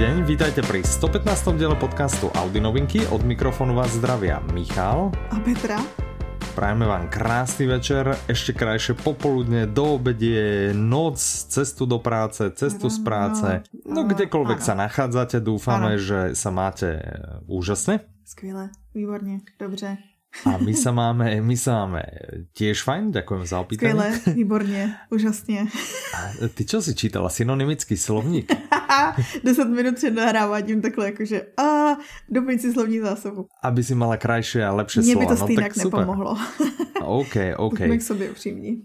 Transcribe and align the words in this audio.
deň, 0.00 0.24
vítajte 0.24 0.64
pri 0.64 0.80
115. 0.80 1.60
diele 1.60 1.76
podcastu 1.76 2.32
Audi 2.32 2.56
Novinky. 2.56 3.04
Od 3.12 3.20
mikrofónu 3.20 3.76
vás 3.76 3.92
zdravia 3.92 4.40
Michal 4.56 5.12
a 5.28 5.36
Petra. 5.44 5.76
Prajeme 6.56 6.88
vám 6.88 7.12
krásny 7.12 7.68
večer, 7.68 8.16
ešte 8.24 8.56
krajšie 8.56 8.96
popoludne, 8.96 9.68
do 9.68 10.00
obedie, 10.00 10.72
noc, 10.72 11.20
cestu 11.52 11.84
do 11.84 12.00
práce, 12.00 12.48
cestu 12.56 12.88
z 12.88 12.96
práce. 13.04 13.60
No 13.84 14.08
kdekoľvek 14.08 14.64
sa 14.64 14.72
nachádzate, 14.72 15.36
dúfame, 15.44 16.00
že 16.00 16.32
sa 16.32 16.48
máte 16.48 17.04
úžasne. 17.44 18.00
Skvěle, 18.24 18.72
výborně, 18.94 19.44
dobře. 19.60 19.96
A 20.46 20.62
my 20.62 20.70
sa 20.78 20.94
máme, 20.94 21.42
my 21.42 21.56
sa 21.58 21.84
máme 21.84 22.06
tiež 22.54 22.86
fajn, 22.86 23.10
ďakujem 23.10 23.42
za 23.50 23.60
opýtanie. 23.60 23.92
Skvěle, 23.92 24.34
výborně, 24.34 24.96
úžasně. 25.10 25.66
A 26.14 26.18
ty 26.54 26.64
čo 26.64 26.78
si 26.82 26.94
čítala, 26.94 27.28
synonymický 27.28 27.96
slovník? 27.98 28.46
10 29.44 29.64
minut 29.64 29.94
před 29.94 30.10
nahráváním 30.14 30.82
takhle 30.82 31.06
jakože 31.06 31.42
a 31.58 31.96
doplň 32.30 32.58
si 32.58 32.72
slovní 32.72 32.98
zásobu. 32.98 33.46
Aby 33.62 33.82
si 33.84 33.94
mala 33.94 34.16
krajšie 34.16 34.66
a 34.66 34.72
lepšie 34.72 35.02
Mně 35.02 35.12
slova. 35.12 35.22
by 35.22 35.26
to 35.26 35.40
no, 35.40 35.46
stejně 35.46 35.62
tak 35.62 35.74
super. 35.74 36.00
nepomohlo. 36.00 36.36
OK, 37.04 37.36
OK. 37.56 37.78
Buďme 37.78 37.98
k 37.98 38.02
sobě 38.02 38.30
upřímní. 38.30 38.82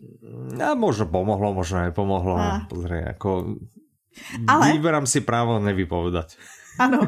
A 0.66 0.74
možno 0.74 1.06
pomohlo, 1.06 1.54
možno 1.54 1.82
nepomohlo. 1.82 2.36
A. 2.38 2.66
Pozri, 2.70 3.04
ako... 3.06 3.56
Ale- 4.48 4.72
Vyberám 4.72 5.06
si 5.08 5.22
právo 5.22 5.60
nevypovedať. 5.60 6.40
Ano. 6.80 7.00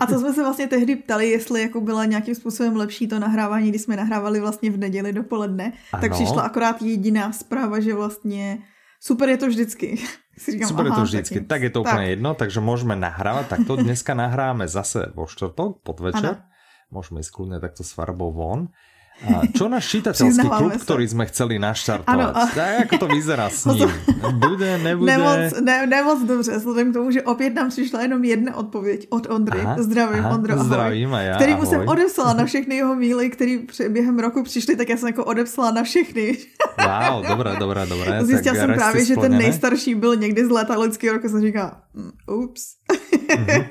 A 0.00 0.06
to 0.06 0.18
jsme 0.20 0.32
se 0.32 0.42
vlastně 0.42 0.66
tehdy 0.66 0.96
ptali, 0.96 1.28
jestli 1.30 1.62
jako 1.62 1.80
byla 1.80 2.04
nějakým 2.04 2.34
způsobem 2.34 2.76
lepší 2.76 3.08
to 3.08 3.18
nahrávání, 3.18 3.68
když 3.68 3.82
jsme 3.82 3.96
nahrávali 3.96 4.40
vlastně 4.40 4.70
v 4.70 4.76
neděli 4.76 5.12
dopoledne. 5.12 5.72
Tak 5.90 6.04
Ano. 6.04 6.14
přišla 6.14 6.42
akorát 6.42 6.82
jediná 6.82 7.32
zpráva, 7.32 7.80
že 7.80 7.94
vlastně 7.94 8.58
super 9.00 9.28
je 9.28 9.36
to 9.36 9.46
vždycky. 9.48 9.98
Si 10.38 10.52
říkám, 10.52 10.68
Super 10.68 10.86
je 10.86 10.92
to 10.92 11.02
vždycky. 11.02 11.34
nic. 11.40 11.48
Tak 11.48 11.62
je 11.64 11.70
to 11.72 11.80
úplne 11.80 12.12
jedno, 12.12 12.36
takže 12.36 12.60
môžeme 12.60 12.92
nahrávať 12.92 13.56
takto. 13.56 13.80
Dneska 13.80 14.12
nahráme 14.12 14.68
zase 14.68 15.08
vo 15.16 15.24
štvrtok, 15.24 15.80
podvečer. 15.80 16.44
Môžeme 16.92 17.24
ísť 17.24 17.32
kľudne 17.32 17.56
takto 17.56 17.80
s 17.80 17.96
farbou 17.96 18.28
von. 18.36 18.68
A 19.16 19.48
čo 19.48 19.64
náš 19.72 19.88
čitateľský 19.88 20.44
klub, 20.44 20.76
sa. 20.76 20.82
ktorý 20.84 21.04
sme 21.08 21.24
chceli 21.32 21.56
naštartovať? 21.56 22.12
Ano, 22.12 22.36
a- 22.36 22.52
Tak 22.52 22.84
ako 22.84 22.94
to 23.00 23.06
vyzerá 23.08 23.48
s 23.48 23.64
ním? 23.72 23.88
Bude, 24.36 24.76
nebude? 24.78 25.08
Nemoc, 25.08 25.56
ne, 25.64 25.86
nemoc 25.88 26.18
dobře, 26.22 26.52
vzhledem 26.56 26.90
k 26.90 26.94
tomu, 26.94 27.10
že 27.10 27.22
opět 27.24 27.54
nám 27.56 27.68
přišla 27.72 28.02
jenom 28.02 28.24
jedna 28.24 28.56
odpověď 28.56 29.06
od 29.10 29.24
Ondry. 29.30 29.60
Aha, 29.60 29.76
Zdravím, 29.82 30.20
aha, 30.20 30.34
Ondro, 30.36 30.52
ahoj. 30.52 30.66
zdravím 30.66 31.14
a 31.14 31.20
já, 31.20 31.36
Kterýmu 31.36 31.64
jsem 31.66 31.74
ahoj. 31.80 31.88
odepsala 31.88 32.32
na 32.32 32.44
všechny 32.50 32.74
jeho 32.76 32.94
míly, 32.94 33.30
který 33.30 33.66
během 33.88 34.18
roku 34.18 34.42
přišly, 34.42 34.76
tak 34.76 34.88
já 34.88 34.96
jsem 34.96 35.08
jako 35.08 35.24
odepsala 35.24 35.70
na 35.70 35.82
všechny. 35.82 36.36
Wow, 36.78 37.26
dobré, 37.28 37.56
dobré, 37.56 37.86
dobré. 37.86 38.24
Zjistila 38.24 38.54
jsem 38.54 38.74
právě, 38.74 39.04
že 39.04 39.16
ten 39.16 39.32
nejstarší 39.38 39.94
byl 39.94 40.16
někdy 40.16 40.46
z 40.46 40.50
léta 40.50 40.76
loňského 40.76 41.16
roku, 41.16 41.28
jsem 41.28 41.40
říkala, 41.40 41.80
mm, 41.94 42.10
ups. 42.36 42.62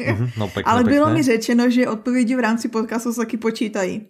Mhm, 0.09 0.29
No 0.37 0.47
pekné, 0.47 0.71
Ale 0.71 0.83
bylo 0.83 1.05
pekné. 1.05 1.13
mi 1.13 1.23
řečeno, 1.23 1.69
že 1.69 1.87
odpovědi 1.87 2.35
v 2.35 2.39
rámci 2.39 2.67
podcastu 2.67 3.13
se 3.13 3.19
taky 3.21 3.37
počítají. 3.37 4.07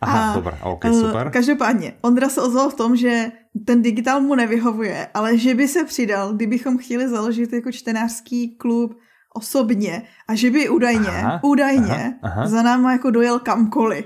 Aha, 0.00 0.32
A, 0.32 0.34
dobré, 0.34 0.58
OK, 0.62 0.84
eh, 0.84 0.92
super. 0.92 1.30
Každopádně, 1.30 1.94
Ondra 2.02 2.28
se 2.28 2.42
ozval 2.42 2.70
v 2.70 2.74
tom, 2.74 2.96
že 2.96 3.32
ten 3.64 3.82
digitál 3.82 4.20
mu 4.20 4.34
nevyhovuje, 4.34 5.08
ale 5.14 5.38
že 5.38 5.54
by 5.54 5.68
se 5.68 5.84
přidal, 5.84 6.32
kdybychom 6.32 6.78
chtěli 6.78 7.08
založit 7.08 7.52
jako 7.52 7.72
čtenářský 7.72 8.56
klub 8.56 8.98
osobně 9.34 10.02
a 10.28 10.34
že 10.34 10.50
by 10.50 10.68
údajně, 10.68 11.08
Aha, 11.08 11.40
údajně 11.44 12.18
aha, 12.22 12.32
aha. 12.34 12.48
za 12.48 12.62
náma 12.62 12.92
jako 12.92 13.10
dojel 13.10 13.38
kamkoliv. 13.38 14.04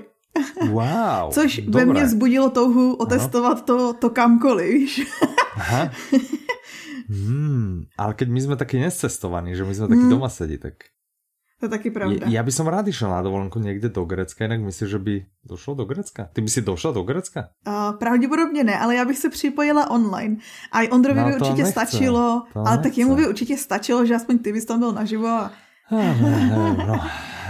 Wow, 0.71 1.31
Což 1.31 1.57
dobré. 1.67 1.85
ve 1.85 1.93
mně 1.93 2.03
vzbudilo 2.03 2.49
touhu 2.49 2.93
otestovat 2.93 3.65
to, 3.65 3.93
to 3.93 4.09
kamkoliv, 4.09 4.67
víš. 4.73 5.01
Aha. 5.57 5.89
Hmm, 7.11 7.91
ale 7.99 8.15
keď 8.15 8.27
my 8.31 8.39
sme 8.39 8.55
takí 8.55 8.79
nescestovaní, 8.79 9.51
že 9.51 9.67
my 9.67 9.73
sme 9.75 9.87
takí 9.91 10.05
Hmm. 10.07 10.15
doma 10.15 10.31
sedí, 10.31 10.55
tak... 10.55 10.87
To 11.61 11.65
je 11.65 11.77
taky 11.77 11.87
Je, 11.87 11.93
pravda. 11.93 12.25
ja 12.25 12.41
by 12.41 12.49
som 12.49 12.65
rád 12.65 12.89
išiel 12.89 13.13
na 13.13 13.21
dovolenku 13.21 13.61
niekde 13.61 13.93
do 13.93 14.01
Grecka, 14.01 14.49
inak 14.49 14.65
myslíš, 14.65 14.89
že 14.89 14.97
by 14.97 15.13
došlo 15.45 15.77
do 15.77 15.85
Grecka? 15.85 16.25
Ty 16.33 16.41
by 16.41 16.49
si 16.49 16.61
došla 16.65 16.89
do 16.97 17.05
Grecka? 17.05 17.53
Uh, 17.61 17.93
pravděpodobně 18.01 18.63
ne, 18.65 18.73
ale 18.79 18.95
já 18.97 19.05
bych 19.05 19.17
se 19.17 19.29
připojila 19.29 19.89
online. 19.93 20.41
A 20.73 20.89
Ondrovi 20.89 21.21
No, 21.21 21.25
by 21.29 21.35
určitě 21.37 21.63
nechce. 21.63 21.71
stačilo, 21.71 22.43
To 22.53 22.59
ale 22.65 22.77
tak 22.81 22.85
nechce. 22.85 23.01
jemu 23.01 23.15
by 23.15 23.27
určitě 23.27 23.57
stačilo, 23.57 24.05
že 24.05 24.15
aspoň 24.15 24.37
ty 24.41 24.49
bys 24.53 24.65
tam 24.65 24.79
byl 24.79 24.91
naživo. 24.91 25.27
A... 25.27 25.51
No. 25.91 26.95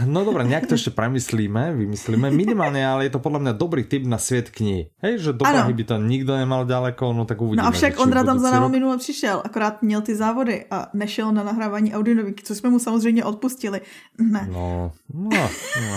no 0.01 0.25
dobré, 0.25 0.41
nejak 0.49 0.65
to 0.65 0.73
ešte 0.73 0.89
premyslíme, 0.89 1.77
vymyslíme. 1.77 2.33
Minimálne, 2.33 2.81
ale 2.81 3.05
je 3.05 3.13
to 3.13 3.21
podľa 3.21 3.39
mňa 3.45 3.53
dobrý 3.53 3.85
tip 3.85 4.01
na 4.09 4.17
sviet 4.17 4.49
knih. 4.49 4.89
Hej, 4.97 5.13
že 5.21 5.31
do. 5.37 5.45
Prahy 5.45 5.73
by 5.77 5.83
to 5.85 5.95
nikto 6.01 6.33
nemal 6.33 6.65
ďaleko, 6.65 7.13
no 7.13 7.29
tak 7.29 7.37
uvidíme. 7.37 7.61
No 7.61 7.69
a 7.69 7.71
však 7.71 8.01
Ondra 8.01 8.25
tam 8.25 8.41
za 8.41 8.57
rok- 8.57 8.73
minule 8.73 8.97
přišel, 8.97 9.41
akorát 9.45 9.85
měl 9.85 10.01
ty 10.01 10.15
závody 10.15 10.65
a 10.71 10.89
nešel 10.93 11.31
na 11.31 11.43
nahrávání 11.43 11.93
audionovíky, 11.93 12.43
co 12.43 12.55
jsme 12.55 12.69
mu 12.69 12.79
samozřejmě 12.79 13.23
odpustili. 13.23 13.81
Ne. 14.17 14.49
No, 14.51 14.91
no, 15.13 15.29
no. 15.29 15.95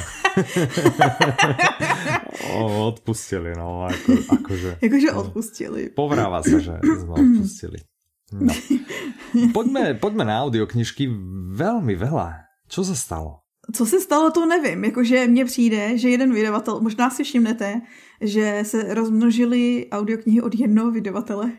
o, 2.53 2.89
odpustili, 2.93 3.57
no, 3.57 3.89
ako, 3.89 4.13
akože. 4.37 4.71
Jakože 4.83 5.09
odpustili. 5.13 5.83
Povráva 5.97 6.43
sa, 6.45 6.61
že 6.61 6.77
sme 6.83 7.15
odpustili. 7.15 7.79
No. 8.33 8.55
Poďme, 9.53 9.95
poďme 9.99 10.25
na 10.25 10.47
audioknižky. 10.47 11.11
Veľmi 11.53 11.95
veľa. 11.99 12.47
Čo 12.71 12.87
sa 12.87 12.95
stalo? 12.95 13.43
Co 13.73 13.87
se 13.87 14.01
stalo, 14.01 14.31
to 14.31 14.47
nevím. 14.47 14.85
Jakože 14.85 15.27
mně 15.27 15.45
přijde, 15.45 15.99
že 15.99 16.09
jeden 16.09 16.35
vydavatel, 16.35 16.81
možná 16.81 17.11
si 17.11 17.25
všimnete, 17.25 17.81
že 18.21 18.61
se 18.63 18.95
rozmnožily 18.95 19.87
audioknihy 19.91 20.41
od 20.43 20.55
jednoho 20.55 20.91
vydavatele. 20.91 21.51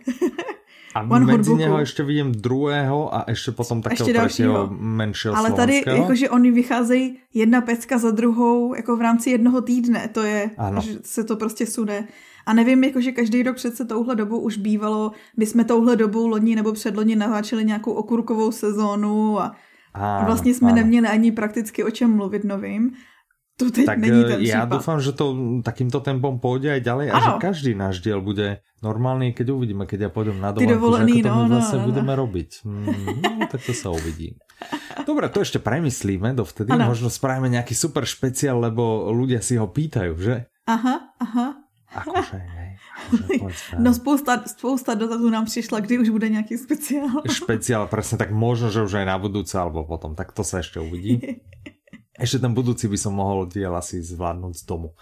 A 0.96 1.02
One 1.10 1.26
Hotbooku. 1.26 1.58
neho 1.58 1.78
ešte 1.82 2.04
vidím 2.04 2.32
druhého 2.32 3.10
a 3.16 3.26
ešte 3.28 3.52
potom 3.52 3.82
takého 3.82 4.08
Ještě 4.08 4.14
dalšího. 4.14 4.70
menšieho 4.80 5.36
Ale 5.36 5.52
tady, 5.52 5.84
jakože 5.86 6.30
oni 6.30 6.52
vycházejí 6.52 7.18
jedna 7.34 7.62
pecka 7.62 7.98
za 7.98 8.12
druhou, 8.12 8.76
jako 8.76 8.98
v 8.98 9.02
rámci 9.02 9.30
jednoho 9.30 9.62
týdne. 9.62 10.08
To 10.14 10.22
je, 10.24 10.50
Ano. 10.58 10.82
že 10.82 11.00
se 11.04 11.24
to 11.24 11.36
prostě 11.36 11.66
sude. 11.66 12.08
A 12.46 12.54
nevím, 12.54 12.84
jakože 12.84 13.12
každý 13.12 13.44
rok 13.44 13.56
přece 13.56 13.86
touhle 13.86 14.16
dobu 14.16 14.40
už 14.40 14.58
bývalo, 14.58 15.12
my 15.38 15.46
jsme 15.46 15.64
touhle 15.64 15.96
dobu 15.96 16.28
loni 16.28 16.56
nebo 16.56 16.74
předloni 16.74 17.16
natáčeli 17.16 17.66
nějakou 17.66 17.92
okurkovou 17.92 18.52
sezónu 18.52 19.40
a 19.40 19.56
Áno, 19.96 20.22
A 20.22 20.26
vlastně 20.26 20.54
jsme 20.54 20.72
áno. 20.72 20.76
neměli 20.76 21.08
ani 21.08 21.32
prakticky 21.32 21.84
o 21.84 21.92
čem 21.92 22.16
mluvit 22.16 22.44
novým. 22.44 22.92
To 23.56 23.72
teď 23.72 23.86
Tak 23.86 23.98
není 23.98 24.22
e, 24.22 24.24
ten 24.28 24.40
ja 24.44 24.68
případ. 24.68 24.76
dúfam, 24.76 25.00
že 25.00 25.12
to 25.16 25.26
takýmto 25.64 26.04
tempom 26.04 26.44
pôjde 26.44 26.76
aj 26.76 26.82
ďalej 26.84 27.08
a 27.08 27.18
že 27.24 27.32
každý 27.40 27.72
náš 27.72 28.04
diel 28.04 28.20
bude 28.20 28.60
normálny, 28.84 29.32
keď 29.32 29.56
uvidíme, 29.56 29.88
keď 29.88 30.00
ja 30.02 30.10
pôjdem 30.12 30.44
na 30.44 30.52
dovolenku, 30.52 30.68
že 30.68 30.76
dovolený, 30.76 31.14
ako 31.16 31.24
to 31.24 31.32
no, 31.32 31.40
my 31.40 31.48
no, 31.48 31.56
zase 31.64 31.76
no, 31.76 31.80
no. 31.80 31.88
budeme 31.88 32.14
robiť. 32.20 32.50
Mm, 32.68 32.86
no, 33.24 33.48
tak 33.48 33.62
to 33.64 33.72
sa 33.72 33.96
uvidí. 33.96 34.36
Dobre, 35.08 35.32
to 35.32 35.40
ešte 35.40 35.64
premyslíme 35.64 36.36
dovtedy. 36.36 36.68
Áno. 36.76 36.92
Možno 36.92 37.08
spravíme 37.08 37.48
nejaký 37.48 37.72
super 37.72 38.04
špeciál, 38.04 38.60
lebo 38.60 39.08
ľudia 39.16 39.40
si 39.40 39.56
ho 39.56 39.72
pýtajú, 39.72 40.20
že? 40.20 40.52
Aha, 40.68 41.16
aha. 41.24 41.65
Akože, 42.04 42.38
hej. 42.38 42.70
Akože, 43.08 43.40
povedz, 43.40 43.62
No 43.80 43.94
spousta, 43.94 44.44
spousta 44.48 44.94
dotazů 44.94 45.30
nám 45.30 45.46
přišla, 45.46 45.80
kdy 45.80 46.00
už 46.00 46.10
bude 46.10 46.30
nějaký 46.30 46.58
speciál. 46.58 47.24
špeciál, 47.32 47.88
presne 47.88 48.18
tak 48.18 48.32
možno, 48.36 48.68
že 48.72 48.84
už 48.84 48.94
aj 49.00 49.06
na 49.08 49.16
budúce, 49.16 49.56
alebo 49.56 49.88
potom, 49.88 50.16
tak 50.16 50.32
to 50.36 50.44
sa 50.44 50.60
ešte 50.60 50.80
uvidí. 50.84 51.20
Ešte 52.16 52.40
ten 52.40 52.56
budúci 52.56 52.88
by 52.88 52.96
som 52.96 53.12
mohol 53.12 53.44
diel 53.52 53.76
asi 53.76 54.00
zvládnuť 54.00 54.54
z 54.56 54.64
domu. 54.64 54.96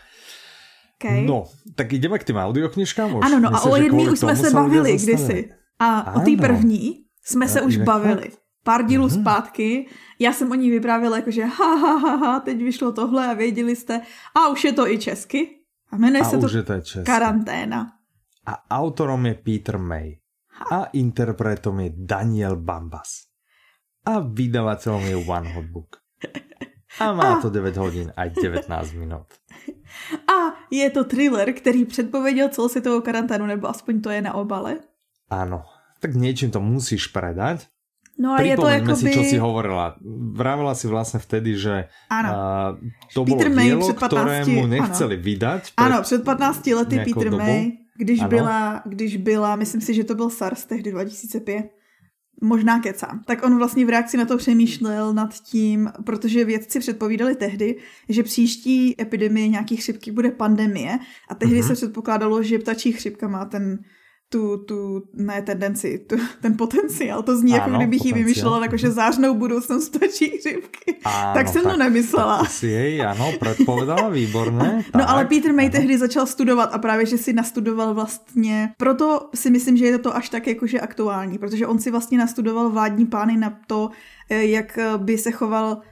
Okay. 0.97 1.29
No, 1.29 1.45
tak 1.77 1.93
ideme 1.93 2.17
k 2.17 2.25
tým 2.25 2.41
audioknižkám 2.41 3.21
už. 3.21 3.21
Ano, 3.21 3.37
no 3.37 3.49
a 3.53 3.61
Myslíš, 3.61 3.69
o 3.73 3.75
jedný 3.77 4.03
už 4.09 4.19
jsme 4.19 4.35
se 4.35 4.49
bavili 4.51 4.97
kdysi. 4.97 5.53
A 5.77 6.15
o 6.15 6.19
té 6.25 6.33
první 6.41 7.05
jsme 7.21 7.45
se 7.47 7.61
No, 7.61 7.67
už 7.67 7.77
bavili. 7.85 8.31
Pár 8.63 8.85
dílů 8.85 9.07
Mhm. 9.07 9.21
zpátky. 9.21 9.85
Já 10.19 10.33
jsem 10.33 10.51
o 10.51 10.55
ní 10.55 10.69
vyprávěla 10.69 11.15
jako, 11.21 11.31
že 11.31 11.45
ha, 11.45 11.75
ha, 11.75 11.97
ha, 11.97 12.15
ha, 12.15 12.39
teď 12.39 12.57
vyšlo 12.57 12.91
tohle 12.91 13.27
a 13.27 13.33
věděli 13.33 13.75
jste. 13.75 14.01
A 14.35 14.47
už 14.49 14.63
je 14.63 14.73
to 14.73 14.87
i 14.87 14.97
česky. 14.97 15.49
A 15.93 15.97
jmenuje 15.97 16.21
A 16.21 16.25
se 16.25 16.37
to 16.37 16.45
už 16.45 16.53
je 16.53 16.63
to 16.63 16.81
české. 16.81 17.05
Karanténa. 17.05 17.93
A 18.45 18.53
autorom 18.81 19.25
je 19.25 19.33
Peter 19.33 19.77
May. 19.77 20.17
A 20.71 20.89
interpretom 20.97 21.79
je 21.79 21.89
Daniel 21.93 22.57
Bambas. 22.57 23.29
A 24.05 24.19
vydavateľom 24.19 25.05
je 25.05 25.15
One 25.15 25.49
Hot 25.53 25.69
Book. 25.69 25.91
A 26.99 27.13
má 27.13 27.41
to 27.41 27.49
9 27.49 27.77
hodín 27.77 28.13
a 28.17 28.27
19 28.27 28.67
minút. 28.93 29.29
A 30.27 30.57
je 30.71 30.89
to 30.89 31.03
thriller, 31.03 31.53
který 31.53 31.85
předpověděl 31.85 32.49
celosvětovou 32.49 33.01
karanténu, 33.01 33.45
nebo 33.45 33.69
aspoň 33.69 34.01
to 34.01 34.09
je 34.09 34.21
na 34.21 34.33
obale. 34.33 34.81
Áno, 35.29 35.65
tak 35.97 36.13
niečím 36.13 36.51
to 36.53 36.61
musíš 36.61 37.09
predať. 37.09 37.65
No 38.19 38.37
a 38.37 38.41
je 38.45 38.53
to 38.55 38.61
Pripomeňme 38.61 38.93
si, 38.95 39.05
jakoby... 39.09 39.13
čo 39.17 39.23
si 39.25 39.37
hovorila. 39.41 39.97
Vravila 40.37 40.73
si 40.77 40.85
vlastne 40.85 41.17
vtedy, 41.17 41.57
že 41.57 41.89
Ano. 42.13 42.29
a, 42.29 42.37
to 43.09 43.25
Peter 43.25 43.49
bolo 43.49 43.57
May 43.57 43.65
dielo, 43.73 43.81
před 43.89 43.97
15 43.99 44.05
ktorému 44.13 44.59
ano. 44.59 44.67
nechceli 44.69 45.15
vydať. 45.17 45.61
Ano, 45.77 45.97
před 46.05 46.21
15 46.23 46.67
lety 46.67 46.95
Peter 47.09 47.29
dobu. 47.29 47.37
May, 47.41 47.71
když 47.97 48.19
Ano. 48.21 48.29
byla, 48.29 48.81
když 48.85 49.17
byla, 49.17 49.55
myslím 49.55 49.81
si, 49.81 49.93
že 49.93 50.03
to 50.03 50.15
byl 50.15 50.29
SARS 50.29 50.65
tehdy 50.65 50.91
2005, 50.91 51.65
možná 52.41 52.79
kecám, 52.79 53.21
tak 53.25 53.43
on 53.45 53.57
vlastně 53.57 53.85
v 53.85 53.89
reakci 53.89 54.17
na 54.17 54.25
to 54.25 54.37
přemýšlel 54.37 55.13
nad 55.13 55.33
tím, 55.33 55.89
protože 56.05 56.45
vědci 56.45 56.79
předpovídali 56.79 57.35
tehdy, 57.35 57.75
že 58.09 58.23
příští 58.23 59.01
epidemie 59.01 59.47
nějaký 59.47 59.75
chřipky 59.77 60.11
bude 60.11 60.31
pandemie 60.31 60.99
a 61.29 61.35
tehdy 61.35 61.55
Mhm. 61.59 61.67
se 61.67 61.73
předpokládalo, 61.73 62.43
že 62.43 62.59
ptačí 62.59 62.91
chřipka 62.91 63.27
má 63.27 63.45
ten 63.45 63.79
tu, 64.33 64.57
tu, 64.57 65.03
ne 65.13 65.41
tendenci, 65.41 66.09
tu, 66.09 66.17
ten 66.41 66.57
potenciál. 66.57 67.21
To 67.21 67.37
zní, 67.37 67.51
jako 67.51 67.69
Ano, 67.69 67.77
kdybych 67.77 68.05
ji 68.05 68.13
vymýšlela 68.13 68.65
jakože 68.65 68.91
zářnou 68.91 69.33
budoucnost 69.37 69.89
ptačí 69.89 70.29
chřipky. 70.41 71.05
Áno, 71.05 71.33
tak 71.33 71.47
jsem 71.47 71.61
to 71.61 71.77
nemyslela. 71.77 72.37
Tak 72.37 72.51
si 72.51 72.67
jej, 72.67 73.05
ano, 73.05 73.29
předpovedala, 73.39 74.09
výborné. 74.09 74.83
No 74.95 75.09
ale 75.09 75.25
Peter 75.25 75.53
May 75.53 75.69
tehdy 75.69 75.97
začal 75.97 76.25
studovat 76.25 76.73
a 76.73 76.77
právě, 76.77 77.05
že 77.05 77.17
si 77.17 77.33
nastudoval 77.33 77.93
vlastně, 77.93 78.73
proto 78.77 79.29
si 79.35 79.53
myslím, 79.53 79.77
že 79.77 79.85
je 79.85 79.97
to 79.97 80.15
až 80.15 80.29
tak 80.29 80.47
jakože 80.47 80.79
aktuální, 80.79 81.37
protože 81.37 81.67
on 81.67 81.79
si 81.79 81.91
vlastně 81.91 82.17
nastudoval 82.17 82.69
vládní 82.69 83.05
plány 83.05 83.37
na 83.37 83.53
to, 83.67 83.89
eh, 84.29 84.45
jak 84.45 84.79
by 84.97 85.17
se 85.17 85.31
choval 85.31 85.85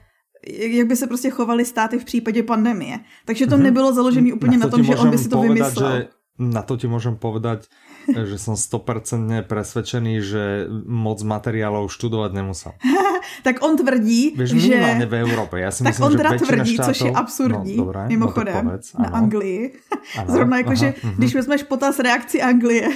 jak 0.46 0.86
by 0.86 0.96
se 0.96 1.06
prostě 1.06 1.30
chovali 1.30 1.64
státy 1.64 1.98
v 1.98 2.04
případě 2.04 2.42
pandemie. 2.42 2.98
Takže 3.24 3.46
to 3.46 3.54
mm-hmm. 3.54 3.62
nebylo 3.62 3.94
založené 3.94 4.34
úplně 4.34 4.58
na, 4.58 4.66
na 4.66 4.70
tom, 4.70 4.82
že 4.82 4.96
on 4.96 5.10
by 5.10 5.18
si 5.18 5.28
to 5.28 5.38
vymyslel. 5.38 5.92
Že 5.92 6.08
na 6.38 6.62
to 6.64 6.80
ti 6.80 6.88
môžem 6.88 7.14
povedať, 7.20 7.68
že 8.30 8.36
som 8.38 8.54
100% 8.54 9.46
presvedčený, 9.46 10.14
že 10.22 10.44
moc 10.86 11.22
materiálov 11.22 11.88
študovať 11.88 12.30
nemusel. 12.32 12.72
tak 13.46 13.62
on 13.62 13.78
tvrdí, 13.78 14.34
Víš, 14.34 14.58
že... 14.58 15.06
v 15.06 15.14
Európe. 15.14 15.60
Ja 15.62 15.70
si 15.70 15.86
tak 15.86 15.94
myslím, 15.94 16.06
on 16.06 16.12
teda 16.18 16.30
že 16.34 16.38
tvrdí, 16.42 16.74
štátov... 16.74 16.88
což 16.88 16.98
je 17.00 17.12
absurdní, 17.12 17.76
no, 17.76 17.84
dobré, 17.84 18.00
mimochodem, 18.08 18.64
no, 18.64 18.78
na 18.98 19.08
Anglii. 19.14 19.60
Ano, 20.18 20.28
Zrovna 20.34 20.56
jako, 20.56 20.74
aha, 20.74 20.80
že 20.80 20.88
když 21.16 21.34
vezmeš 21.34 21.62
potaz 21.62 21.98
reakci 21.98 22.42
Anglie, 22.42 22.88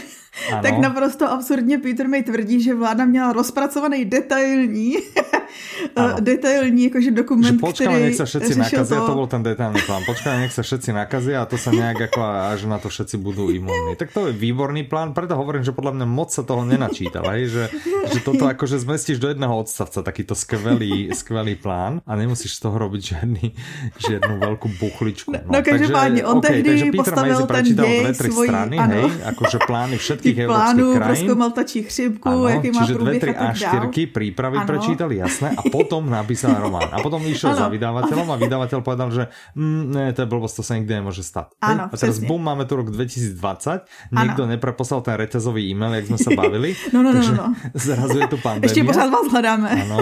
ano. 0.52 0.62
tak 0.62 0.78
naprosto 0.78 1.30
absurdně 1.30 1.78
Peter 1.78 2.08
May 2.08 2.22
tvrdí, 2.22 2.62
že 2.62 2.74
vláda 2.74 3.04
měla 3.04 3.32
rozpracovaný 3.32 4.04
detailní 4.04 4.96
detailní 6.20 6.84
jakože 6.84 7.10
dokument, 7.10 7.44
že 7.44 7.52
počkáme, 7.52 7.96
který 7.96 8.04
nech 8.04 8.18
sa 8.20 8.26
všetci 8.28 8.52
nakazia, 8.56 8.98
to... 9.00 9.06
to 9.06 9.14
bol 9.14 9.28
ten 9.30 9.42
detailný 9.42 9.80
plán. 9.86 10.02
Počkáme, 10.04 10.36
nech 10.44 10.52
sa 10.52 10.62
všetci 10.62 10.90
nakazia 10.92 11.42
a 11.42 11.48
to 11.48 11.56
sa 11.56 11.70
nejak 11.72 12.12
ako 12.12 12.20
až 12.52 12.60
na 12.68 12.76
to 12.76 12.88
všetci 12.92 13.16
budú 13.16 13.48
imunní. 13.48 13.96
Tak 13.96 14.12
to 14.12 14.28
je 14.28 14.32
výborný 14.36 14.84
plán, 14.84 15.16
preto 15.16 15.36
hovorím, 15.36 15.64
že 15.64 15.72
podľa 15.72 15.96
mňa 15.96 16.06
moc 16.06 16.28
sa 16.32 16.44
toho 16.44 16.62
nenačítal, 16.64 17.24
hej? 17.36 17.48
Že, 17.48 17.64
že 18.12 18.18
toto 18.20 18.44
akože 18.52 18.76
zmestíš 18.82 19.18
do 19.22 19.32
jedného 19.32 19.54
odstavca, 19.56 20.04
takýto 20.04 20.36
skvelý, 20.36 21.10
skvelý 21.16 21.56
plán 21.56 22.04
a 22.04 22.12
nemusíš 22.16 22.60
z 22.60 22.68
toho 22.68 22.76
robiť 22.76 23.02
žiadny, 23.16 23.44
žiadnu 23.96 24.34
veľkú 24.36 24.68
buchličku. 24.76 25.32
No, 25.32 25.40
no 25.48 25.62
každopádně, 25.62 26.24
on 26.24 26.38
okay, 26.38 26.62
tehdy 26.62 26.92
postavil 26.92 27.46
ten 27.46 27.64
děj 27.64 28.14
svojí, 28.14 28.48
strany, 28.48 28.76
ano. 28.78 28.94
hej, 28.94 29.10
akože 29.24 29.58
plány 29.66 29.96
všetkých 30.26 30.44
evropských 30.44 30.74
krajín. 30.74 31.06
Proskoumal 31.06 31.50
tačí 31.50 31.78
chřipku, 31.82 32.28
ano, 32.28 32.48
jaký 32.48 32.70
má 32.70 32.86
průběh 32.86 33.22
a 33.22 33.32
tak 33.32 33.58
dál. 33.58 33.90
prípravy 34.12 34.56
ano. 34.58 34.66
prečítal, 34.66 35.08
jasné, 35.12 35.48
a 35.56 35.62
potom 35.70 36.10
napísal 36.10 36.58
román. 36.58 36.88
A 36.92 36.98
potom 37.02 37.22
išiel 37.26 37.54
ano. 37.54 37.58
za 37.58 37.66
vydavateľom 37.70 38.28
a 38.30 38.36
vydavateľ 38.44 38.78
povedal, 38.82 39.08
že 39.14 39.24
mm, 39.54 39.82
ne, 39.94 40.04
to 40.12 40.26
je 40.26 40.28
blbosť, 40.28 40.54
to 40.58 40.62
sa 40.66 40.72
nikdy 40.78 40.92
nemôže 40.98 41.22
stať. 41.22 41.54
Ano, 41.62 41.92
a 41.92 41.94
teraz 41.94 42.18
bum, 42.18 42.40
máme 42.40 42.66
tu 42.66 42.74
rok 42.74 42.90
2020, 42.90 43.38
niekto 44.12 44.42
ano. 44.42 44.50
nepreposlal 44.50 45.00
ten 45.06 45.14
reťazový 45.14 45.62
e-mail, 45.70 46.02
jak 46.02 46.06
sme 46.10 46.18
sa 46.18 46.30
bavili. 46.40 46.74
No, 46.90 47.02
no, 47.04 47.14
no, 47.14 47.22
no, 47.22 47.32
no. 47.34 47.46
Zrazu 47.86 48.16
je 48.18 48.28
tu 48.30 48.38
pandémia. 48.40 48.66
Ešte 48.66 48.80
pořád 48.82 49.08
vás 49.10 49.26
hľadáme. 49.30 49.70
Áno, 49.86 49.98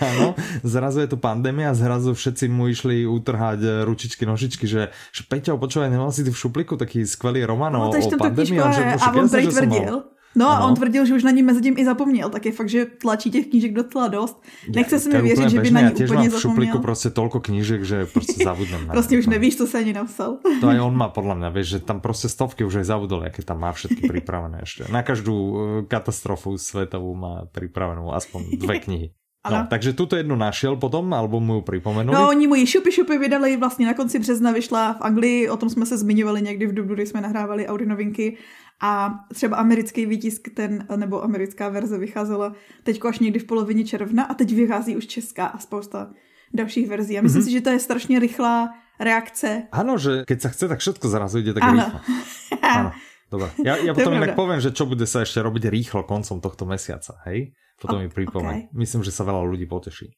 áno. 0.00 0.26
Zrazu 0.66 0.98
je 1.04 1.08
tu 1.10 1.18
pandémia 1.20 1.70
a 1.70 1.74
zrazu 1.76 2.14
všetci 2.14 2.50
mu 2.50 2.66
išli 2.68 3.04
utrhať 3.06 3.60
eh, 3.62 3.70
ručičky, 3.86 4.24
nožičky, 4.26 4.64
že, 4.66 4.90
že 5.12 5.22
Peťo, 5.26 5.56
počúvaj, 5.56 5.88
nemal 5.88 6.10
si 6.10 6.26
ty 6.26 6.30
v 6.32 6.38
šupliku 6.38 6.74
taký 6.74 7.04
skvelý 7.06 7.44
román 7.46 7.72
no, 7.72 7.88
o, 7.88 7.92
o 7.92 8.10
pandémii. 8.18 8.58
A, 8.58 8.70
že, 8.72 8.82
a 8.98 9.06
on 9.12 9.26
prej 9.28 9.51
tvrdil, 9.54 10.02
No 10.34 10.48
a 10.48 10.64
on 10.64 10.74
tvrdil, 10.74 11.04
že 11.04 11.14
už 11.14 11.24
na 11.24 11.30
ní 11.30 11.42
mezi 11.42 11.60
tím 11.60 11.74
i 11.78 11.84
zapomněl, 11.84 12.30
tak 12.30 12.46
je 12.46 12.52
fakt, 12.52 12.68
že 12.68 12.86
tlačí 12.86 13.30
těch 13.30 13.46
knížek 13.46 13.72
docela 13.72 14.08
dost. 14.08 14.42
Nechce 14.74 14.98
se 14.98 15.08
mi 15.08 15.22
věřit, 15.22 15.50
že 15.50 15.60
by 15.60 15.70
na 15.70 15.80
ní 15.80 15.90
úplně 15.90 16.06
zapomněl. 16.06 16.38
v 16.38 16.40
šuplíku 16.40 16.78
prostě 16.78 17.10
tolko 17.10 17.40
knížek, 17.40 17.84
že 17.84 18.06
prostě 18.06 18.44
zabudnem 18.44 18.86
Prostě 18.86 19.18
už 19.18 19.26
nevíš, 19.26 19.56
co 19.56 19.66
se 19.66 19.78
ani 19.78 19.92
napsal. 19.92 20.38
To 20.60 20.68
aj 20.68 20.80
on 20.80 20.96
má 20.96 21.08
podle 21.08 21.34
mě, 21.34 21.50
víš, 21.50 21.66
že 21.66 21.78
tam 21.78 22.00
prostě 22.00 22.28
stovky 22.28 22.64
už 22.64 22.74
aj 22.74 22.84
zabudol, 22.84 23.24
jaké 23.24 23.42
tam 23.42 23.60
má 23.60 23.72
všetky 23.72 24.08
připravené 24.08 24.58
ještě. 24.62 24.84
Na 24.92 25.02
každou 25.02 25.58
eh, 25.60 25.82
katastrofu 25.82 26.58
světovou 26.58 27.14
má 27.14 27.44
připravenou 27.52 28.12
aspoň 28.12 28.42
dvě 28.58 28.80
knihy. 28.84 29.10
No, 29.50 29.66
takže 29.70 29.92
tuto 29.92 30.16
jednu 30.16 30.36
našel 30.36 30.76
potom, 30.76 31.14
alebo 31.14 31.40
mu 31.40 31.54
ji 31.54 31.62
připomenuli. 31.62 32.14
No, 32.14 32.28
oni 32.28 32.46
mu 32.46 32.54
ji 32.54 32.66
šupy 32.66 32.92
šupy 32.92 33.18
vydali 33.18 33.56
vlastně 33.56 33.86
na 33.86 33.94
konci 33.94 34.18
března, 34.18 34.52
vyšla 34.52 34.94
v 34.94 35.00
Anglii, 35.00 35.48
o 35.48 35.56
tom 35.56 35.70
jsme 35.70 35.86
se 35.86 35.98
zmiňovali 35.98 36.42
někdy 36.42 36.66
v 36.66 36.74
dubnu, 36.74 36.94
kdy 36.94 37.06
jsme 37.06 37.20
nahrávali 37.20 37.66
Audi 37.66 37.86
novinky 37.86 38.36
a 38.82 39.14
třeba 39.34 39.56
americký 39.56 40.06
výtisk, 40.06 40.48
ten, 40.54 40.86
nebo 40.96 41.24
americká 41.24 41.68
verze 41.68 41.98
vycházela 41.98 42.54
teď 42.82 43.04
až 43.04 43.18
někdy 43.18 43.38
v 43.38 43.44
polovině 43.44 43.84
června 43.84 44.24
a 44.24 44.34
teď 44.34 44.54
vychází 44.54 44.96
už 44.96 45.06
česká 45.06 45.46
a 45.46 45.58
spousta 45.58 46.10
dalších 46.54 46.88
verzí. 46.88 47.18
A 47.18 47.22
myslím 47.22 47.42
mm-hmm. 47.42 47.44
si, 47.44 47.52
že 47.52 47.60
to 47.60 47.70
je 47.70 47.78
strašně 47.78 48.18
rychlá 48.18 48.74
reakce. 49.00 49.62
Ano, 49.72 49.98
že 49.98 50.24
keď 50.26 50.40
se 50.40 50.48
chce, 50.48 50.68
tak 50.68 50.78
všetko 50.78 51.08
zrazu 51.08 51.38
jde 51.38 51.54
tak 51.54 51.62
ano. 51.62 51.84
rýchlo. 51.84 52.00
Ano. 52.62 52.92
Dobre. 53.32 53.48
Ja, 53.64 53.80
ja 53.80 53.96
potom 53.96 54.12
inak 54.12 54.36
poviem, 54.36 54.60
že 54.60 54.76
čo 54.76 54.84
bude 54.84 55.08
sa 55.08 55.24
ešte 55.24 55.40
robiť 55.40 55.72
rýchlo 55.72 56.04
koncom 56.04 56.44
tohto 56.44 56.68
mesiaca, 56.68 57.16
hej? 57.24 57.56
Potom 57.80 58.04
mi 58.04 58.12
pripomeň. 58.12 58.68
Okay. 58.68 58.76
Myslím, 58.76 59.00
že 59.00 59.08
sa 59.08 59.24
veľa 59.24 59.40
ľudí 59.48 59.64
poteší. 59.64 60.12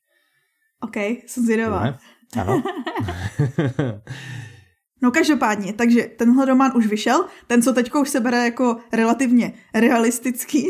OK, 0.83 1.23
som 1.31 1.47
zvědavá. 1.47 1.95
Ano. 2.35 2.59
No 5.05 5.11
každopádně, 5.11 5.73
takže 5.73 6.11
tenhle 6.17 6.45
román 6.45 6.73
už 6.75 6.87
vyšel, 6.87 7.25
ten, 7.47 7.63
co 7.63 7.73
teďko 7.73 8.01
už 8.01 8.09
se 8.09 8.21
bere 8.21 8.45
jako 8.45 8.77
relativně 8.93 9.53
realistický, 9.75 10.67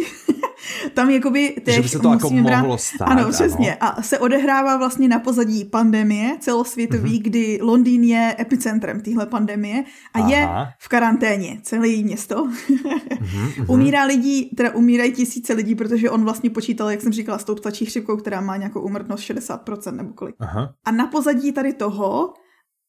tam 0.95 1.11
jakoby 1.11 1.57
teď 1.65 1.75
že 1.75 1.83
by 1.83 1.89
se 1.89 1.99
to 1.99 2.13
jako 2.13 2.31
brát, 2.31 2.61
mohlo 2.61 2.79
stát. 2.79 3.09
Ano, 3.09 3.29
přesně. 3.31 3.75
Ano. 3.75 3.93
A 3.99 4.03
se 4.03 4.19
odehrává 4.19 4.77
vlastně 4.77 5.09
na 5.09 5.19
pozadí 5.19 5.65
pandemie 5.65 6.37
celosvětový, 6.41 7.19
mm-hmm. 7.19 7.23
kdy 7.23 7.59
Londýn 7.63 8.05
je 8.05 8.37
epicentrem 8.39 9.01
téhle 9.01 9.27
pandemie 9.27 9.85
a 10.15 10.19
Aha. 10.19 10.31
je 10.31 10.49
v 10.79 10.89
karanténě, 10.89 11.59
celé 11.63 11.89
město. 11.89 12.47
mm-hmm. 12.47 13.65
Umírá 13.69 14.05
lidí, 14.05 14.51
teda 14.57 14.75
umírají 14.75 15.13
tisíce 15.13 15.53
lidí, 15.53 15.75
protože 15.75 16.11
on 16.11 16.25
vlastně 16.25 16.51
počítal, 16.51 16.91
jak 16.91 17.01
jsem 17.01 17.13
říkala, 17.13 17.39
s 17.39 17.45
tou 17.45 17.55
ptačí 17.55 17.87
chřipkou, 17.87 18.17
která 18.17 18.41
má 18.41 18.57
nějakou 18.57 18.81
úmrtnost 18.81 19.23
60% 19.23 19.97
nebo 19.97 20.13
kolik. 20.13 20.35
Aha. 20.41 20.75
A 20.85 20.91
na 20.91 21.07
pozadí 21.07 21.53
tady 21.53 21.73
toho 21.73 22.35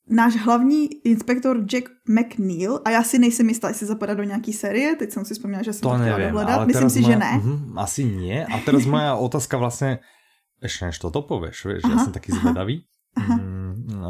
náš 0.10 0.36
hlavní 0.36 0.90
inspektor 1.08 1.58
Jack 1.58 1.90
McNeil, 2.08 2.80
a 2.86 2.90
já 2.90 3.04
si 3.04 3.20
nejsem 3.20 3.50
jistá, 3.50 3.68
jestli 3.68 3.88
zapadá 3.88 4.14
do 4.14 4.24
nějaký 4.24 4.54
série, 4.54 4.96
teď 4.96 5.12
jsem 5.12 5.26
si 5.26 5.34
vzpomněla, 5.34 5.64
že 5.64 5.74
jsem 5.74 5.82
to 5.82 5.98
nevím, 5.98 6.28
dohledat, 6.28 6.68
myslím 6.68 6.90
si, 6.90 7.02
moja, 7.02 7.14
že 7.14 7.20
ne. 7.20 7.42
Uh, 7.46 7.80
asi 7.80 8.06
nie. 8.06 8.46
A 8.46 8.60
teraz 8.66 8.86
moja 8.86 9.16
otázka 9.26 9.58
vlastně, 9.58 10.00
ještě 10.64 10.86
než 10.86 11.00
toto 11.00 11.22
pověš, 11.22 11.66
vieš, 11.66 11.84
já 11.90 11.98
jsem 11.98 12.14
taky 12.14 12.32
zvedavý. 12.32 12.86
Aha. 13.16 13.36
Mm, 13.36 14.04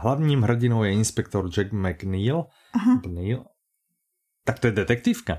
hlavním 0.00 0.42
hrdinou 0.42 0.84
je 0.84 0.92
inspektor 0.92 1.50
Jack 1.50 1.72
McNeil. 1.72 2.44
Aha. 2.74 2.94
McNeil. 2.94 3.44
Tak 4.44 4.58
to 4.58 4.66
je 4.66 4.72
detektivka. 4.72 5.38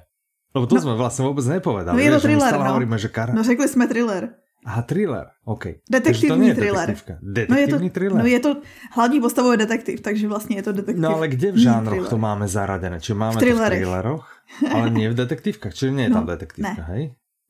Lebo 0.56 0.68
to 0.68 0.76
no, 0.76 0.82
jsme 0.82 0.96
vlastně 0.96 1.26
vůbec 1.26 1.46
nepovedali. 1.46 1.98
No 1.98 2.04
je 2.04 2.12
to 2.12 2.22
thriller, 2.22 2.60
no. 2.60 2.66
Hovoríme, 2.66 2.98
že 2.98 3.08
kar... 3.08 3.34
no 3.34 3.44
řekli 3.44 3.68
jsme 3.68 3.88
thriller. 3.88 4.30
Aha, 4.66 4.82
thriller, 4.82 5.28
OK. 5.46 5.66
Detektivní 5.90 6.54
thriller. 6.54 6.96
Detektivní 7.22 7.48
no 7.50 7.58
je 7.58 7.68
to, 7.68 7.94
thriller. 7.94 8.20
No 8.24 8.26
je 8.26 8.40
to, 8.40 8.62
hlavní 8.92 9.22
postavou 9.22 9.52
je 9.52 9.58
detektiv, 9.58 10.02
takže 10.02 10.28
vlastně 10.28 10.56
je 10.56 10.64
to 10.64 10.72
detektiv. 10.72 11.02
No 11.02 11.16
ale 11.16 11.28
kde 11.28 11.52
v 11.52 11.58
žánroch 11.58 12.10
to 12.10 12.18
máme 12.18 12.48
zaradené? 12.48 13.02
Či 13.02 13.14
máme 13.14 13.36
v 13.36 13.44
to 13.44 13.56
v 13.56 13.66
thrilleroch, 13.66 14.26
ale 14.74 14.90
nie 14.90 15.10
v 15.10 15.16
detektivkách? 15.16 15.74
Čiže 15.74 15.92
nie 15.92 16.04
je 16.08 16.10
no, 16.10 16.16
tam 16.16 16.26
detektivka, 16.26 16.84
ne. 16.84 16.88
hej? 16.96 17.04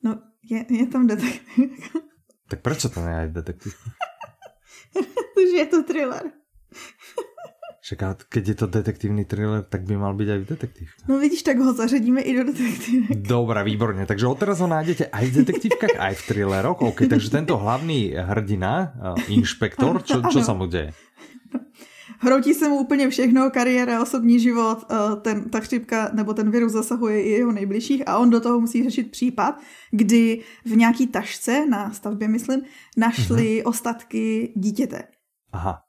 No, 0.03 0.11
je, 0.43 0.65
je 0.69 0.85
tam 0.89 1.07
detektivka. 1.07 1.99
Tak 2.49 2.59
proč 2.59 2.85
to 2.85 2.99
nie 3.01 3.17
je 3.21 3.27
detektiv? 3.27 3.73
Protože 5.33 5.55
je 5.61 5.65
to 5.65 5.83
thriller. 5.83 6.42
Však 7.83 8.31
keď 8.31 8.43
je 8.47 8.55
to 8.55 8.67
detektivní 8.71 9.27
thriller, 9.27 9.59
tak 9.59 9.83
by 9.83 9.99
mal 9.99 10.15
byť 10.15 10.29
aj 10.31 10.39
v 10.39 10.45
detektív. 10.47 10.87
No 11.03 11.19
vidíš, 11.19 11.43
tak 11.43 11.59
ho 11.59 11.73
zařadíme 11.73 12.21
i 12.23 12.31
do 12.31 12.43
detektívek. 12.43 13.27
Dobrá, 13.27 13.63
výborně. 13.63 14.05
Takže 14.05 14.27
odteraz 14.27 14.59
ho 14.63 14.67
nájdete 14.67 15.11
aj 15.11 15.25
v 15.27 15.35
detektívkach, 15.43 15.99
aj 15.99 16.15
v 16.15 16.21
thrilleroch. 16.27 16.79
OK, 16.79 17.11
takže 17.11 17.27
tento 17.27 17.59
hlavný 17.59 18.15
hrdina, 18.15 18.95
inšpektor, 19.27 19.99
čo, 19.99 20.23
čo 20.31 20.39
sa 20.39 20.55
mu 20.55 20.71
deje? 20.71 20.95
Hroutí 22.23 22.53
se 22.53 22.69
mu 22.69 22.79
úplně 22.87 23.09
všechno, 23.09 23.51
kariéra, 23.51 24.01
osobní 24.01 24.39
život, 24.39 24.87
ten, 25.21 25.49
ta 25.49 25.59
chřipka 25.59 26.09
nebo 26.13 26.33
ten 26.33 26.51
virus 26.51 26.71
zasahuje 26.71 27.23
i 27.23 27.29
jeho 27.29 27.51
nejbližších 27.51 28.07
a 28.07 28.17
on 28.17 28.29
do 28.29 28.39
toho 28.39 28.59
musí 28.59 28.83
řešit 28.83 29.11
případ, 29.11 29.59
kdy 29.91 30.41
v 30.65 30.75
nějaký 30.75 31.07
tašce 31.07 31.65
na 31.65 31.91
stavbě, 31.91 32.27
myslím, 32.27 32.61
našli 32.97 33.59
uh-huh. 33.59 33.69
ostatky 33.69 34.53
dítěte. 34.55 35.03
Aha 35.51 35.82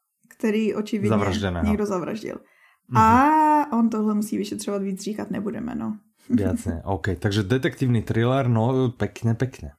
který 0.45 0.75
očividně 0.75 1.17
někdo 1.63 1.87
zavraždil. 1.87 2.35
Mm-hmm. 2.35 2.99
A 2.99 3.79
on 3.79 3.89
tohle 3.89 4.15
musí 4.15 4.39
vyšetřovat 4.39 4.83
víc, 4.83 5.03
říkat 5.03 5.31
nebudeme, 5.31 5.75
no. 5.75 5.97
Jasně, 6.39 6.83
OK. 6.85 7.07
Takže 7.19 7.43
detektivní 7.43 8.03
thriller, 8.03 8.49
no 8.49 8.89
pekne, 8.89 9.35
pekne. 9.35 9.71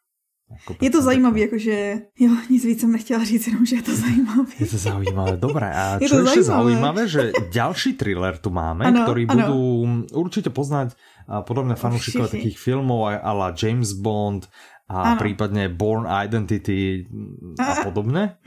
Jako 0.52 0.76
je 0.82 0.90
to 0.90 1.02
zajímavé, 1.02 1.40
jakože, 1.40 2.02
jo, 2.20 2.32
nic 2.50 2.66
víc 2.66 2.82
jsem 2.82 2.92
nechtěla 2.92 3.24
říct, 3.24 3.48
jenom, 3.48 3.66
že 3.66 3.76
je 3.76 3.82
to 3.82 3.96
zajímavé. 3.96 4.52
Je 4.60 4.66
to 4.66 4.78
zajímavé, 4.78 5.38
dobré. 5.38 5.74
A 5.74 5.98
je 6.02 6.10
čo 6.10 6.22
je 6.38 6.44
zajímavé, 6.44 7.08
že 7.08 7.32
další 7.54 7.94
thriller 7.94 8.38
tu 8.38 8.50
máme, 8.50 8.86
ano, 8.86 9.04
který 9.04 9.28
ano. 9.28 9.42
budou 9.42 9.88
určitě 10.14 10.50
poznat 10.50 10.94
podobné 11.42 11.76
fanúšikové 11.76 12.28
takých 12.28 12.60
filmov 12.60 13.18
a 13.24 13.34
la 13.34 13.54
James 13.64 13.94
Bond 13.94 14.50
a 14.86 15.18
ano. 15.18 15.18
prípadne 15.18 15.66
Born 15.66 16.06
Identity 16.06 17.10
a 17.58 17.82
podobné. 17.82 18.38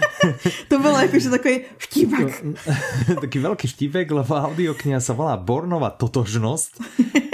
to 0.72 0.78
bylo 0.78 0.96
jakože 0.98 1.30
takový 1.30 1.56
vtípek. 1.76 2.28
Taký 3.20 3.38
veľký 3.44 3.66
vtípek, 3.68 4.08
lebo 4.08 4.32
audiokniha 4.32 4.96
sa 5.00 5.12
volá 5.12 5.36
Bornova 5.36 5.92
totožnosť. 5.92 6.72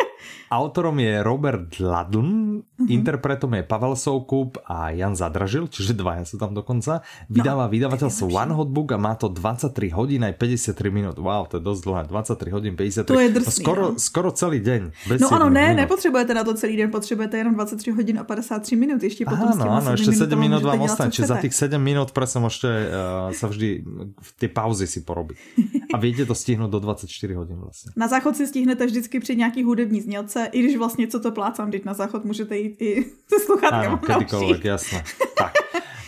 Autorom 0.50 0.98
je 0.98 1.22
Robert 1.22 1.78
Ladln, 1.78 2.58
uh-huh. 2.58 2.90
interpretom 2.90 3.54
je 3.54 3.62
Pavel 3.62 3.94
Soukup 3.94 4.58
a 4.66 4.90
Jan 4.90 5.14
Zadražil, 5.14 5.70
čiže 5.70 5.94
dvaja 5.94 6.26
sú 6.26 6.42
tam 6.42 6.50
dokonca. 6.58 7.06
Vydáva 7.30 7.70
no, 7.70 7.72
vydavateľstvo 7.72 8.26
One 8.34 8.58
Hot 8.58 8.66
Book 8.66 8.90
a 8.90 8.98
má 8.98 9.14
to 9.14 9.30
23 9.30 9.94
hodín 9.94 10.26
aj 10.26 10.34
53 10.34 10.74
minút. 10.90 11.22
Wow, 11.22 11.46
to 11.46 11.58
je 11.58 11.62
dosť 11.62 11.80
dlhé. 11.86 12.02
23 12.10 12.50
hodín 12.50 12.74
53. 12.74 13.06
To 13.06 13.22
je 13.22 13.30
drsný, 13.30 13.62
skoro, 13.62 13.84
no. 13.94 13.98
skoro 14.02 14.28
celý 14.34 14.58
deň. 14.58 14.80
Bez 15.06 15.18
no 15.22 15.30
ano, 15.30 15.46
ne, 15.54 15.70
minut. 15.70 15.86
nepotřebujete 15.86 16.34
na 16.34 16.42
to 16.42 16.52
celý 16.58 16.74
den, 16.76 16.90
potřebujete 16.90 17.38
jenom 17.38 17.54
23 17.54 17.90
hodin 17.90 18.18
a 18.18 18.24
53 18.24 18.76
minut. 18.76 19.02
Ještě 19.02 19.24
potom 19.24 19.48
Áno, 19.54 19.70
áno, 19.70 19.90
ešte 19.94 20.12
7 20.18 20.34
minút 20.34 20.66
vám 20.66 20.82
ostane. 20.82 21.14
Čiže 21.14 21.30
za 21.30 21.38
tých 21.38 21.54
7 21.54 21.78
minút 21.78 22.10
presne 22.10 22.42
môžete 22.42 22.70
uh, 22.70 23.30
sa 23.30 23.46
vždy 23.46 23.86
tie 24.34 24.50
pauzy 24.50 24.90
si 24.90 25.06
porobiť. 25.06 25.38
A 25.94 25.96
viete 25.98 26.26
to 26.26 26.34
stihnúť 26.34 26.70
do 26.70 26.78
24 26.82 27.06
hodín 27.38 27.58
vlastne. 27.62 27.94
Na 27.94 28.06
záchod 28.06 28.34
si 28.34 28.46
stihnete 28.46 28.86
vždycky 28.86 29.20
při 29.20 29.36
nějaký 29.36 29.62
hudební 29.62 30.00
znělce, 30.00 30.39
i 30.46 30.62
když 30.62 30.76
vlastně 30.76 31.06
co 31.06 31.20
to 31.20 31.30
plácám, 31.30 31.70
teď 31.70 31.84
na 31.84 31.94
záchod 31.94 32.24
můžete 32.24 32.58
jít 32.58 32.76
i 32.82 33.04
se 33.28 33.40
sluchátkem. 33.44 33.92
Áno, 33.92 33.98
kedykoľvek, 33.98 34.64
jasné. 34.64 35.04
Tak. 35.38 35.52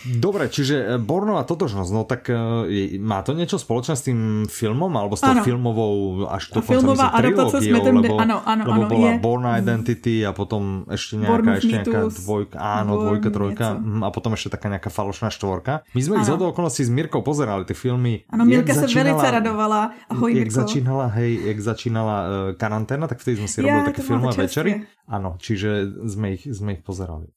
Dobre, 0.03 0.51
čiže 0.51 0.75
eh, 0.75 0.87
Bornová 0.99 1.47
totožnosť, 1.47 1.89
no 1.95 2.03
tak 2.03 2.27
uh, 2.27 2.67
má 2.99 3.23
to 3.23 3.31
niečo 3.31 3.55
spoločné 3.55 3.95
s 3.95 4.03
tým 4.03 4.19
filmom, 4.51 4.91
alebo 4.91 5.15
s 5.15 5.23
tou 5.23 5.31
ano. 5.31 5.43
filmovou 5.47 6.27
až 6.27 6.51
to 6.51 6.59
filmová 6.59 7.15
adaptace 7.15 7.63
s 7.63 7.71
Mattem, 7.71 8.03
lebo, 8.03 8.19
ano, 8.19 8.43
ano, 8.43 8.63
lebo 8.67 8.83
ano, 8.83 8.91
bola 8.91 9.07
je. 9.07 9.13
Born 9.23 9.45
Identity 9.47 10.15
a 10.27 10.35
potom 10.35 10.83
ešte 10.91 11.23
nejaká, 11.23 11.31
Born 11.31 11.45
ešte 11.55 11.75
nejaká 11.79 12.01
dvojka, 12.11 12.55
áno, 12.59 12.91
dvojka, 12.99 13.29
trojka. 13.31 13.65
Mhm, 13.79 14.01
a 14.03 14.09
potom 14.11 14.31
ešte 14.35 14.49
taká 14.51 14.67
nejaká 14.67 14.91
falošná 14.91 15.31
štvorka. 15.31 15.87
My 15.95 16.01
sme 16.03 16.13
ich 16.19 16.27
z 16.27 16.35
okolností 16.35 16.83
s 16.83 16.91
Mirkou 16.91 17.23
pozerali, 17.23 17.63
tie 17.63 17.77
filmy. 17.77 18.27
Ano, 18.27 18.43
Mirka 18.43 18.75
sa 18.75 18.87
velice 18.87 19.27
radovala. 19.27 19.95
Ahoj, 20.11 20.31
jak 20.35 20.51
Mirko. 20.51 20.59
začínala, 20.67 21.05
hej, 21.15 21.31
jak 21.47 21.59
začínala 21.63 22.15
uh, 22.17 22.29
karanténa, 22.59 23.07
tak 23.07 23.23
vtedy 23.23 23.39
sme 23.43 23.49
si 23.49 23.57
robili 23.63 23.87
také 23.87 24.01
filmové 24.03 24.35
večery. 24.45 24.83
Áno, 25.07 25.39
čiže 25.39 25.87
sme 26.07 26.35
ich, 26.35 26.43
sme 26.47 26.79
ich 26.79 26.83
pozerali. 26.83 27.31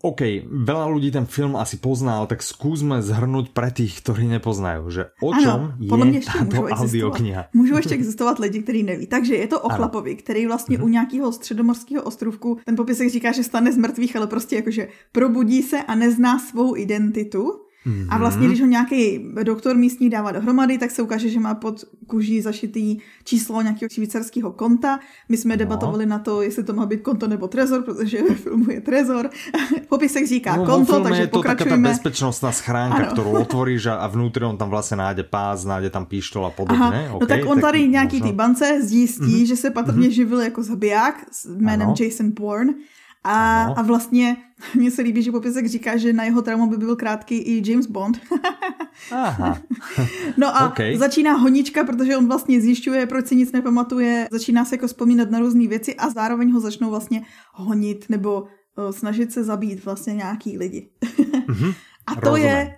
OK, 0.00 0.48
veľa 0.48 0.88
ľudí 0.88 1.12
ten 1.12 1.28
film 1.28 1.60
asi 1.60 1.76
pozná, 1.76 2.24
ale 2.24 2.32
tak 2.32 2.40
skúsme 2.40 3.04
zhrnúť 3.04 3.52
pre 3.52 3.68
tých, 3.68 4.00
ktorí 4.00 4.32
nepoznajú, 4.32 4.88
že 4.88 5.02
o 5.20 5.36
čom 5.36 5.76
ano, 5.76 5.76
je 5.76 6.04
mě 6.04 6.20
táto 6.24 6.62
audiokniha. 6.72 7.48
Můžou 7.52 7.76
ještě 7.76 7.94
existovat 7.94 8.38
lidi, 8.38 8.62
kteří 8.62 8.82
neví. 8.82 9.06
Takže 9.06 9.34
je 9.34 9.46
to 9.46 9.60
o 9.60 9.68
ano. 9.68 9.76
chlapovi, 9.76 10.16
který 10.16 10.46
vlastně 10.46 10.78
mm-hmm. 10.78 10.84
u 10.84 10.88
nějakého 10.88 11.32
středomorského 11.32 12.02
ostrovku, 12.02 12.58
ten 12.64 12.76
popisek 12.76 13.10
říká, 13.10 13.32
že 13.32 13.44
stane 13.44 13.72
z 13.72 13.76
mrtvých, 13.76 14.16
ale 14.16 14.26
prostě 14.26 14.56
jakože 14.56 14.88
probudí 15.12 15.62
se 15.62 15.82
a 15.82 15.94
nezná 15.94 16.38
svou 16.38 16.76
identitu 16.76 17.60
Mm-hmm. 17.86 18.06
A 18.08 18.18
vlastně, 18.18 18.46
když 18.46 18.60
ho 18.60 18.66
nějaký 18.66 19.26
doktor 19.42 19.76
místní 19.76 20.10
dává 20.10 20.32
dohromady, 20.32 20.78
tak 20.78 20.90
se 20.90 21.02
ukáže, 21.02 21.28
že 21.28 21.40
má 21.40 21.54
pod 21.54 21.84
kůží 22.06 22.40
zašitý 22.40 22.98
číslo 23.24 23.62
nějakého 23.62 23.88
švýcarského 23.92 24.52
konta. 24.52 25.00
My 25.28 25.36
jsme 25.36 25.54
no. 25.54 25.58
debatovali 25.58 26.06
na 26.06 26.18
to, 26.18 26.42
jestli 26.42 26.64
to 26.64 26.72
má 26.72 26.86
být 26.86 27.00
konto 27.00 27.28
nebo 27.28 27.48
trezor, 27.48 27.82
protože 27.82 28.22
ve 28.22 28.34
filmu 28.34 28.70
je 28.70 28.80
trezor. 28.80 29.30
Popisek 29.88 30.26
říká 30.26 30.56
no, 30.56 30.66
konto, 30.66 31.00
takže 31.00 31.22
je 31.22 31.26
to 31.26 31.38
pokračujeme. 31.38 31.76
taká 31.76 31.82
ta 31.82 31.88
bezpečnostná 31.88 32.52
schránka, 32.52 32.96
ano. 32.96 33.12
kterou 33.12 33.30
otvoríš 33.40 33.86
a 33.86 34.06
vnútri 34.06 34.44
on 34.44 34.56
tam 34.56 34.70
vlastně 34.70 34.96
nájde 34.96 35.22
pás, 35.22 35.64
nájde 35.64 35.90
tam 35.90 36.06
píštol 36.06 36.46
a 36.46 36.50
podobně. 36.50 36.84
Aha, 36.84 37.14
okay, 37.14 37.18
no 37.20 37.26
tak 37.26 37.50
on 37.50 37.60
tady 37.60 37.80
tak 37.80 37.90
nějaký 37.90 38.16
možno... 38.16 38.30
té 38.30 38.36
bance 38.36 38.78
zjistí, 38.82 39.24
mm-hmm. 39.24 39.46
že 39.46 39.56
se 39.56 39.70
patrně 39.70 40.08
mm-hmm. 40.08 40.12
živil 40.12 40.40
jako 40.40 40.62
zabiják 40.62 41.26
s 41.32 41.46
jménem 41.56 41.88
ano. 41.88 41.94
Jason 42.00 42.30
Bourne 42.30 42.74
a, 43.24 43.62
a 43.62 43.82
vlastně 43.82 44.36
mně 44.74 44.90
se 44.90 45.02
líbí, 45.02 45.22
že 45.22 45.32
popisek 45.32 45.66
říká, 45.66 45.96
že 45.96 46.12
na 46.12 46.24
jeho 46.24 46.42
traumu 46.42 46.66
by 46.70 46.76
byl 46.76 46.96
krátký 46.96 47.38
i 47.38 47.70
James 47.70 47.86
Bond. 47.86 48.20
Aha. 49.12 49.58
no 50.36 50.56
a 50.56 50.68
okay. 50.68 50.96
začíná 50.96 51.32
honička, 51.32 51.84
protože 51.84 52.16
on 52.16 52.28
vlastně 52.28 52.60
zjišťuje, 52.60 53.06
proč 53.06 53.26
si 53.26 53.36
nic 53.36 53.52
nepamatuje, 53.52 54.28
začíná 54.30 54.64
se 54.64 54.74
jako 54.74 54.86
vzpomínat 54.86 55.30
na 55.30 55.38
různé 55.38 55.68
věci 55.68 55.94
a 55.94 56.10
zároveň 56.10 56.52
ho 56.52 56.60
začnou 56.60 56.90
vlastně 56.90 57.22
honit 57.54 58.06
nebo 58.08 58.42
uh, 58.42 58.90
snažit 58.90 59.32
se 59.32 59.44
zabít 59.44 59.84
vlastně 59.84 60.14
nějaký 60.14 60.58
lidi. 60.58 60.90
mm-hmm. 61.02 61.74
A 62.06 62.14
to 62.14 62.20
Rozumím. 62.20 62.46
je 62.46 62.76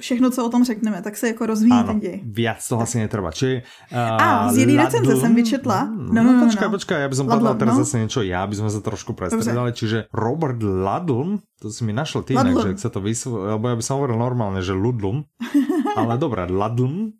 všechno, 0.00 0.30
co 0.30 0.46
o 0.46 0.48
tom 0.48 0.64
řekneme, 0.64 1.02
tak 1.02 1.16
se 1.16 1.28
jako 1.28 1.46
rozvíjí 1.46 1.72
ano, 1.72 1.86
ten 1.86 2.00
děj. 2.00 2.20
Viac 2.24 2.68
to 2.68 2.80
asi 2.80 2.98
netrvá. 2.98 3.32
Či, 3.32 3.62
uh, 3.92 3.98
a 3.98 4.52
z 4.52 4.56
jedné 4.56 4.84
recenze 4.84 5.16
jsem 5.16 5.34
vyčetla. 5.34 5.84
No, 5.84 6.12
no, 6.12 6.22
no, 6.22 6.32
no, 6.32 6.44
počkaj, 6.46 6.68
no. 6.68 6.74
počkaj, 6.74 6.98
ja 7.00 7.08
by 7.08 7.16
som 7.16 7.26
povedal 7.30 7.54
teraz 7.54 7.74
no. 7.78 7.80
zase 7.84 7.94
niečo 8.02 8.20
ja, 8.26 8.42
aby 8.42 8.54
sme 8.58 8.70
sa 8.70 8.80
trošku 8.82 9.14
prestredali. 9.14 9.70
Čiže 9.70 10.10
Robert 10.10 10.58
Ludlum, 10.58 11.42
to 11.62 11.70
si 11.70 11.86
mi 11.86 11.94
našel 11.94 12.26
ty 12.26 12.34
inak, 12.34 12.58
že 12.58 12.70
ak 12.74 12.80
sa 12.82 12.90
to 12.90 12.98
vyslovil, 12.98 13.54
lebo 13.54 13.64
ja 13.70 13.76
by 13.78 13.84
som 13.84 13.94
hovoril 14.02 14.18
normálne, 14.18 14.60
že 14.64 14.74
Ludlum, 14.74 15.26
ale 15.98 16.18
dobré, 16.18 16.50
Ludlum. 16.50 17.14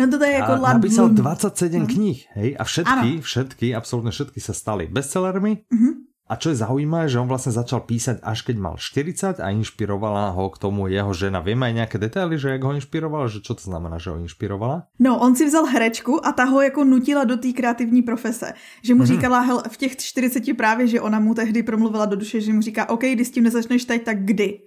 No 0.00 0.04
to 0.08 0.24
je 0.24 0.32
jako 0.32 0.52
Ludlum. 0.60 0.76
Napísal 0.80 1.06
27 1.12 1.80
no. 1.80 1.86
kníh, 1.88 2.18
hej, 2.36 2.50
a 2.56 2.64
všetky, 2.64 3.10
ano. 3.20 3.24
všetky, 3.24 3.66
absolútne 3.76 4.12
všetky 4.12 4.40
sa 4.40 4.52
stali 4.56 4.88
bestsellermi. 4.88 5.52
Uh-huh 5.68 6.01
a 6.32 6.40
čo 6.40 6.48
je 6.48 6.64
zaujímavé, 6.64 7.12
že 7.12 7.20
on 7.20 7.28
vlastne 7.28 7.52
začal 7.52 7.84
písať 7.84 8.24
až 8.24 8.48
keď 8.48 8.56
mal 8.56 8.74
40 8.80 9.36
a 9.36 9.52
inšpirovala 9.52 10.32
ho 10.32 10.48
k 10.48 10.56
tomu 10.56 10.88
jeho 10.88 11.12
žena. 11.12 11.44
Vieme 11.44 11.68
aj 11.68 11.84
nejaké 11.84 11.96
detaily, 12.00 12.40
že 12.40 12.56
jak 12.56 12.64
ho 12.64 12.72
inšpirovala, 12.72 13.28
že 13.28 13.44
čo 13.44 13.52
to 13.52 13.60
znamená, 13.60 14.00
že 14.00 14.16
ho 14.16 14.16
inšpirovala? 14.16 14.88
No, 14.96 15.20
on 15.20 15.36
si 15.36 15.44
vzal 15.44 15.68
herečku 15.68 16.24
a 16.24 16.32
ta 16.32 16.48
ho 16.48 16.64
jako 16.64 16.88
nutila 16.88 17.28
do 17.28 17.36
té 17.36 17.52
kreativní 17.52 18.00
profese. 18.00 18.56
Že 18.80 18.94
mu 18.94 19.04
mm-hmm. 19.04 19.06
říkala, 19.12 19.40
hel, 19.40 19.62
v 19.68 19.76
těch 19.76 19.96
40 19.96 20.56
právě, 20.56 20.86
že 20.86 21.00
ona 21.04 21.20
mu 21.20 21.34
tehdy 21.34 21.62
promluvila 21.62 22.08
do 22.08 22.16
duše, 22.16 22.40
že 22.40 22.52
mu 22.52 22.62
říká, 22.64 22.88
OK, 22.88 23.04
když 23.04 23.28
s 23.28 23.30
tím 23.30 23.44
nezačneš 23.44 23.84
teď, 23.84 24.02
tak 24.02 24.24
kdy? 24.24 24.58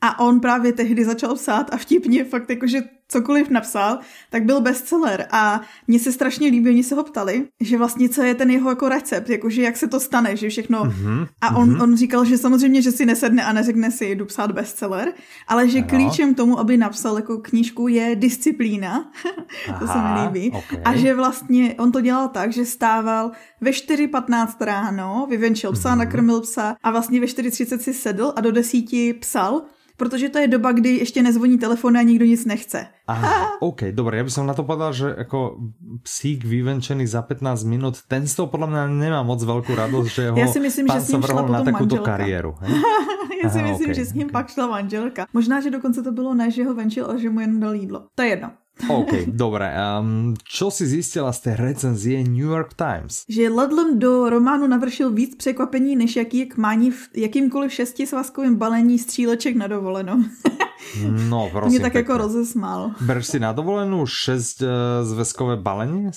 A 0.00 0.22
on 0.22 0.40
právě 0.40 0.72
tehdy 0.72 1.04
začal 1.04 1.34
psát 1.34 1.74
a 1.74 1.76
vtipně 1.76 2.24
fakt 2.24 2.50
jakože 2.50 2.80
cokoliv 3.08 3.50
napsal, 3.50 3.98
tak 4.30 4.44
byl 4.44 4.60
bestseller 4.60 5.26
a 5.30 5.60
mně 5.86 5.98
se 5.98 6.12
strašně 6.12 6.48
líbí, 6.48 6.70
oni 6.70 6.84
se 6.84 6.94
ho 6.94 7.04
ptali, 7.04 7.48
že 7.60 7.78
vlastně 7.78 8.08
co 8.08 8.22
je 8.22 8.34
ten 8.34 8.50
jeho 8.50 8.70
jako 8.70 8.88
recept, 8.88 9.30
jakože 9.30 9.62
jak 9.62 9.76
se 9.76 9.88
to 9.88 10.00
stane, 10.00 10.36
že 10.36 10.48
všechno. 10.48 10.84
Mm-hmm. 10.84 11.26
A 11.40 11.56
on, 11.56 11.70
mm-hmm. 11.70 11.82
on 11.82 11.96
říkal, 11.96 12.24
že 12.24 12.38
samozřejmě, 12.38 12.82
že 12.82 12.92
si 12.92 13.06
nesedne 13.06 13.44
a 13.44 13.52
neřekne 13.52 13.90
si, 13.90 14.06
jdu 14.06 14.24
psát 14.24 14.52
bestseller, 14.52 15.12
ale 15.48 15.68
že 15.68 15.78
ano. 15.78 15.88
klíčem 15.88 16.34
tomu, 16.34 16.58
aby 16.58 16.76
napsal 16.76 17.16
jako 17.16 17.38
knížku 17.38 17.88
je 17.88 18.16
disciplína, 18.16 19.10
to 19.78 19.84
Aha, 19.84 19.92
se 19.92 19.98
mi 19.98 20.26
líbí. 20.26 20.56
Okay. 20.56 20.80
A 20.84 20.96
že 20.96 21.14
vlastně 21.14 21.74
on 21.78 21.92
to 21.92 22.00
dělal 22.00 22.28
tak, 22.28 22.52
že 22.52 22.64
stával 22.64 23.30
ve 23.60 23.70
4.15 23.70 24.64
ráno, 24.64 25.26
vyvenčil 25.30 25.72
psa, 25.72 25.90
mm-hmm. 25.90 25.98
nakrmil 25.98 26.40
psa 26.40 26.76
a 26.82 26.90
vlastně 26.90 27.20
ve 27.20 27.26
4.30 27.26 27.78
si 27.78 27.94
sedl 27.94 28.32
a 28.36 28.40
do 28.40 28.52
desíti 28.52 29.12
psal 29.12 29.62
protože 29.98 30.28
to 30.28 30.38
je 30.38 30.48
doba, 30.48 30.72
kdy 30.72 30.88
ještě 30.88 31.22
nezvoní 31.22 31.58
telefon 31.58 31.96
a 31.96 32.02
nikdo 32.02 32.24
nic 32.24 32.44
nechce. 32.46 32.86
Aha, 33.06 33.58
OK, 33.60 33.90
dobré, 33.90 34.22
ja 34.22 34.24
by 34.24 34.30
som 34.30 34.46
na 34.46 34.54
to 34.54 34.62
povedal, 34.62 34.94
že 34.94 35.10
ako 35.10 35.58
psík 36.06 36.44
vyvenčený 36.46 37.08
za 37.08 37.24
15 37.26 37.66
minút, 37.66 38.04
ten 38.06 38.22
z 38.28 38.36
toho 38.36 38.46
podľa 38.46 38.68
mňa 38.68 38.82
nemá 38.94 39.20
moc 39.26 39.42
veľkú 39.42 39.74
radosť, 39.74 40.08
že 40.08 40.20
jeho 40.30 40.36
ja 40.36 40.46
si 40.46 40.60
myslím, 40.60 40.86
pán 40.86 41.02
že 41.02 41.10
sa 41.10 41.18
vrhol 41.18 41.48
na 41.50 41.64
takúto 41.66 41.98
manželka. 41.98 42.10
kariéru. 42.14 42.52
já 43.42 43.50
si 43.50 43.58
Aha, 43.58 43.68
myslím, 43.68 43.90
okay, 43.90 43.94
že 43.94 44.04
s 44.04 44.12
ním 44.14 44.28
okay. 44.28 44.32
pak 44.32 44.46
šla 44.48 44.66
manželka. 44.66 45.26
Možná, 45.32 45.60
že 45.60 45.70
dokonce 45.70 46.02
to 46.02 46.12
bylo 46.12 46.34
ne, 46.34 46.50
že 46.50 46.64
ho 46.64 46.74
venčil, 46.74 47.04
ale 47.04 47.18
že 47.18 47.30
mu 47.30 47.40
jen 47.40 47.60
dal 47.60 47.74
jídlo. 47.74 48.06
To 48.14 48.22
je 48.22 48.28
jedno. 48.28 48.50
OK, 48.86 49.26
dobré. 49.26 49.74
Um, 49.74 50.34
čo 50.44 50.70
si 50.70 50.86
zjistila 50.86 51.32
z 51.32 51.40
té 51.40 51.56
recenzie 51.56 52.22
New 52.24 52.46
York 52.46 52.74
Times? 52.74 53.24
Že 53.28 53.48
Ludlum 53.48 53.98
do 53.98 54.30
románu 54.30 54.66
navršil 54.66 55.10
víc 55.10 55.34
překvapení, 55.34 55.96
než 55.96 56.16
jaký 56.16 56.38
je 56.38 56.46
k 56.46 56.56
mání 56.56 56.90
v 56.90 57.08
jakýmkoliv 57.14 57.72
šestisvazkovým 57.72 58.56
balení 58.56 58.98
stříleček 58.98 59.56
na 59.56 59.66
dovolenou. 59.66 60.24
no, 61.28 61.48
prosím. 61.52 61.70
Mě 61.70 61.80
tak 61.80 61.92
pekne. 61.92 62.00
jako 62.00 62.18
rozesmál. 62.22 62.90
Bereš 63.00 63.26
si 63.26 63.38
na 63.40 63.52
dovolenou 63.52 64.06
šest 64.06 64.62
uh, 64.62 64.68
zväzkové 65.02 65.56
balení? 65.56 66.10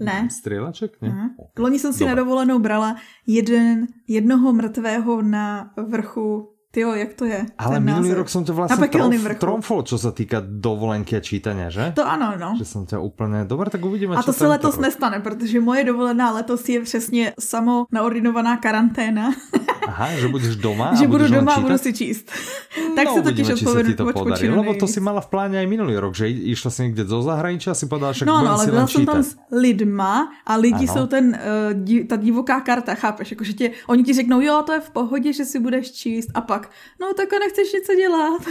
Ne. 0.00 0.28
Stříleček? 0.30 0.92
Ne? 1.02 1.08
Uh-huh. 1.08 1.46
Loni 1.58 1.78
jsem 1.78 1.92
si 1.92 1.98
Dobre. 1.98 2.14
na 2.14 2.22
dovolenou 2.22 2.58
brala 2.58 2.96
jeden, 3.26 3.86
jednoho 4.08 4.52
mrtvého 4.52 5.22
na 5.22 5.70
vrchu 5.88 6.53
Tyjo, 6.74 6.90
jak 6.94 7.14
to 7.14 7.24
je? 7.24 7.46
Ale 7.58 7.78
minulý 7.80 8.10
název. 8.10 8.18
rok 8.18 8.28
som 8.28 8.42
ťa 8.42 8.50
vlastne 8.50 8.88
tromf, 8.90 9.22
tromfol, 9.38 9.86
čo 9.86 9.94
sa 9.94 10.10
týka 10.10 10.42
dovolenky 10.42 11.14
a 11.14 11.22
čítania, 11.22 11.70
že? 11.70 11.94
To 11.94 12.02
ano, 12.02 12.34
no. 12.34 12.58
Že 12.58 12.66
som 12.66 12.82
ťa 12.82 12.98
úplně... 12.98 13.46
Dobre, 13.46 13.70
tak 13.70 13.84
uvidíme, 13.84 14.16
A 14.16 14.22
to 14.22 14.32
se 14.32 14.46
letos 14.46 14.74
rok. 14.74 14.82
nestane, 14.82 15.20
protože 15.20 15.60
moje 15.60 15.84
dovolená 15.84 16.30
letos 16.30 16.68
je 16.68 16.80
přesně 16.82 17.32
samo 17.40 17.86
naordinovaná 17.92 18.56
karanténa. 18.56 19.30
Aha, 19.94 20.18
že 20.18 20.26
budeš 20.26 20.58
doma 20.58 20.94
Že 20.98 21.06
budu 21.06 21.28
doma 21.30 21.54
a 21.54 21.60
budu 21.62 21.78
si 21.78 21.94
číst. 21.94 22.26
tak 22.98 23.06
no, 23.06 23.14
se 23.14 23.22
totiž 23.22 23.50
odpovedu 23.50 23.94
to 23.94 24.12
podarí. 24.12 24.50
Lebo 24.50 24.74
to 24.74 24.90
si 24.90 24.98
mala 24.98 25.22
v 25.22 25.30
pláne 25.30 25.54
aj 25.54 25.66
minulý 25.70 25.94
rok, 25.94 26.18
že 26.18 26.26
išla 26.26 26.70
si 26.70 26.82
někde 26.90 27.06
do 27.06 27.22
zahraničí 27.22 27.70
a 27.70 27.78
si 27.78 27.86
povedala, 27.86 28.10
že 28.10 28.26
No, 28.26 28.42
no, 28.42 28.58
ale 28.58 28.66
byla 28.66 28.86
jsem 28.86 29.06
tam 29.06 29.22
s 29.22 29.38
lidma 29.54 30.34
a 30.46 30.56
lidi 30.56 30.90
ano. 30.90 30.92
jsou 30.92 31.06
ten, 31.06 31.38
uh, 31.38 32.06
ta 32.06 32.16
divoká 32.16 32.60
karta, 32.60 32.94
chápeš? 32.94 33.30
Jako, 33.30 33.44
že 33.44 33.52
tě, 33.52 33.66
oni 33.86 34.02
ti 34.02 34.12
řeknou, 34.12 34.40
jo, 34.40 34.62
to 34.66 34.72
je 34.72 34.80
v 34.80 34.90
pohodě, 34.90 35.32
že 35.32 35.44
si 35.44 35.60
budeš 35.60 35.92
číst 35.92 36.30
a 36.34 36.40
pak, 36.40 36.70
no 37.00 37.14
tak 37.14 37.32
a 37.32 37.38
nechceš 37.38 37.72
něco 37.72 37.94
dělat. 37.94 38.42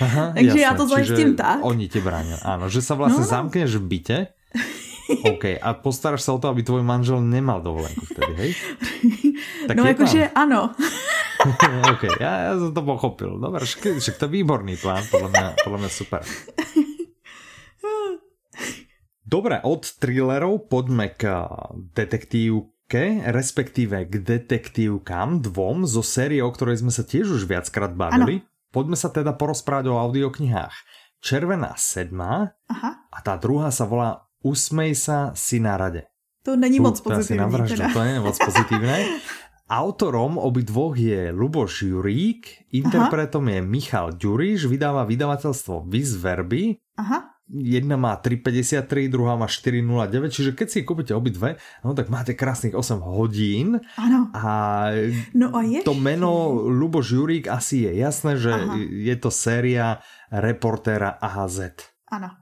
Aha, 0.00 0.32
Takže 0.34 0.46
jasné, 0.46 0.62
já 0.62 0.74
to 0.74 0.88
zajistím 0.88 1.36
tak. 1.36 1.58
Oni 1.62 1.88
ti 1.88 2.00
brání, 2.00 2.34
ano, 2.42 2.68
že 2.68 2.82
se 2.82 2.94
vlastně 2.94 3.22
no, 3.22 3.26
no. 3.26 3.30
zamkneš 3.30 3.76
v 3.76 3.82
bytě 3.82 4.26
OK, 5.12 5.44
a 5.60 5.68
postaráš 5.76 6.24
sa 6.24 6.32
o 6.32 6.40
to, 6.40 6.48
aby 6.48 6.64
tvoj 6.64 6.82
manžel 6.82 7.20
nemal 7.20 7.60
dovolenku 7.60 8.04
vtedy, 8.08 8.32
hej? 8.36 8.50
Tak 9.62 9.78
no 9.78 9.86
jakože 9.86 10.30
ano. 10.34 10.74
OK, 11.92 12.02
já, 12.20 12.38
já 12.38 12.58
jsem 12.58 12.74
to 12.74 12.82
pochopil. 12.82 13.38
Dobre, 13.38 13.66
však, 13.66 14.18
to 14.18 14.24
je 14.24 14.28
výborný 14.28 14.76
plán, 14.76 15.02
podle 15.10 15.28
mě, 15.28 15.54
podle 15.64 15.78
mě 15.78 15.88
super. 15.88 16.20
Dobre, 19.26 19.60
od 19.62 19.92
thrillerov 19.98 20.58
poďme 20.68 21.08
k 21.08 21.48
detektív 21.94 22.72
trojke, 22.92 23.24
respektíve 23.32 24.04
k 24.04 24.20
detektívkam 24.20 25.40
dvom 25.40 25.88
zo 25.88 26.04
série, 26.04 26.44
o 26.44 26.52
ktorej 26.52 26.84
sme 26.84 26.92
sa 26.92 27.00
tiež 27.00 27.40
už 27.40 27.48
viackrát 27.48 27.96
bavili. 27.96 28.44
Ano. 28.44 28.68
Poďme 28.68 28.96
sa 29.00 29.08
teda 29.08 29.32
porozprávať 29.32 29.88
o 29.88 29.96
audioknihách. 29.96 30.76
Červená 31.24 31.72
sedma 31.80 32.52
Aha. 32.68 33.08
a 33.08 33.18
tá 33.24 33.40
druhá 33.40 33.72
sa 33.72 33.88
volá 33.88 34.28
Usmej 34.42 34.98
sa 34.98 35.30
si 35.38 35.62
na 35.62 35.78
rade. 35.78 36.10
To 36.42 36.58
není 36.58 36.82
moc 36.82 36.98
pozitívne. 36.98 37.70
Teda. 37.70 37.86
To 37.94 38.02
je 38.02 38.18
moc 38.18 38.36
pozitívne. 38.38 39.22
Autorom 39.72 40.36
obidvoch 40.36 40.98
je 40.98 41.32
Luboš 41.32 41.88
Jurík, 41.88 42.68
interpretom 42.76 43.48
Aha. 43.48 43.56
je 43.56 43.60
Michal 43.64 44.08
Ďuriš, 44.18 44.68
vydáva 44.68 45.08
vydavateľstvo 45.08 45.88
Vizverby. 45.88 46.76
Aha. 47.00 47.40
Jedna 47.48 47.96
má 47.96 48.20
3,53, 48.20 49.08
druhá 49.08 49.32
má 49.36 49.48
4,09, 49.48 50.28
čiže 50.28 50.50
keď 50.52 50.68
si 50.68 50.84
kúpite 50.84 51.12
obidve, 51.16 51.56
no 51.84 51.96
tak 51.96 52.12
máte 52.12 52.36
krásnych 52.36 52.76
8 52.76 53.00
hodín. 53.00 53.80
Ano. 53.96 54.28
A, 54.36 54.92
no 55.32 55.56
a 55.56 55.60
to 55.84 55.96
meno 55.96 56.52
Luboš 56.68 57.16
Jurík 57.16 57.48
asi 57.48 57.88
je 57.88 57.96
jasné, 57.96 58.36
že 58.36 58.52
Aha. 58.52 58.76
je 58.76 59.14
to 59.16 59.32
séria 59.32 60.04
reportéra 60.28 61.16
AHZ. 61.16 61.80
Ano. 62.12 62.41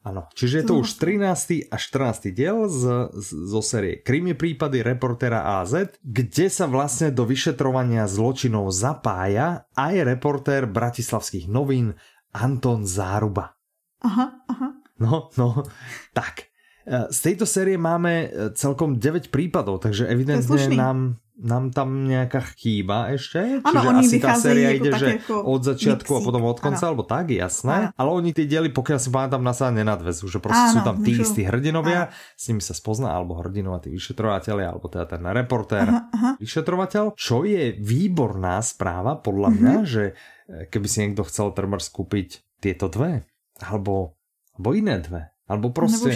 Áno, 0.00 0.32
čiže 0.32 0.64
je 0.64 0.64
to 0.64 0.80
už 0.80 0.96
13. 0.96 1.68
a 1.68 1.76
14. 1.76 2.32
diel 2.32 2.64
z, 2.72 3.12
z, 3.12 3.28
zo 3.52 3.60
série 3.60 4.00
Krimi 4.00 4.32
prípady 4.32 4.80
reportéra 4.80 5.60
AZ, 5.60 5.92
kde 6.00 6.46
sa 6.48 6.64
vlastne 6.64 7.12
do 7.12 7.28
vyšetrovania 7.28 8.08
zločinov 8.08 8.72
zapája 8.72 9.68
aj 9.76 9.94
reportér 10.08 10.64
bratislavských 10.64 11.52
novín 11.52 12.00
Anton 12.32 12.88
Záruba. 12.88 13.60
Aha, 14.00 14.40
aha. 14.48 14.68
No, 15.00 15.32
no, 15.36 15.68
tak. 16.16 16.49
E, 16.86 17.12
z 17.12 17.18
tejto 17.20 17.44
série 17.44 17.76
máme 17.76 18.12
e, 18.24 18.28
celkom 18.56 18.96
9 18.96 19.28
prípadov, 19.28 19.84
takže 19.84 20.08
evidentne 20.08 20.60
nám 20.76 21.20
nám 21.40 21.72
tam 21.72 22.04
nejaká 22.04 22.52
chýba 22.52 23.16
ešte? 23.16 23.64
Ano, 23.64 23.72
Čiže 23.72 23.86
oni 23.88 24.04
asi 24.04 24.18
tá 24.20 24.36
séria 24.36 24.76
ide, 24.76 24.92
že 24.92 25.24
jako 25.24 25.40
od 25.40 25.60
začiatku 25.64 26.10
mixík. 26.12 26.20
a 26.20 26.26
potom 26.28 26.42
od 26.44 26.58
konca, 26.60 26.84
ano. 26.84 26.88
alebo 26.92 27.04
tak, 27.08 27.32
jasné. 27.32 27.88
Ano. 27.88 27.96
Ale 27.96 28.10
oni 28.12 28.30
tie 28.36 28.44
diely, 28.44 28.68
pokiaľ 28.70 28.98
si 29.00 29.08
pamätám, 29.08 29.40
na 29.40 29.56
sa 29.56 29.72
nenadvezú, 29.72 30.28
že 30.28 30.36
proste 30.36 30.68
ano, 30.68 30.74
sú 30.76 30.80
tam 30.84 30.96
tí 31.00 31.16
istí 31.16 31.42
hrdinovia, 31.48 32.12
ano. 32.12 32.36
s 32.36 32.44
nimi 32.52 32.60
sa 32.60 32.76
spozná, 32.76 33.16
alebo 33.16 33.40
hrdinová 33.40 33.80
tí 33.80 33.88
vyšetrovateľia, 33.88 34.76
alebo 34.76 34.86
teda 34.92 35.08
ten 35.08 35.22
reportér, 35.24 35.88
aha, 35.88 36.00
aha. 36.12 36.30
vyšetrovateľ, 36.36 37.16
čo 37.16 37.48
je 37.48 37.72
výborná 37.72 38.60
správa, 38.60 39.16
podľa 39.16 39.48
mňa, 39.56 39.74
mm 39.74 39.80
-hmm. 39.80 39.88
že 39.88 40.04
eh, 40.12 40.68
keby 40.68 40.86
si 40.86 40.96
niekto 41.00 41.24
chcel 41.24 41.56
trmar 41.56 41.80
skúpiť 41.80 42.60
tieto 42.60 42.92
dve, 42.92 43.24
alebo, 43.64 44.20
alebo 44.60 44.76
iné 44.76 45.00
dve, 45.00 45.32
alebo 45.50 45.74
proste 45.74 46.14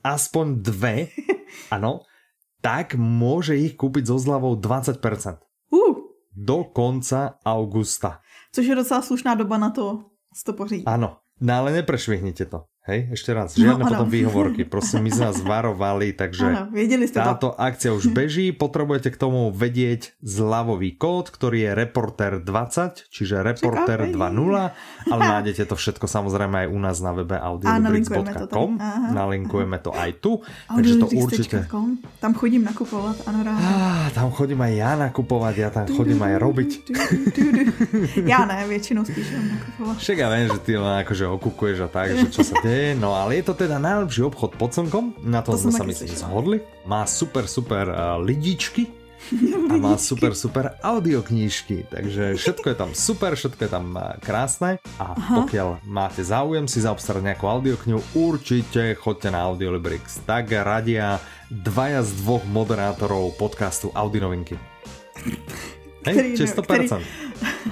aspoň 0.00 0.46
dve, 0.64 1.12
ano, 1.76 2.08
tak 2.64 2.96
môže 2.96 3.52
ich 3.52 3.76
kúpiť 3.76 4.08
so 4.08 4.16
zľavou 4.16 4.56
20%. 4.56 4.96
Uh. 5.68 6.08
Do 6.32 6.64
konca 6.72 7.36
augusta. 7.44 8.24
Což 8.56 8.64
je 8.64 8.72
docela 8.72 9.04
slušná 9.04 9.36
doba 9.36 9.60
na 9.60 9.68
to 9.68 10.08
to 10.40 10.56
pořídit. 10.56 10.88
Ano, 10.88 11.20
no 11.44 11.52
ale 11.52 11.76
neprešvihnite 11.76 12.48
to. 12.48 12.71
Hej, 12.82 13.14
ešte 13.14 13.30
raz, 13.30 13.54
žiadne 13.54 13.86
no, 13.86 13.90
potom 13.94 14.10
výhovorky. 14.10 14.66
Prosím, 14.66 15.06
my 15.06 15.14
sme 15.14 15.24
vás 15.30 15.38
varovali, 15.38 16.18
takže 16.18 16.66
ano, 16.66 16.74
ste 17.06 17.14
táto 17.14 17.54
to. 17.54 17.62
akcia 17.62 17.94
už 17.94 18.10
beží. 18.10 18.50
Potrebujete 18.50 19.14
k 19.14 19.22
tomu 19.22 19.54
vedieť 19.54 20.18
zľavový 20.18 20.98
kód, 20.98 21.30
ktorý 21.30 21.70
je 21.70 21.70
Reporter 21.78 22.42
20, 22.42 23.06
čiže 23.06 23.38
Reporter 23.46 24.10
2.0, 24.10 25.14
ale 25.14 25.22
nájdete 25.38 25.70
to 25.70 25.78
všetko 25.78 26.10
samozrejme 26.10 26.66
aj 26.66 26.68
u 26.74 26.78
nás 26.82 26.98
na 26.98 27.14
webe 27.14 27.38
audiolibrix.com. 27.38 28.74
Nalinkujeme 29.14 29.78
to 29.78 29.94
aj 29.94 30.18
tu, 30.18 30.42
takže 30.66 30.94
to 30.98 31.06
určite... 31.22 31.56
Tam 32.18 32.34
chodím 32.34 32.66
nakupovat, 32.66 33.14
ano 33.30 33.46
rád. 33.46 33.62
Ah, 33.62 34.06
tam 34.10 34.34
chodím 34.34 34.58
aj 34.58 34.72
ja 34.74 34.90
nakupovať, 34.98 35.54
ja 35.54 35.70
tam 35.70 35.86
chodím 35.86 36.18
aj 36.18 36.34
robiť. 36.34 36.70
Ja 38.26 38.42
ne, 38.42 38.66
většinou 38.66 39.06
spíš 39.06 39.38
nakupovat. 39.38 40.02
Však 40.02 40.16
ja 40.18 40.26
viem, 40.34 40.50
že 40.50 40.58
ty 40.66 40.72
len 40.74 40.94
akože 41.06 41.30
okukuješ 41.30 41.78
a 41.86 41.88
tak, 41.90 42.10
že 42.18 42.26
čo 42.26 42.42
sa 42.42 42.58
deje 42.58 42.71
no 42.96 43.14
ale 43.16 43.40
je 43.40 43.44
to 43.50 43.54
teda 43.54 43.76
najlepší 43.82 44.22
obchod 44.28 44.56
pod 44.56 44.70
slnkom, 44.72 45.24
na 45.26 45.42
to, 45.42 45.56
to 45.56 45.66
sme 45.68 45.72
sa 45.74 45.84
myslím 45.84 46.08
zhodli. 46.14 46.58
Má 46.86 47.04
super, 47.04 47.44
super 47.50 47.90
uh, 47.90 48.16
lidičky 48.22 48.88
a 49.70 49.74
má 49.78 49.94
super, 49.98 50.34
super 50.34 50.74
audioknížky, 50.82 51.86
takže 51.86 52.34
všetko 52.34 52.66
je 52.74 52.76
tam 52.76 52.90
super, 52.90 53.38
všetko 53.38 53.60
je 53.66 53.70
tam 53.70 53.86
uh, 53.94 54.18
krásne 54.18 54.82
a 54.98 55.14
Aha. 55.14 55.46
pokiaľ 55.46 55.86
máte 55.86 56.26
záujem 56.26 56.66
si 56.66 56.82
zaobstarať 56.82 57.22
nejakú 57.30 57.46
audioknihu, 57.46 58.00
určite 58.18 58.98
choďte 58.98 59.30
na 59.30 59.46
Audiolibrix. 59.46 60.26
Tak 60.26 60.50
radia 60.50 61.22
dvaja 61.48 62.02
z 62.02 62.10
dvoch 62.18 62.42
moderátorov 62.50 63.38
podcastu 63.38 63.94
Audinovinky. 63.94 64.58
Hej, 66.02 66.34
či 66.34 66.44
100%. 66.50 66.66
Ktorý... 66.66 66.82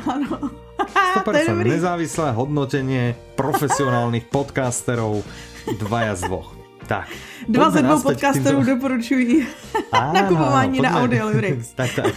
Ano. 0.07 0.70
100% 1.16 1.64
nezávislé 1.64 2.33
hodnotenie 2.33 3.14
profesionálnych 3.35 4.25
podcasterov 4.29 5.25
dvaja 5.79 6.14
z 6.14 6.21
dvoch. 6.27 6.57
Tak. 6.87 7.09
Dva 7.49 7.71
ze 7.71 7.83
dvou 7.83 8.03
podcasterů 8.03 8.64
doporučují 8.64 9.47
nakupování 10.12 10.81
na 10.81 11.01
Audio 11.01 11.31
tak, 11.75 11.90
tak. 11.95 12.14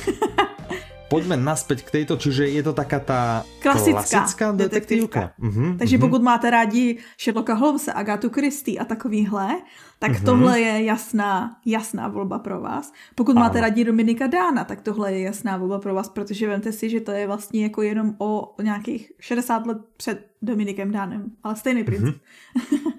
Poďme 1.14 1.38
naspäť 1.38 1.86
k 1.86 2.02
tejto, 2.02 2.18
čiže 2.18 2.50
je 2.50 2.62
to 2.66 2.74
taká 2.74 2.98
tá 2.98 3.22
klasická, 3.62 4.02
klasická 4.02 4.46
detektívka. 4.58 5.38
Uh-huh, 5.38 5.78
Takže 5.78 6.02
uh-huh. 6.02 6.10
pokud 6.10 6.22
máte 6.26 6.50
rádi 6.50 6.98
Sherlocka 7.22 7.54
Holmesa, 7.54 7.94
Agatu 7.94 8.34
Christie 8.34 8.82
a 8.82 8.86
takovýhle, 8.86 9.62
tak 10.02 10.12
uh-huh. 10.18 10.26
tohle 10.26 10.60
je 10.60 10.74
jasná, 10.90 11.62
jasná 11.66 12.10
volba 12.10 12.42
pro 12.42 12.58
vás. 12.58 12.90
Pokud 13.14 13.38
ano. 13.38 13.46
máte 13.46 13.62
rádi 13.62 13.86
Dominika 13.86 14.26
Dána, 14.28 14.66
tak 14.66 14.82
tohle 14.82 15.14
je 15.14 15.30
jasná 15.30 15.58
volba 15.58 15.78
pro 15.80 15.94
vás, 15.94 16.10
protože 16.10 16.50
vemte 16.50 16.74
si, 16.74 16.90
že 16.90 17.06
to 17.06 17.12
je 17.12 17.28
vlastně 17.28 17.64
jako 17.70 17.82
jenom 17.82 18.16
o 18.18 18.56
nějakých 18.62 19.12
60 19.20 19.68
let 19.68 19.78
před 19.98 20.18
Dominikem 20.42 20.92
Dánem, 20.92 21.32
ale 21.44 21.56
stejný 21.56 21.84
princip. 21.84 22.16
Uh-huh. 22.18 22.92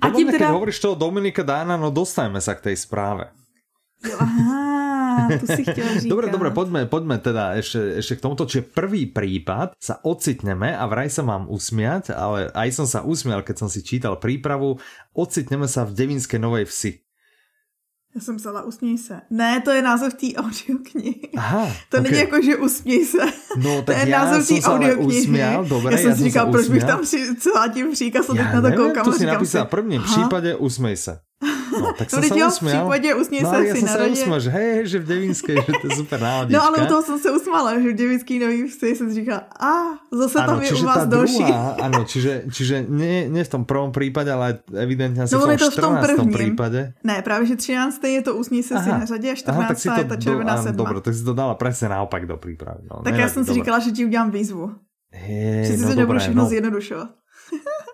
a 0.00 0.10
tím 0.10 0.26
teda... 0.32 0.48
Keď 0.48 0.54
hovoríš 0.56 0.78
toho 0.80 0.94
Dominika 0.96 1.44
Dána, 1.44 1.76
no 1.76 1.92
dostaneme 1.92 2.40
sa 2.40 2.56
k 2.56 2.72
tej 2.72 2.76
správe. 2.80 3.28
Jo, 4.04 4.16
aha, 4.20 5.28
to 5.40 5.46
si 5.46 5.62
chtěl 5.62 5.88
říkat. 6.00 6.08
Dobre, 6.08 6.30
dobre, 6.30 6.50
poďme, 6.50 6.86
poďme 6.86 7.18
teda 7.18 7.58
ešte, 7.58 7.98
ešte 7.98 8.14
k 8.14 8.22
tomuto, 8.22 8.46
čiže 8.46 8.70
prvý 8.70 9.10
prípad 9.10 9.74
sa 9.74 9.98
ocitneme 10.06 10.70
a 10.70 10.86
vraj 10.86 11.10
sa 11.10 11.26
mám 11.26 11.50
usmiať, 11.50 12.14
ale 12.14 12.46
aj 12.54 12.68
som 12.78 12.86
sa 12.86 13.02
usmial, 13.02 13.42
keď 13.42 13.66
som 13.66 13.68
si 13.68 13.82
čítal 13.82 14.22
prípravu, 14.22 14.78
ocitneme 15.18 15.66
sa 15.66 15.82
v 15.82 15.98
Devinské 15.98 16.38
Novej 16.38 16.70
Vsi. 16.70 17.02
Já 18.14 18.20
jsem 18.20 18.36
psala 18.36 18.62
usměj 18.62 18.98
se. 18.98 19.20
Ne, 19.30 19.60
to 19.60 19.70
je 19.70 19.82
název 19.82 20.14
té 20.14 20.26
audioknihy. 20.36 21.28
Aha, 21.36 21.66
to 21.88 21.98
okay. 21.98 22.10
není 22.10 22.18
jako, 22.18 22.42
že 22.42 22.56
usměj 22.56 23.06
se. 23.06 23.24
No, 23.56 23.82
tak 23.82 23.84
to 23.84 23.92
je 23.92 24.08
já 24.08 24.24
název 24.24 24.48
té 24.48 24.68
audioknihy. 24.68 25.20
Usměl, 25.20 25.64
dobré, 25.64 25.92
já 25.94 25.98
jsem 25.98 26.16
si 26.16 26.24
říkal, 26.24 26.50
proč 26.50 26.68
bych 26.68 26.84
tam 26.84 27.02
při, 27.02 27.36
celá 27.36 27.68
tím 27.68 27.92
příkaz, 27.92 28.26
teď 28.26 28.36
na 28.36 28.60
to 28.62 28.72
koukám. 28.72 29.04
Tu 29.04 29.12
si 29.12 29.26
napísal 29.26 29.66
v 29.66 29.68
prvním 29.68 30.02
případě 30.02 30.54
usměj 30.54 30.96
se. 30.96 31.20
No, 31.78 31.94
tak 31.94 32.10
som 32.10 32.18
no, 32.18 32.26
sa 32.26 32.34
jo, 32.34 32.46
usmial. 32.50 32.82
v 32.90 32.98
prípade 32.98 33.08
usmej 33.14 33.40
no, 33.46 33.50
ja 33.62 33.74
si 33.78 33.86
na 33.86 33.94
sa 33.94 34.04
usmial, 34.10 34.40
že 34.42 34.50
hej, 34.50 34.74
že 34.90 34.96
v 34.98 35.06
Devinskej, 35.06 35.56
že 35.62 35.72
to 35.78 35.84
je 35.86 35.92
super 35.94 36.18
náhodička. 36.18 36.54
No 36.58 36.60
ale 36.66 36.76
u 36.82 36.86
toho 36.90 37.02
som 37.06 37.16
sa 37.22 37.30
usmala, 37.30 37.78
že 37.78 37.88
v 37.94 37.96
Devinskej 37.96 38.36
nový 38.42 38.58
vsi 38.66 38.90
som 38.98 39.06
říkala, 39.06 39.46
a 39.54 39.72
zase 40.10 40.36
ano, 40.42 40.48
tam 40.50 40.58
je 40.66 40.70
u 40.74 40.82
vás 40.82 41.04
další. 41.06 41.46
Áno, 41.78 42.00
čiže, 42.02 42.50
čiže 42.50 42.74
nie, 42.90 43.30
nie 43.30 43.42
v 43.46 43.50
tom 43.54 43.62
prvom 43.62 43.94
prípade, 43.94 44.34
ale 44.34 44.58
evidentne 44.74 45.30
asi 45.30 45.38
no, 45.38 45.46
v 45.46 45.54
tom 45.54 45.70
14. 45.70 45.70
V 45.70 45.78
tom 45.78 45.94
prvním. 46.02 46.34
prípade. 46.34 46.80
Ne, 47.06 47.22
práve 47.22 47.46
že 47.46 47.54
13. 47.54 48.02
je 48.02 48.22
to 48.26 48.34
usmej 48.34 48.66
sa 48.66 48.82
si 48.82 48.90
na 48.90 49.06
řadě, 49.06 49.38
14. 49.38 49.54
Aha, 49.54 49.68
tak 49.70 49.78
si 49.78 49.86
to 49.86 50.00
je 50.02 50.08
ta 50.10 50.16
červená 50.18 50.54
do, 50.58 50.62
sedma. 50.66 50.78
Dobro, 50.82 50.98
tak 50.98 51.14
si 51.14 51.22
to 51.22 51.32
dala 51.38 51.54
presne 51.54 51.94
naopak 51.94 52.26
do 52.26 52.34
prípravy. 52.34 52.82
No, 52.90 53.06
tak 53.06 53.14
ja 53.14 53.30
som 53.30 53.46
si 53.46 53.54
říkala, 53.54 53.78
že 53.78 53.94
ti 53.94 54.02
udělám 54.02 54.34
výzvu. 54.34 54.74
Hey, 55.08 55.64
že 55.64 55.80
si 55.80 55.84
no, 55.86 55.88
to 55.88 55.94
nebudu 55.94 56.18
všechno 56.18 56.42
no. 56.42 56.48
zjednodušovat. 56.48 57.17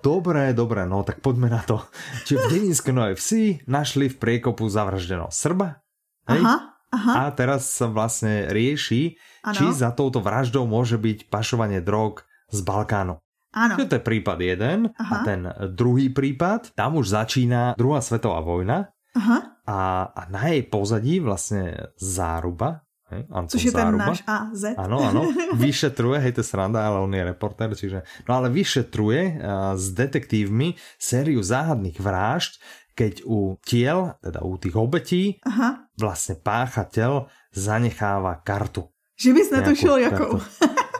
Dobré, 0.05 0.53
dobré, 0.53 0.85
no 0.85 1.01
tak 1.01 1.25
poďme 1.25 1.49
na 1.49 1.65
to. 1.65 1.81
Čiže 2.29 2.39
v 2.45 2.51
Deninské 2.53 2.93
Novej 2.93 3.17
Vsi 3.17 3.65
našli 3.65 4.13
v 4.13 4.21
priekopu 4.21 4.69
zavraždeného 4.69 5.33
Srba. 5.33 5.81
Hej? 6.29 6.45
Aha, 6.45 6.57
aha. 6.93 7.13
A 7.17 7.21
teraz 7.33 7.73
sa 7.73 7.89
vlastne 7.89 8.53
rieši, 8.53 9.17
ano. 9.41 9.57
či 9.57 9.65
za 9.73 9.97
touto 9.97 10.21
vraždou 10.21 10.69
môže 10.69 11.01
byť 11.01 11.33
pašovanie 11.33 11.81
drog 11.81 12.21
z 12.53 12.61
Balkánu. 12.61 13.17
Áno. 13.55 13.75
To 13.81 13.97
je 13.97 14.03
prípad 14.03 14.39
jeden. 14.45 14.93
Aha. 14.99 15.09
A 15.09 15.17
ten 15.25 15.41
druhý 15.73 16.11
prípad, 16.11 16.75
tam 16.75 16.99
už 17.01 17.15
začína 17.15 17.79
druhá 17.79 18.05
svetová 18.05 18.43
vojna. 18.43 18.91
Aha. 19.15 19.63
A, 19.65 19.79
a 20.11 20.23
na 20.29 20.53
jej 20.53 20.67
pozadí 20.69 21.23
vlastne 21.23 21.95
záruba, 21.97 22.85
Hej, 23.15 23.23
Což 23.31 23.63
je 23.63 23.73
ten 23.73 23.95
náš 23.95 24.27
AZ. 24.27 24.75
Áno, 24.75 24.99
áno. 24.99 25.31
Vyšetruje, 25.63 26.19
hej, 26.19 26.35
to 26.35 26.43
je 26.43 26.51
sranda, 26.51 26.83
ale 26.83 26.99
on 26.99 27.13
je 27.15 27.23
reporter, 27.23 27.71
čiže... 27.71 28.03
No 28.27 28.43
ale 28.43 28.51
vyšetruje 28.51 29.39
uh, 29.39 29.79
s 29.79 29.95
detektívmi 29.95 30.75
sériu 30.99 31.39
záhadných 31.39 31.95
vražd, 32.03 32.59
keď 32.95 33.23
u 33.27 33.59
tiel, 33.63 34.19
teda 34.23 34.43
u 34.43 34.59
tých 34.59 34.75
obetí, 34.75 35.23
Aha. 35.47 35.91
vlastne 35.99 36.39
páchateľ 36.39 37.31
zanecháva 37.55 38.43
kartu. 38.43 38.91
Že 39.15 39.31
bys 39.31 39.49
netušil, 39.55 39.95
jakou. 40.11 40.43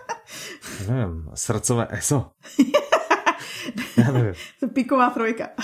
ja 0.79 0.83
neviem, 0.87 1.31
srdcové 1.35 1.91
ESO. 1.99 2.39
ja 3.99 4.09
neviem. 4.11 4.37
Piková 4.71 5.11
trojka. 5.11 5.55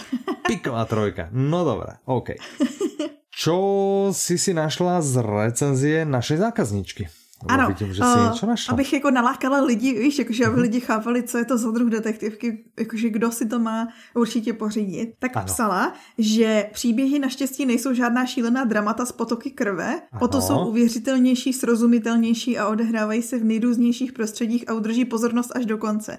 Piková 0.47 0.83
trojka. 0.87 1.31
No 1.31 1.63
dobré, 1.63 1.99
OK. 2.11 2.35
Čo 3.41 3.57
si 4.13 4.37
si 4.37 4.53
našla 4.53 5.01
z 5.01 5.25
recenzie 5.25 6.05
našej 6.05 6.45
zákazničky? 6.45 7.09
Ano, 7.49 7.73
vidím, 7.73 7.95
že 7.97 8.03
uh, 8.05 8.37
abych 8.69 8.93
jako 8.93 9.11
nalákala 9.11 9.65
lidi, 9.65 9.97
víš, 9.99 10.19
jakože 10.19 10.45
aby 10.45 10.55
mhm. 10.55 10.63
lidi 10.63 10.81
chápali, 10.81 11.23
co 11.23 11.39
je 11.39 11.45
to 11.45 11.59
za 11.59 11.71
druh 11.71 11.89
detektivky, 11.89 12.65
jakože 12.79 13.09
kdo 13.09 13.33
si 13.33 13.49
to 13.49 13.59
má 13.59 13.89
určitě 14.15 14.53
pořídit, 14.53 15.17
tak 15.19 15.37
ano. 15.37 15.47
psala, 15.47 15.93
že 16.19 16.69
příběhy 16.73 17.19
naštěstí 17.19 17.67
nejsou 17.67 17.95
žádná 17.95 18.27
šílená 18.27 18.65
dramata 18.65 19.07
z 19.07 19.13
potoky 19.13 19.51
krve, 19.51 20.01
o 20.21 20.29
to 20.29 20.41
jsou 20.41 20.69
uvěřitelnější, 20.69 21.53
srozumitelnější 21.53 22.59
a 22.59 22.69
odehrávají 22.69 23.23
se 23.23 23.39
v 23.39 23.45
nejrůznějších 23.45 24.13
prostředích 24.13 24.69
a 24.69 24.75
udrží 24.75 25.05
pozornost 25.05 25.57
až 25.57 25.67
do 25.67 25.79
konce. 25.79 26.13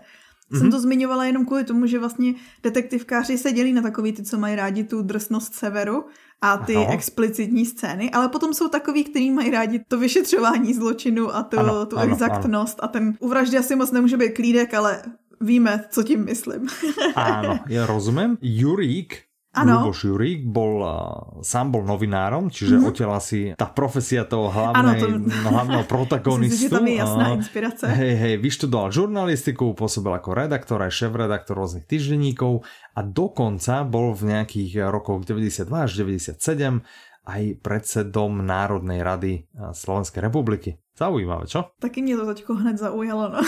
Mm-hmm. 0.51 0.59
Jsem 0.59 0.71
to 0.71 0.79
zmiňovala 0.79 1.25
jenom 1.25 1.45
kvůli 1.45 1.63
tomu, 1.63 1.85
že 1.85 1.99
vlastně 1.99 2.33
detektivkáři 2.63 3.37
se 3.37 3.51
dělí 3.51 3.73
na 3.73 3.81
takový 3.81 4.13
ty, 4.13 4.23
co 4.23 4.37
mají 4.37 4.55
rádi 4.55 4.83
tu 4.83 5.01
drsnost 5.01 5.53
severu 5.53 6.05
a 6.41 6.57
ty 6.57 6.75
ano. 6.75 6.87
explicitní 6.91 7.65
scény, 7.65 8.11
ale 8.11 8.29
potom 8.29 8.53
jsou 8.53 8.67
takový, 8.67 9.03
kteří 9.03 9.31
mají 9.31 9.51
rádi 9.51 9.79
to 9.87 9.97
vyšetřování 9.97 10.73
zločinu 10.73 11.35
a 11.35 11.43
to, 11.43 11.59
ano, 11.59 11.85
tu 11.85 11.97
ano, 11.97 12.11
exaktnost 12.11 12.79
ano. 12.79 12.85
a 12.85 12.87
ten 12.87 13.17
u 13.19 13.29
vraždy 13.29 13.57
asi 13.57 13.75
moc 13.75 13.91
nemůže 13.91 14.17
být 14.17 14.31
klídek, 14.31 14.73
ale 14.73 15.01
víme, 15.41 15.85
co 15.89 16.03
tím 16.03 16.25
myslím. 16.25 16.67
Áno, 17.15 17.59
ja 17.69 17.85
rozumím. 17.85 18.37
Jurík 18.41 19.30
Ano. 19.51 19.83
Luboš 19.83 20.07
Jurík 20.07 20.47
bol, 20.47 20.79
sám 21.43 21.75
bol 21.75 21.83
novinárom, 21.83 22.47
čiže 22.47 22.79
mm-hmm. 22.79 22.87
odtiaľ 22.87 23.11
asi 23.19 23.39
tá 23.59 23.67
profesia 23.67 24.23
toho 24.23 24.47
hlavnej, 24.47 25.03
ano, 25.03 25.27
to... 25.27 25.27
hlavného 25.27 25.83
protagonistu. 25.91 26.55
Myslím, 26.55 26.71
že 26.71 26.77
tam 26.79 26.87
je 26.87 26.95
jasná 26.95 27.25
inspirace. 27.35 27.83
Hej, 27.91 28.13
hej, 28.15 28.35
vyštudoval 28.39 28.95
žurnalistiku, 28.95 29.75
pôsobil 29.75 30.15
ako 30.15 30.39
redaktor, 30.39 30.79
aj 30.79 30.95
šéf-redaktor 30.95 31.59
rôznych 31.59 31.83
týždenníkov 31.83 32.63
a 32.95 32.99
dokonca 33.03 33.83
bol 33.83 34.15
v 34.15 34.31
nejakých 34.31 34.87
rokoch 34.87 35.27
92 35.27 35.67
až 35.67 35.91
97 35.99 37.10
aj 37.27 37.61
predsedom 37.61 38.41
Národnej 38.41 39.05
rady 39.05 39.45
Slovenskej 39.53 40.25
republiky. 40.25 40.81
Zaujímavé, 40.91 41.47
čo? 41.47 41.71
Taky 41.79 42.01
mě 42.01 42.17
to 42.17 42.25
teďko 42.25 42.53
hned 42.55 42.77
zaujalo, 42.77 43.29
no. 43.29 43.41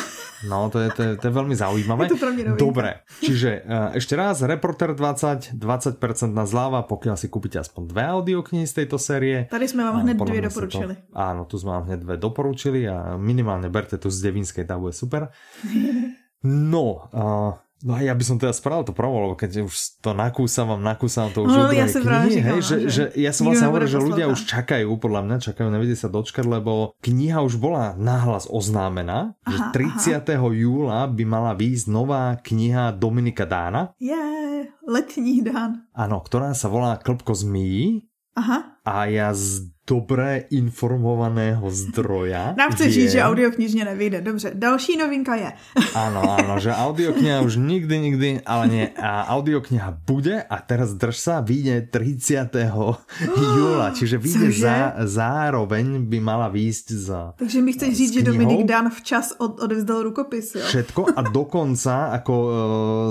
No, 0.49 0.69
to 0.69 0.79
je, 0.79 0.89
to 0.89 1.01
je, 1.03 1.11
to 1.17 1.27
je 1.27 1.33
veľmi 1.33 1.55
zaujímavé. 1.55 2.09
Je 2.09 2.15
to 2.15 2.17
pre 2.17 2.31
Dobre, 2.57 2.91
čiže 3.21 3.61
uh, 3.61 3.93
ešte 3.93 4.15
raz, 4.15 4.41
Reporter 4.41 4.95
20, 4.95 5.53
20% 5.59 6.33
na 6.33 6.49
zľava, 6.49 6.81
pokiaľ 6.87 7.15
si 7.19 7.27
kúpite 7.29 7.61
aspoň 7.61 7.93
dve 7.93 8.03
audioknihy 8.09 8.65
z 8.65 8.73
tejto 8.83 8.97
série. 8.97 9.45
Tady 9.51 9.67
sme 9.69 9.85
vám 9.85 10.01
hned 10.01 10.17
dvě 10.17 10.41
doporučili. 10.41 10.93
To, 10.95 11.19
áno, 11.19 11.45
tu 11.45 11.61
sme 11.61 11.77
vám 11.77 11.83
hned 11.91 11.99
dve 12.01 12.15
doporučili 12.17 12.89
a 12.89 13.19
minimálne 13.21 13.69
berte 13.69 14.01
tu 14.01 14.09
z 14.09 14.17
Devinskej, 14.23 14.65
tá 14.65 14.79
bude 14.79 14.95
super. 14.95 15.29
No, 16.43 17.07
uh, 17.15 17.55
No 17.83 17.99
a 17.99 17.99
ja 17.99 18.15
by 18.15 18.23
som 18.23 18.39
teda 18.39 18.55
spravil 18.55 18.87
to 18.87 18.95
promo, 18.95 19.27
lebo 19.27 19.35
keď 19.35 19.67
už 19.67 19.99
to 19.99 20.15
nakúsavam, 20.15 20.79
nakúsavam 20.79 21.35
to 21.35 21.43
už 21.43 21.51
no, 21.51 21.67
ja 21.67 21.83
knihy, 21.83 22.39
hej, 22.39 22.59
že, 22.63 22.75
že, 22.87 22.87
že 22.87 23.03
ja 23.19 23.35
som 23.35 23.43
vlastne 23.43 23.67
hovoril, 23.67 23.91
že 23.91 23.99
ľudia 23.99 24.31
už 24.31 24.47
čakajú, 24.47 24.87
podľa 24.95 25.21
mňa 25.27 25.37
čakajú, 25.43 25.67
nevedia 25.67 25.99
sa 25.99 26.07
dočkať, 26.07 26.47
lebo 26.47 26.95
kniha 27.03 27.43
už 27.43 27.59
bola 27.59 27.91
nahlas 27.99 28.47
oznámená, 28.47 29.35
aha, 29.43 29.51
že 29.51 29.59
30. 29.99 30.31
Aha. 30.31 30.47
júla 30.55 31.11
by 31.11 31.23
mala 31.27 31.51
výjsť 31.59 31.91
nová 31.91 32.39
kniha 32.39 32.95
Dominika 32.95 33.43
Dána. 33.43 33.91
Je, 33.99 34.15
yeah, 34.15 34.71
letní 34.87 35.43
dán. 35.43 35.83
Áno, 35.91 36.23
ktorá 36.23 36.55
sa 36.55 36.71
volá 36.71 36.95
Klpko 36.95 37.35
zmí. 37.35 38.07
Aha. 38.39 38.79
A 38.87 39.11
ja 39.11 39.35
z 39.35 39.72
dobré 39.83 40.47
informovaného 40.55 41.67
zdroja. 41.67 42.55
Nám 42.57 42.71
chce 42.71 42.91
říct, 42.91 43.11
že 43.11 43.23
audioknižně 43.23 43.85
nevyjde. 43.85 44.21
Dobře, 44.21 44.51
další 44.55 44.97
novinka 44.97 45.35
je. 45.35 45.51
Áno, 45.93 46.23
áno, 46.25 46.57
že 46.57 46.73
audiokniha 46.73 47.45
už 47.45 47.59
nikdy, 47.59 47.95
nikdy, 47.99 48.29
ale 48.47 48.65
nie. 48.67 48.85
A 48.97 49.29
audiokniha 49.35 49.93
bude 50.07 50.41
a 50.41 50.57
teraz 50.63 50.95
drž 50.97 51.15
sa, 51.19 51.35
vyjde 51.43 51.85
30. 51.91 52.49
júla, 53.59 53.93
čiže 53.93 54.17
vyjde 54.17 54.49
za, 54.55 54.95
zároveň 55.05 56.01
by 56.07 56.17
mala 56.17 56.47
výjsť 56.49 56.87
za 56.97 57.21
Takže 57.37 57.59
mi 57.61 57.71
chceš 57.75 57.91
říct, 57.93 58.13
že 58.13 58.21
Dominik 58.25 58.65
Dan 58.65 58.89
včas 58.89 59.35
od, 59.37 59.59
odevzdal 59.59 60.07
rukopis, 60.07 60.55
jo? 60.55 60.65
Všetko 60.65 61.13
a 61.13 61.21
dokonca, 61.39 62.15
ako 62.15 62.33
uh, 62.33 62.51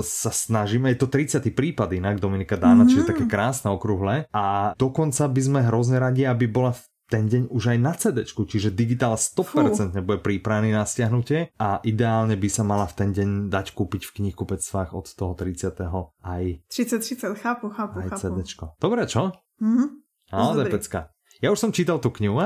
sa 0.01 0.33
snažíme, 0.33 0.89
je 0.91 0.97
to 0.99 1.07
30. 1.07 1.39
prípad 1.53 1.93
inak 1.93 2.19
Dominika 2.19 2.57
Dána, 2.59 2.83
mm-hmm. 2.83 2.89
čiže 2.89 3.09
také 3.15 3.23
krásne 3.29 3.71
okruhle 3.71 4.27
a 4.33 4.75
dokonca 4.75 5.23
by 5.29 5.41
sme 5.41 5.59
hrozne 5.63 6.01
radi, 6.01 6.27
aby 6.27 6.51
bol 6.51 6.63
bola 6.63 6.71
ten 7.11 7.29
deň 7.29 7.51
už 7.51 7.75
aj 7.75 7.77
na 7.79 7.93
CD, 7.93 8.23
čiže 8.25 8.73
digitál 8.73 9.19
100% 9.19 9.43
Fú. 9.43 10.01
bude 10.01 10.19
pripravený 10.23 10.73
na 10.73 10.87
stiahnutie 10.87 11.51
a 11.59 11.83
ideálne 11.83 12.33
by 12.39 12.49
sa 12.49 12.63
mala 12.65 12.87
v 12.89 12.93
ten 12.97 13.09
deň 13.13 13.29
dať 13.53 13.75
kúpiť 13.75 14.07
v 14.07 14.11
knihkupectvách 14.19 14.95
od 14.95 15.05
toho 15.11 15.33
30. 15.37 15.77
aj 16.23 16.43
30-30, 16.67 17.37
chápu, 17.37 17.69
chápu, 17.69 17.95
aj 18.01 18.07
chápu. 18.15 18.21
CDčko. 18.21 18.65
Dobre, 18.79 19.05
čo? 19.05 19.35
Mhm. 19.61 19.85
To 20.33 20.61
je 20.65 20.71
pecka. 20.71 21.13
Ja 21.43 21.51
už 21.51 21.59
som 21.59 21.75
čítal 21.75 21.99
tú 21.99 22.07
knihu, 22.07 22.39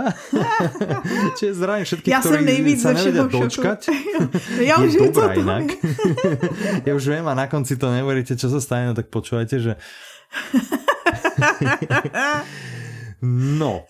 čiže 1.37 1.53
zdravím 1.53 1.85
všetkých, 1.85 2.09
ja 2.09 2.17
ktorí 2.17 2.73
sa 2.81 2.97
nevedia 2.97 3.29
dočkať. 3.29 3.79
ja 4.73 4.81
už 4.81 4.89
je 4.89 4.99
dobrá 5.05 5.37
inak. 5.45 5.69
ja 6.81 6.91
už 6.97 7.03
viem 7.05 7.25
a 7.29 7.37
na 7.37 7.45
konci 7.45 7.77
to 7.77 7.93
neveríte, 7.93 8.33
čo 8.33 8.49
sa 8.49 8.57
stane, 8.57 8.89
no 8.89 8.93
tak 8.97 9.13
počúvajte, 9.13 9.55
že... 9.61 9.73
No. 13.21 13.85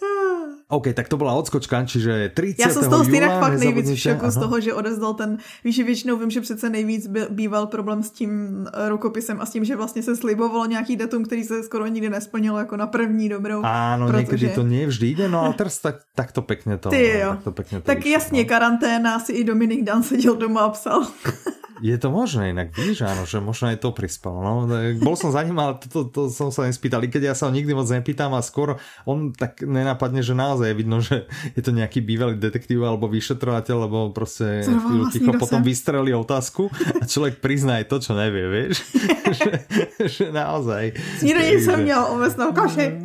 OK, 0.69 0.87
tak 0.93 1.07
to 1.07 1.17
byla 1.17 1.33
odskočka, 1.33 1.85
čiže 1.85 2.31
30. 2.33 2.61
Já 2.61 2.69
jsem 2.69 2.83
z 2.83 2.87
toho 2.87 3.03
stejně 3.03 3.27
fakt 3.27 3.59
nejvíc 3.59 3.89
v 3.91 3.95
šoku 3.95 4.29
z 4.29 4.37
toho, 4.37 4.59
že 4.59 4.73
odezdal 4.73 5.13
ten, 5.13 5.37
víš, 5.63 5.75
že 5.75 5.83
většinou 5.83 6.17
vím, 6.17 6.29
že 6.29 6.41
přece 6.41 6.69
nejvíc 6.69 7.07
býval 7.29 7.67
problém 7.67 8.03
s 8.03 8.11
tím 8.11 8.63
eh, 8.73 8.89
rukopisem 8.89 9.41
a 9.41 9.45
s 9.45 9.49
tím, 9.49 9.65
že 9.65 9.75
vlastně 9.75 10.03
se 10.03 10.15
slibovalo 10.15 10.65
nějaký 10.65 10.95
datum, 10.95 11.23
který 11.23 11.43
se 11.43 11.63
skoro 11.63 11.87
nikdy 11.87 12.09
nesplnilo 12.09 12.59
jako 12.59 12.77
na 12.77 12.87
první 12.87 13.29
dobrou. 13.29 13.61
Áno, 13.63 14.07
protože... 14.07 14.21
někdy 14.21 14.49
to 14.49 14.63
nevždy 14.63 15.07
jde, 15.07 15.29
no 15.29 15.41
ale 15.41 15.53
teraz 15.53 15.79
tak, 15.79 15.95
tak 16.15 16.31
to 16.31 16.41
pekne 16.41 16.77
to. 16.77 16.89
Ty 16.89 17.19
jo. 17.19 17.29
Tak, 17.29 17.43
to 17.43 17.51
pekne 17.51 17.81
to 17.81 17.85
tak 17.85 17.97
vyšlo, 17.97 18.11
jasně, 18.11 18.43
no. 18.43 18.49
karanténa, 18.49 19.19
si 19.19 19.33
i 19.33 19.43
Dominik 19.43 19.83
Dan 19.83 20.03
seděl 20.03 20.35
doma 20.35 20.61
a 20.61 20.69
psal. 20.69 21.07
Je 21.81 21.95
to 21.97 22.09
možné, 22.09 22.51
inak 22.53 22.73
vidíš, 22.73 23.05
áno, 23.05 23.23
že 23.29 23.37
možno 23.37 23.69
aj 23.69 23.81
to 23.81 23.93
prispalo. 23.93 24.41
No. 24.41 24.51
Bol 24.97 25.15
som 25.15 25.29
za 25.29 25.45
ním, 25.45 25.57
ale 25.61 25.77
to, 25.77 25.87
to, 25.87 26.01
to 26.09 26.21
som 26.33 26.49
sa 26.49 26.65
nespýtal. 26.65 27.03
I 27.05 27.09
keď 27.09 27.31
ja 27.31 27.35
sa 27.37 27.49
ho 27.49 27.51
nikdy 27.53 27.73
moc 27.77 27.85
nepýtam 27.85 28.33
a 28.33 28.41
skôr 28.41 28.81
on 29.05 29.31
tak 29.33 29.61
nenapadne, 29.61 30.25
že 30.25 30.33
naozaj 30.33 30.73
je 30.73 30.75
vidno, 30.75 30.97
že 30.99 31.29
je 31.53 31.61
to 31.61 31.71
nejaký 31.71 32.01
bývalý 32.01 32.35
detektív 32.37 32.81
alebo 32.81 33.05
vyšetrovateľ, 33.09 33.89
lebo 33.89 33.97
proste 34.11 34.65
chvíľu 34.65 35.13
ticho 35.13 35.31
potom 35.37 35.61
vystrelí 35.61 36.11
otázku 36.17 36.69
a 37.01 37.03
človek 37.05 37.39
prizná 37.39 37.79
aj 37.79 37.85
to, 37.89 37.97
čo 38.01 38.11
nevie, 38.17 38.45
vieš? 38.49 38.81
že, 40.15 40.29
naozaj. 40.29 40.93
Snídaní 41.17 41.61
som 41.61 41.81
měl 41.81 42.01
ovesnou 42.13 42.53
kaše. 42.53 43.01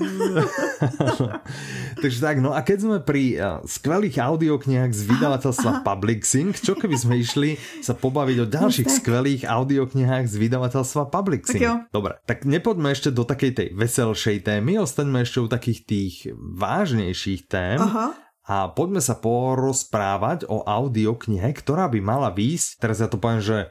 Takže 2.02 2.18
tak, 2.20 2.37
no 2.42 2.52
a 2.52 2.61
keď 2.61 2.78
sme 2.83 2.96
pri 3.00 3.24
uh, 3.37 3.62
skvelých 3.62 4.18
audioknihách 4.18 4.92
z 4.92 5.02
vydavateľstva 5.07 5.87
Public 5.87 6.26
Sync, 6.26 6.59
čo 6.59 6.74
keby 6.74 6.96
sme 6.98 7.14
išli 7.20 7.57
sa 7.81 7.94
pobaviť 7.94 8.37
o 8.42 8.46
ďalších 8.48 8.88
tak. 8.90 8.96
skvelých 9.00 9.42
audioknihách 9.46 10.26
z 10.26 10.35
vydavateľstva 10.37 11.02
Public 11.09 11.46
Sync. 11.46 11.62
Tak 11.62 11.94
Dobre, 11.94 12.18
tak 12.26 12.44
nepoďme 12.44 12.90
ešte 12.90 13.14
do 13.14 13.22
takej 13.22 13.52
tej 13.55 13.68
veselšej 13.76 14.44
témy, 14.44 14.83
ostaňme 14.83 15.22
ešte 15.22 15.38
u 15.40 15.48
takých 15.48 15.81
tých 15.87 16.14
vážnejších 16.37 17.46
tém. 17.46 17.78
Aha. 17.78 18.18
A 18.42 18.66
poďme 18.74 18.98
sa 18.98 19.14
porozprávať 19.14 20.50
o 20.50 20.66
audioknihe, 20.66 21.55
ktorá 21.55 21.87
by 21.87 22.02
mala 22.02 22.35
výjsť, 22.35 22.83
teraz 22.83 22.98
ja 22.98 23.07
to 23.07 23.22
poviem, 23.22 23.38
že 23.38 23.70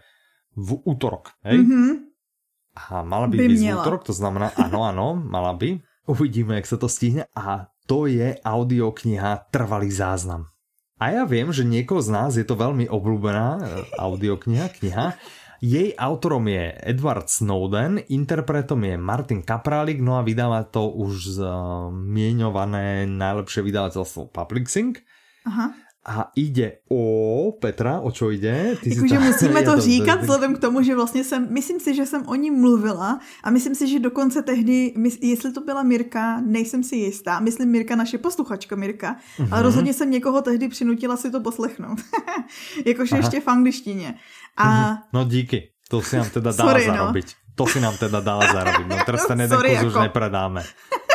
v 0.56 0.80
útorok, 0.84 1.36
hej? 1.44 1.64
Mm-hmm. 1.64 2.11
A 2.72 3.04
mala 3.04 3.28
by, 3.28 3.36
by 3.36 3.52
výjsť 3.52 3.68
v 3.68 3.76
útorok, 3.76 4.04
to 4.08 4.14
znamená, 4.16 4.56
áno, 4.56 4.88
áno, 4.88 5.08
mala 5.16 5.52
by. 5.56 5.84
Uvidíme, 6.08 6.58
jak 6.60 6.68
sa 6.72 6.78
to 6.80 6.88
stihne. 6.88 7.28
A 7.36 7.72
to 7.86 8.08
je 8.08 8.40
audiokniha 8.42 9.52
Trvalý 9.52 9.92
záznam. 9.92 10.52
A 11.02 11.12
ja 11.12 11.24
viem, 11.26 11.50
že 11.50 11.66
niekoho 11.66 12.00
z 12.00 12.10
nás 12.14 12.32
je 12.38 12.46
to 12.46 12.54
veľmi 12.54 12.86
obľúbená 12.86 13.48
e, 13.58 13.62
audiokniha, 13.98 14.70
kniha. 14.78 15.18
Jej 15.62 15.94
autorom 15.94 16.46
je 16.50 16.74
Edward 16.82 17.30
Snowden, 17.30 18.02
interpretom 18.10 18.82
je 18.82 18.98
Martin 18.98 19.42
Kaprálik, 19.46 20.02
no 20.02 20.18
a 20.18 20.26
vydáva 20.26 20.66
to 20.66 20.90
už 20.90 21.38
zmieňované 21.38 23.06
najlepšie 23.06 23.62
vydavateľstvo 23.62 24.34
Public 24.34 24.66
Sync. 24.70 25.02
Aha. 25.46 25.74
A 26.02 26.34
ide 26.34 26.82
o 26.90 27.54
Petra, 27.62 28.02
o 28.02 28.10
čo 28.10 28.34
ide? 28.34 28.74
Ty 28.82 28.90
Jakože 28.90 29.20
musíme 29.20 29.64
to, 29.70 29.82
říkat 29.82 30.16
to, 30.16 30.22
vzhledem 30.22 30.56
k 30.56 30.60
tomu, 30.60 30.82
že 30.82 30.96
vlastně 30.96 31.24
jsem, 31.24 31.48
myslím 31.54 31.80
si, 31.80 31.96
že 31.96 32.06
jsem 32.06 32.28
o 32.28 32.36
ní 32.36 32.52
mluvila 32.52 33.20
a 33.44 33.50
myslím 33.50 33.76
si, 33.76 33.88
že 33.88 34.00
dokonce 34.00 34.42
tehdy, 34.42 34.94
jestli 35.22 35.52
to 35.54 35.62
byla 35.62 35.84
Mirka, 35.84 36.42
nejsem 36.42 36.84
si 36.84 36.96
jistá, 36.96 37.40
myslím 37.40 37.70
Mirka, 37.70 37.96
naše 37.96 38.18
posluchačka 38.18 38.76
Mirka, 38.76 39.16
uh-huh. 39.16 39.48
ale 39.52 39.62
mhm. 39.62 39.66
rozhodně 39.66 39.94
jsem 39.94 40.12
někoho 40.12 40.42
tehdy 40.42 40.68
přinutila 40.68 41.18
si 41.18 41.32
to 41.32 41.42
poslechnout. 41.42 42.02
Jakože 42.86 43.16
ještě 43.16 43.40
v 43.40 43.48
angličtině. 43.48 44.16
A... 44.58 44.66
Uh-huh. 44.66 44.98
No 45.14 45.26
díky, 45.26 45.70
to 45.90 46.02
si 46.02 46.18
nám 46.18 46.30
teda 46.30 46.52
dala 46.52 46.72
Sorry, 46.72 46.88
no. 46.88 46.94
zarobiť. 46.94 47.26
No. 47.26 47.42
To 47.56 47.68
si 47.68 47.80
nám 47.82 47.98
teda 47.98 48.20
dala 48.20 48.48
zarobiť. 48.54 48.88
No 48.88 48.98
teraz 49.06 49.28
ten 49.28 49.42
jeden 49.42 49.60
kus 49.60 49.70
jako... 49.70 49.88
už 49.88 49.94
nepredáme. 49.94 50.64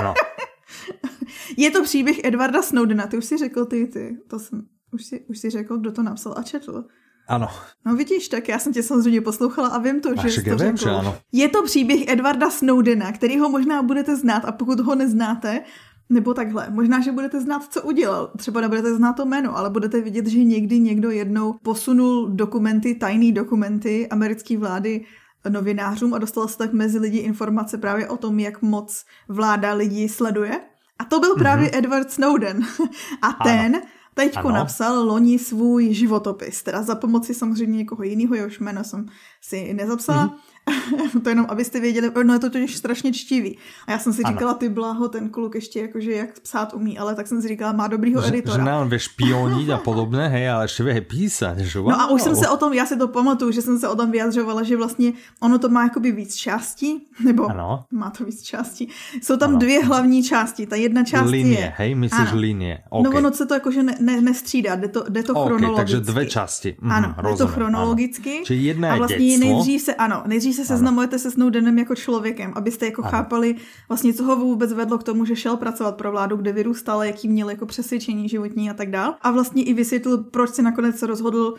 No. 0.03 0.15
Je 1.57 1.71
to 1.71 1.83
příběh 1.83 2.25
Edwarda 2.25 2.63
Snowdena, 2.63 3.07
ty 3.07 3.19
už 3.19 3.25
si 3.25 3.37
řekl 3.39 3.65
ty, 3.65 3.87
ty, 3.87 4.17
to 4.31 4.39
jsem, 4.39 4.63
už 4.93 5.05
si, 5.05 5.21
už 5.29 5.39
si 5.39 5.51
řekl, 5.51 5.79
kdo 5.79 5.93
to 5.93 6.03
napsal 6.03 6.35
a 6.37 6.43
četl. 6.43 6.85
Ano. 7.29 7.49
No 7.87 7.97
vidíš, 7.97 8.29
tak 8.29 8.49
já 8.49 8.59
jsem 8.59 8.73
tě 8.73 8.83
samozřejmě 8.83 9.21
poslouchala 9.21 9.69
a 9.69 9.79
vím 9.79 10.01
to, 10.01 10.09
že 10.23 10.31
jsi 10.31 10.51
to 10.51 10.59
řekl. 10.59 10.91
Ano. 10.91 11.19
Je 11.33 11.49
to 11.49 11.63
příběh 11.63 12.09
Edwarda 12.09 12.51
Snowdena, 12.51 13.13
který 13.13 13.39
ho 13.39 13.49
možná 13.49 13.83
budete 13.83 14.17
znát 14.17 14.45
a 14.45 14.53
pokud 14.53 14.81
ho 14.81 14.95
neznáte, 14.95 15.61
Nebo 16.09 16.35
takhle, 16.35 16.71
možná, 16.71 17.01
že 17.01 17.13
budete 17.13 17.41
znát, 17.41 17.63
co 17.73 17.83
udělal. 17.83 18.31
Třeba 18.37 18.61
nebudete 18.61 18.95
znát 18.95 19.13
to 19.13 19.27
jméno, 19.27 19.57
ale 19.57 19.71
budete 19.71 20.01
vidět, 20.01 20.27
že 20.27 20.45
někdy 20.45 20.79
někdo 20.79 21.11
jednou 21.11 21.53
posunul 21.53 22.29
dokumenty, 22.31 22.95
tajné 22.95 23.33
dokumenty 23.33 24.09
americké 24.09 24.59
vlády 24.59 25.05
novinářům 25.49 26.15
a 26.15 26.19
dostal 26.19 26.49
se 26.49 26.59
tak 26.59 26.73
mezi 26.73 26.99
lidi 26.99 27.19
informace 27.19 27.79
právě 27.79 28.09
o 28.09 28.17
tom, 28.17 28.39
jak 28.39 28.63
moc 28.63 29.05
vláda 29.29 29.75
lidí 29.75 30.09
sleduje. 30.09 30.61
A 30.99 31.05
to 31.05 31.21
byl 31.21 31.35
právě 31.35 31.69
mm-hmm. 31.69 31.79
Edward 31.79 32.11
Snowden. 32.11 32.63
A 33.23 33.33
ten 33.45 33.77
ano. 33.77 33.85
Teďko 34.17 34.49
ano. 34.49 34.57
napsal 34.57 35.07
loni 35.07 35.39
svůj 35.39 35.95
životopis, 35.95 36.63
teda 36.63 36.83
za 36.83 36.95
pomoci 36.95 37.35
samozřejmě 37.35 37.77
někoho 37.77 38.03
jiného, 38.03 38.35
jehož 38.35 38.59
jméno 38.59 38.85
jsem 38.85 39.07
si 39.41 39.75
nezapsala. 39.75 40.27
Mm-hmm 40.27 40.56
to 41.23 41.29
jenom, 41.29 41.47
abyste 41.49 41.81
věděli, 41.81 42.11
no 42.25 42.33
je 42.33 42.39
to 42.39 42.51
totiž 42.51 42.77
strašně 42.77 43.13
čtivý. 43.13 43.59
A 43.87 43.93
já 43.93 43.99
jsem 43.99 44.13
si 44.13 44.23
ano. 44.23 44.33
říkala, 44.33 44.55
ty 44.55 44.69
bláho, 44.69 45.09
ten 45.09 45.29
kluk 45.29 45.55
ještě 45.55 45.81
jakože 45.81 46.13
jak 46.13 46.41
psát 46.41 46.75
umí, 46.75 46.99
ale 46.99 47.15
tak 47.15 47.27
jsem 47.27 47.43
si 47.43 47.49
říkala, 47.49 47.73
má 47.73 47.89
dobrýho 47.89 48.23
že, 48.23 48.29
editora. 48.29 48.57
Že 48.57 48.65
nám 48.65 48.89
ve 48.89 48.99
špionit 48.99 49.71
a 49.71 49.79
podobné, 49.79 50.29
hej, 50.29 50.51
ale 50.51 50.65
ještě 50.65 50.83
vie 50.83 51.01
písat, 51.01 51.59
že 51.59 51.79
wow. 51.79 51.91
No 51.91 52.01
a 52.01 52.11
už 52.11 52.23
jsem 52.23 52.37
se 52.37 52.49
o 52.49 52.57
tom, 52.57 52.73
já 52.73 52.87
si 52.87 52.97
to 52.97 53.09
pamatuju, 53.09 53.51
že 53.51 53.63
jsem 53.63 53.79
se 53.79 53.89
o 53.89 53.97
tom 53.97 54.11
vyjadřovala, 54.11 54.63
že 54.63 54.77
vlastně 54.77 55.13
ono 55.41 55.59
to 55.59 55.69
má 55.69 55.83
jakoby 55.83 56.13
víc 56.13 56.35
částí, 56.35 57.07
nebo 57.25 57.51
ano. 57.51 57.85
má 57.91 58.11
to 58.11 58.25
víc 58.25 58.43
částí. 58.43 58.89
Jsou 59.23 59.37
tam 59.37 59.51
ano. 59.51 59.59
dvě 59.59 59.85
hlavní 59.85 60.23
části. 60.23 60.67
Ta 60.67 60.77
jedna 60.77 61.05
část 61.05 61.31
linie, 61.31 61.61
je... 61.61 61.73
hej, 61.77 61.95
myslíš 61.95 62.29
ano. 62.31 62.41
linie. 62.41 62.79
Okay. 62.91 63.13
No 63.13 63.19
ono 63.19 63.33
se 63.33 63.47
to 63.47 63.55
jakože 63.55 63.83
ne, 63.83 63.97
ne, 64.01 64.21
nestřídá, 64.21 64.77
jde 64.77 64.89
to, 64.89 65.05
jde 65.09 65.23
to 65.23 65.33
okay, 65.33 65.47
chronologicky. 65.47 65.77
takže 65.77 66.13
dvě 66.13 66.27
části. 66.27 66.77
Mhm, 66.81 66.93
ano, 66.93 67.15
rozumím, 67.17 67.39
jde 67.39 67.45
to 67.45 67.53
chronologicky. 67.53 68.37
Ano. 68.37 68.45
Jedna 68.49 68.89
je 68.89 68.95
a 68.95 68.97
vlastně 68.97 69.19
děctvo. 69.19 69.49
nejdřív 69.49 69.83
se, 69.83 69.95
ano, 69.95 70.23
nejdřív 70.27 70.56
se 70.57 70.65
seznamujete 70.65 71.19
se 71.19 71.31
Snowdenem 71.31 71.79
jako 71.79 71.95
člověkem, 71.95 72.53
abyste 72.57 72.87
jako 72.87 73.03
ano. 73.03 73.11
chápali 73.11 73.55
vlastně, 73.89 74.15
co 74.15 74.25
ho 74.25 74.37
vůbec 74.37 74.73
vedlo 74.73 74.99
k 74.99 75.03
tomu, 75.03 75.25
že 75.25 75.37
šel 75.37 75.57
pracovat 75.57 75.97
pro 75.97 76.11
vládu, 76.11 76.37
kde 76.37 76.53
vyrůstal, 76.53 77.03
jaký 77.03 77.29
měl 77.29 77.51
jako 77.51 77.67
přesvědčení 77.67 78.29
životní 78.29 78.71
a 78.71 78.75
tak 78.75 78.91
dál. 78.91 79.15
A 79.23 79.31
vlastně 79.31 79.63
i 79.63 79.75
vysvětlil, 79.75 80.19
proč 80.19 80.51
se 80.51 80.63
nakonec 80.63 81.03
rozhodl 81.03 81.55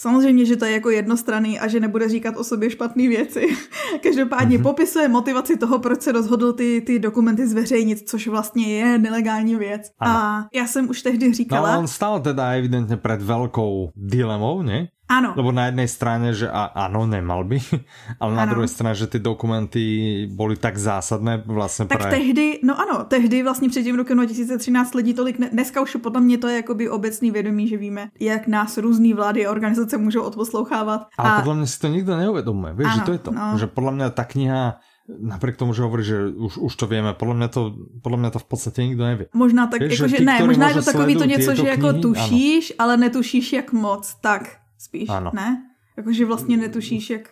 Samozřejmě, 0.00 0.44
že 0.44 0.56
to 0.56 0.64
je 0.64 0.72
jako 0.72 0.90
jednostranný 0.90 1.60
a 1.60 1.68
že 1.68 1.80
nebude 1.80 2.08
říkat 2.08 2.36
o 2.36 2.44
sobě 2.44 2.70
špatné 2.70 3.08
věci. 3.08 3.46
Každopádně 4.02 4.58
mm-hmm. 4.58 4.62
popisuje 4.62 5.08
motivaci 5.08 5.56
toho, 5.56 5.78
proč 5.78 6.02
se 6.02 6.12
rozhodl 6.12 6.52
ty, 6.52 6.80
ty 6.80 6.98
dokumenty 6.98 7.46
zveřejnit, 7.46 8.08
což 8.08 8.28
vlastně 8.28 8.78
je 8.78 8.98
nelegální 8.98 9.56
věc. 9.56 9.82
Ano. 9.98 10.14
A 10.14 10.48
já 10.54 10.66
jsem 10.66 10.90
už 10.90 11.02
tehdy 11.02 11.32
říkala... 11.32 11.72
No 11.72 11.78
on 11.78 11.88
stál 11.88 12.20
teda 12.20 12.50
evidentně 12.50 12.96
před 12.96 13.22
velkou 13.22 13.90
dilemou, 13.96 14.62
ne? 14.62 14.88
Áno. 15.10 15.34
Lebo 15.34 15.50
na 15.50 15.66
jednej 15.66 15.90
strane, 15.90 16.30
že 16.30 16.46
a, 16.46 16.70
áno, 16.86 17.02
nemal 17.02 17.42
by, 17.42 17.58
ale 18.22 18.30
na 18.38 18.46
ano. 18.46 18.52
druhé 18.54 18.70
strane, 18.70 18.94
že 18.94 19.10
ty 19.10 19.18
dokumenty 19.18 19.82
boli 20.30 20.54
tak 20.54 20.78
zásadné 20.78 21.42
vlastně 21.46 21.90
Tak 21.90 21.98
pre... 21.98 22.10
tehdy, 22.10 22.62
no 22.62 22.78
ano, 22.78 23.04
tehdy 23.04 23.42
vlastně 23.42 23.68
před 23.68 23.82
tím 23.82 23.96
rokem 23.96 24.16
2013 24.16 24.94
lidí 24.94 25.14
tolik, 25.14 25.38
ne, 25.38 25.50
dneska 25.50 25.82
už 25.82 25.96
podle 26.02 26.20
mě 26.20 26.38
to 26.38 26.48
je 26.48 26.56
jakoby 26.56 26.90
obecný 26.90 27.30
vědomí, 27.30 27.68
že 27.68 27.76
víme, 27.76 28.08
jak 28.20 28.46
nás 28.46 28.78
různý 28.78 29.14
vlády 29.14 29.46
a 29.46 29.50
organizace 29.50 29.98
můžou 29.98 30.22
odposlouchávat. 30.22 31.06
Ale 31.18 31.30
a... 31.30 31.36
podle 31.42 31.54
mě 31.54 31.66
si 31.66 31.78
to 31.80 31.88
nikdo 31.88 32.16
neuvědomuje, 32.16 32.74
víš, 32.74 32.86
ano, 32.86 32.94
že 32.94 33.02
to 33.02 33.12
je 33.12 33.18
to, 33.18 33.30
no. 33.30 33.58
že 33.58 33.66
podle 33.66 33.92
mě 33.92 34.10
ta 34.10 34.24
kniha 34.24 34.78
napriek 35.18 35.56
tomu, 35.56 35.74
že 35.74 35.82
hovorí, 35.82 36.06
že 36.06 36.30
už, 36.30 36.70
už 36.70 36.72
to 36.78 36.86
vieme, 36.86 37.10
podľa 37.18 37.34
mňa 37.34 37.48
to, 37.50 37.60
podľa 37.98 38.18
mňa 38.22 38.30
to 38.30 38.38
v 38.38 38.46
podstate 38.46 38.78
nikto 38.86 39.02
nevie. 39.02 39.26
Možná 39.34 39.66
tak, 39.66 39.82
Víš, 39.82 39.98
jako, 39.98 40.06
že, 40.06 40.18
ne, 40.22 40.38
možná 40.46 40.68
je 40.70 40.74
to 40.74 40.86
takový 40.86 41.14
to 41.16 41.26
něco, 41.26 41.50
že 41.54 41.66
jako 41.66 41.92
tušíš, 41.92 42.64
ano. 42.70 42.76
ale 42.78 42.92
netušíš 42.96 43.52
jak 43.52 43.72
moc, 43.72 44.06
tak 44.22 44.60
spíš, 44.80 45.08
ano. 45.08 45.30
ne? 45.34 45.62
Jakože 45.96 46.24
vlastně 46.24 46.56
netušíš, 46.56 47.10
jak, 47.10 47.24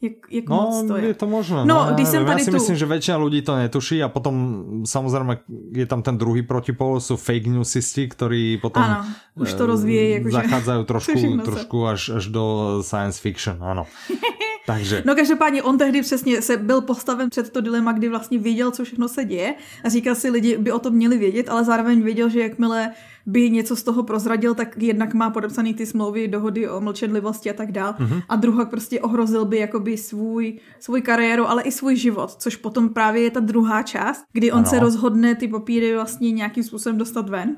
jak, 0.00 0.12
jak 0.30 0.48
no, 0.48 0.56
moc 0.56 0.88
to 0.88 0.96
je. 0.96 1.04
je 1.04 1.14
to 1.14 1.26
možné. 1.26 1.64
No, 1.64 1.86
no 1.86 1.92
když 1.94 2.08
jsem 2.08 2.24
tady 2.24 2.40
já 2.40 2.44
si 2.44 2.50
tu... 2.50 2.56
myslím, 2.56 2.76
že 2.76 2.86
většina 2.86 3.16
lidí 3.16 3.42
to 3.42 3.56
netuší 3.56 4.02
a 4.02 4.08
potom 4.08 4.64
samozřejmě 4.84 5.36
je 5.72 5.86
tam 5.86 6.02
ten 6.02 6.18
druhý 6.18 6.42
protipol, 6.42 7.00
jsou 7.00 7.16
fake 7.16 7.46
newsisti, 7.46 8.08
ktorí 8.08 8.58
potom 8.58 8.82
ano, 8.82 9.04
už 9.36 9.52
to 9.52 9.66
rozvíjí, 9.66 10.10
jakože... 10.10 10.36
zachádzajú 10.36 10.82
trošku, 10.90 11.20
trošku 11.44 11.76
až, 11.86 12.08
až 12.08 12.24
do 12.32 12.44
science 12.80 13.20
fiction, 13.20 13.60
ano. 13.60 13.86
Takže. 14.66 15.02
No 15.06 15.14
každopádně 15.14 15.62
on 15.62 15.78
tehdy 15.78 16.02
přesně 16.02 16.42
se 16.42 16.56
byl 16.56 16.80
postaven 16.80 17.30
před 17.30 17.52
to 17.52 17.60
dilema, 17.60 17.92
kdy 17.92 18.08
vlastně 18.08 18.38
věděl, 18.38 18.70
co 18.70 18.84
všechno 18.84 19.08
se 19.08 19.24
děje 19.24 19.54
a 19.84 19.88
říkal 19.88 20.14
si, 20.14 20.30
lidi 20.30 20.56
by 20.56 20.72
o 20.72 20.78
tom 20.78 20.94
měli 20.94 21.18
vědět, 21.18 21.48
ale 21.48 21.64
zároveň 21.64 22.02
věděl, 22.02 22.28
že 22.28 22.40
jakmile 22.40 22.90
by 23.26 23.50
něco 23.50 23.76
z 23.76 23.82
toho 23.82 24.02
prozradil, 24.02 24.54
tak 24.54 24.82
jednak 24.82 25.14
má 25.14 25.30
podepsaný 25.30 25.74
ty 25.74 25.86
smlouvy, 25.86 26.28
dohody 26.28 26.68
o 26.68 26.80
mlčenlivosti 26.80 27.50
a 27.50 27.52
tak 27.52 27.72
dál. 27.72 27.92
Mm-hmm. 27.92 28.22
A 28.28 28.36
druhá 28.36 28.64
prostě 28.64 29.00
ohrozil 29.00 29.44
by 29.44 29.58
jakoby 29.58 29.96
svůj, 29.96 30.58
svůj 30.80 31.02
kariéru, 31.02 31.48
ale 31.48 31.62
i 31.62 31.72
svůj 31.72 31.96
život, 31.96 32.30
což 32.30 32.56
potom 32.56 32.88
právě 32.88 33.22
je 33.22 33.30
ta 33.30 33.40
druhá 33.40 33.82
část, 33.82 34.24
kdy 34.32 34.52
on 34.52 34.58
ano. 34.58 34.66
se 34.66 34.78
rozhodne 34.78 35.34
ty 35.34 35.48
papíry 35.48 35.94
vlastně 35.94 36.32
nějakým 36.32 36.64
způsobem 36.64 36.98
dostat 36.98 37.28
ven. 37.28 37.56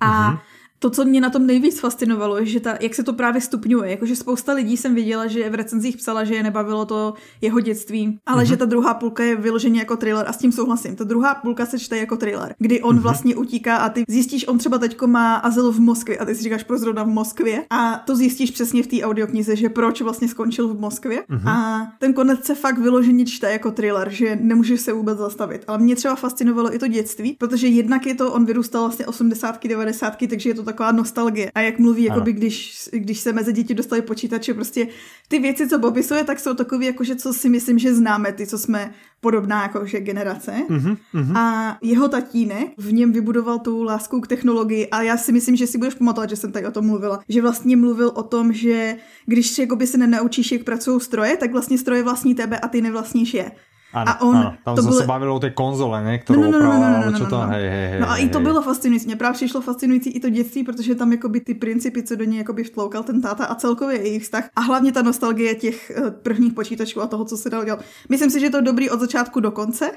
A 0.00 0.32
mm-hmm 0.32 0.55
to, 0.78 0.90
co 0.90 1.04
mě 1.04 1.20
na 1.20 1.30
tom 1.30 1.46
nejvíc 1.46 1.80
fascinovalo, 1.80 2.38
je, 2.38 2.46
že 2.46 2.60
ta, 2.60 2.76
jak 2.80 2.94
se 2.94 3.02
to 3.02 3.12
právě 3.12 3.40
stupňuje. 3.40 3.90
Jakože 3.90 4.16
spousta 4.16 4.52
lidí 4.52 4.76
jsem 4.76 4.94
viděla, 4.94 5.26
že 5.26 5.50
v 5.50 5.54
recenzích 5.54 5.96
psala, 5.96 6.24
že 6.24 6.34
je 6.34 6.42
nebavilo 6.42 6.84
to 6.84 7.14
jeho 7.40 7.60
dětství, 7.60 8.18
ale 8.26 8.42
mm-hmm. 8.42 8.46
že 8.46 8.56
ta 8.56 8.64
druhá 8.64 8.94
půlka 8.94 9.24
je 9.24 9.36
vyloženě 9.36 9.80
jako 9.80 9.96
thriller 9.96 10.24
a 10.28 10.32
s 10.32 10.36
tím 10.36 10.52
souhlasím. 10.52 10.96
Ta 10.96 11.04
druhá 11.04 11.34
půlka 11.34 11.66
se 11.66 11.78
čte 11.78 11.96
jako 11.96 12.16
thriller, 12.16 12.54
kdy 12.58 12.82
on 12.82 12.96
mm-hmm. 12.96 13.00
vlastně 13.00 13.36
utíká 13.36 13.76
a 13.76 13.88
ty 13.88 14.04
zjistíš, 14.08 14.48
on 14.48 14.58
třeba 14.58 14.78
teďko 14.78 15.06
má 15.06 15.34
azyl 15.34 15.72
v 15.72 15.80
Moskvě 15.80 16.18
a 16.18 16.24
ty 16.24 16.34
si 16.34 16.42
říkáš, 16.42 16.62
proč 16.62 16.80
zrovna 16.80 17.02
v 17.02 17.08
Moskvě. 17.08 17.64
A 17.70 18.02
to 18.06 18.16
zjistíš 18.16 18.50
přesně 18.50 18.82
v 18.82 18.86
té 18.86 19.02
audioknize, 19.02 19.56
že 19.56 19.68
proč 19.68 20.00
vlastně 20.00 20.28
skončil 20.28 20.68
v 20.68 20.80
Moskvě. 20.80 21.22
Mm-hmm. 21.30 21.48
A 21.48 21.86
ten 21.98 22.12
konec 22.12 22.44
se 22.44 22.54
fakt 22.54 22.78
vyloženě 22.78 23.26
čte 23.26 23.52
jako 23.52 23.70
thriller, 23.70 24.10
že 24.10 24.38
nemůžeš 24.40 24.80
se 24.80 24.92
vůbec 24.92 25.18
zastavit. 25.18 25.64
Ale 25.66 25.78
mě 25.78 25.96
třeba 25.96 26.14
fascinovalo 26.16 26.74
i 26.74 26.78
to 26.78 26.88
dětství, 26.88 27.36
protože 27.38 27.66
jednak 27.66 28.06
je 28.06 28.14
to, 28.14 28.32
on 28.32 28.44
vyrůstal 28.44 28.82
vlastně 28.82 29.06
80. 29.06 29.64
90. 29.64 30.16
takže 30.30 30.50
je 30.50 30.54
to 30.54 30.65
taková 30.66 30.92
nostalgie. 30.92 31.50
A 31.54 31.60
jak 31.60 31.78
mluví, 31.78 32.04
jakoby, 32.04 32.32
když, 32.32 32.88
když 32.92 33.20
se 33.20 33.32
mezi 33.32 33.52
děti 33.52 33.74
dostali 33.74 34.02
počítače, 34.02 34.54
prostě 34.54 34.88
ty 35.28 35.38
věci, 35.38 35.68
co 35.68 35.78
popisuje, 35.78 36.24
tak 36.24 36.40
jsou 36.40 36.54
takové, 36.54 36.84
jakože 36.84 37.16
co 37.16 37.32
si 37.32 37.48
myslím, 37.48 37.78
že 37.78 37.94
známe, 37.94 38.32
ty, 38.32 38.46
co 38.46 38.58
jsme 38.58 38.90
podobná 39.20 39.62
jakože 39.62 40.00
generace. 40.00 40.52
Mm-hmm, 40.68 40.96
mm-hmm. 41.14 41.36
A 41.36 41.78
jeho 41.82 42.08
tatínek 42.08 42.68
v 42.78 42.92
něm 42.92 43.12
vybudoval 43.12 43.58
tu 43.58 43.82
lásku 43.82 44.20
k 44.20 44.26
technologii 44.26 44.86
a 44.86 45.02
já 45.02 45.16
si 45.16 45.32
myslím, 45.32 45.56
že 45.56 45.66
si 45.66 45.78
budeš 45.78 45.94
pamatovat, 45.94 46.30
že 46.30 46.36
jsem 46.36 46.52
tady 46.52 46.66
o 46.66 46.70
tom 46.70 46.86
mluvila. 46.86 47.20
Že 47.28 47.42
vlastně 47.42 47.76
mluvil 47.76 48.12
o 48.14 48.22
tom, 48.22 48.52
že 48.52 48.96
když 49.26 49.58
jakoby 49.58 49.86
se 49.86 49.98
nenaučíš, 49.98 50.52
jak 50.52 50.62
pracují 50.62 51.00
stroje, 51.00 51.36
tak 51.36 51.52
vlastně 51.52 51.78
stroje 51.78 52.02
vlastní 52.02 52.34
tebe 52.34 52.58
a 52.58 52.68
ty 52.68 52.80
nevlastníš 52.80 53.34
je. 53.34 53.50
Ano, 53.92 54.10
a 54.10 54.20
on, 54.20 54.36
ano. 54.36 54.54
Tam 54.64 54.76
to 54.76 54.82
jsme 54.82 54.90
bylo... 54.90 55.00
se 55.00 55.06
bavili 55.06 55.30
o 55.30 55.38
té 55.38 55.50
konzole, 55.50 56.04
ne? 56.04 56.18
Kterou 56.18 56.42
no, 56.42 56.50
no, 56.50 56.58
no, 56.58 56.72
no, 56.72 56.78
no, 56.78 57.00
no, 57.04 57.10
no, 57.10 57.18
čo 57.18 57.26
to, 57.26 57.36
no. 57.36 57.46
hej, 57.46 57.68
hej, 57.68 57.90
hej, 57.90 58.00
No 58.00 58.10
a 58.10 58.12
hej, 58.12 58.24
i 58.24 58.28
to 58.28 58.40
bylo 58.40 58.62
fascinující. 58.62 59.06
Mně 59.06 59.16
právě 59.16 59.34
přišlo 59.34 59.60
fascinující 59.60 60.10
i 60.10 60.20
to 60.20 60.30
dětství, 60.30 60.64
protože 60.64 60.94
tam 60.94 61.12
jakoby 61.12 61.40
ty 61.40 61.54
principy, 61.54 62.02
co 62.02 62.16
do 62.16 62.24
něj 62.24 62.38
jakoby 62.38 62.64
vtloukal 62.64 63.02
ten 63.02 63.22
táta 63.22 63.44
a 63.44 63.54
celkově 63.54 63.98
jejich 63.98 64.22
vztah. 64.22 64.48
A 64.56 64.60
hlavně 64.60 64.92
ta 64.92 65.02
nostalgie 65.02 65.54
těch 65.54 65.92
uh, 65.98 66.10
prvních 66.10 66.52
počítačů 66.52 67.00
a 67.00 67.06
toho, 67.06 67.24
co 67.24 67.36
se 67.36 67.50
dalo 67.50 67.64
dělat. 67.64 67.80
Myslím 68.08 68.30
si, 68.30 68.40
že 68.40 68.46
je 68.46 68.50
to 68.50 68.60
dobrý 68.60 68.90
od 68.90 69.00
začátku 69.00 69.40
do 69.40 69.50
konce. 69.50 69.90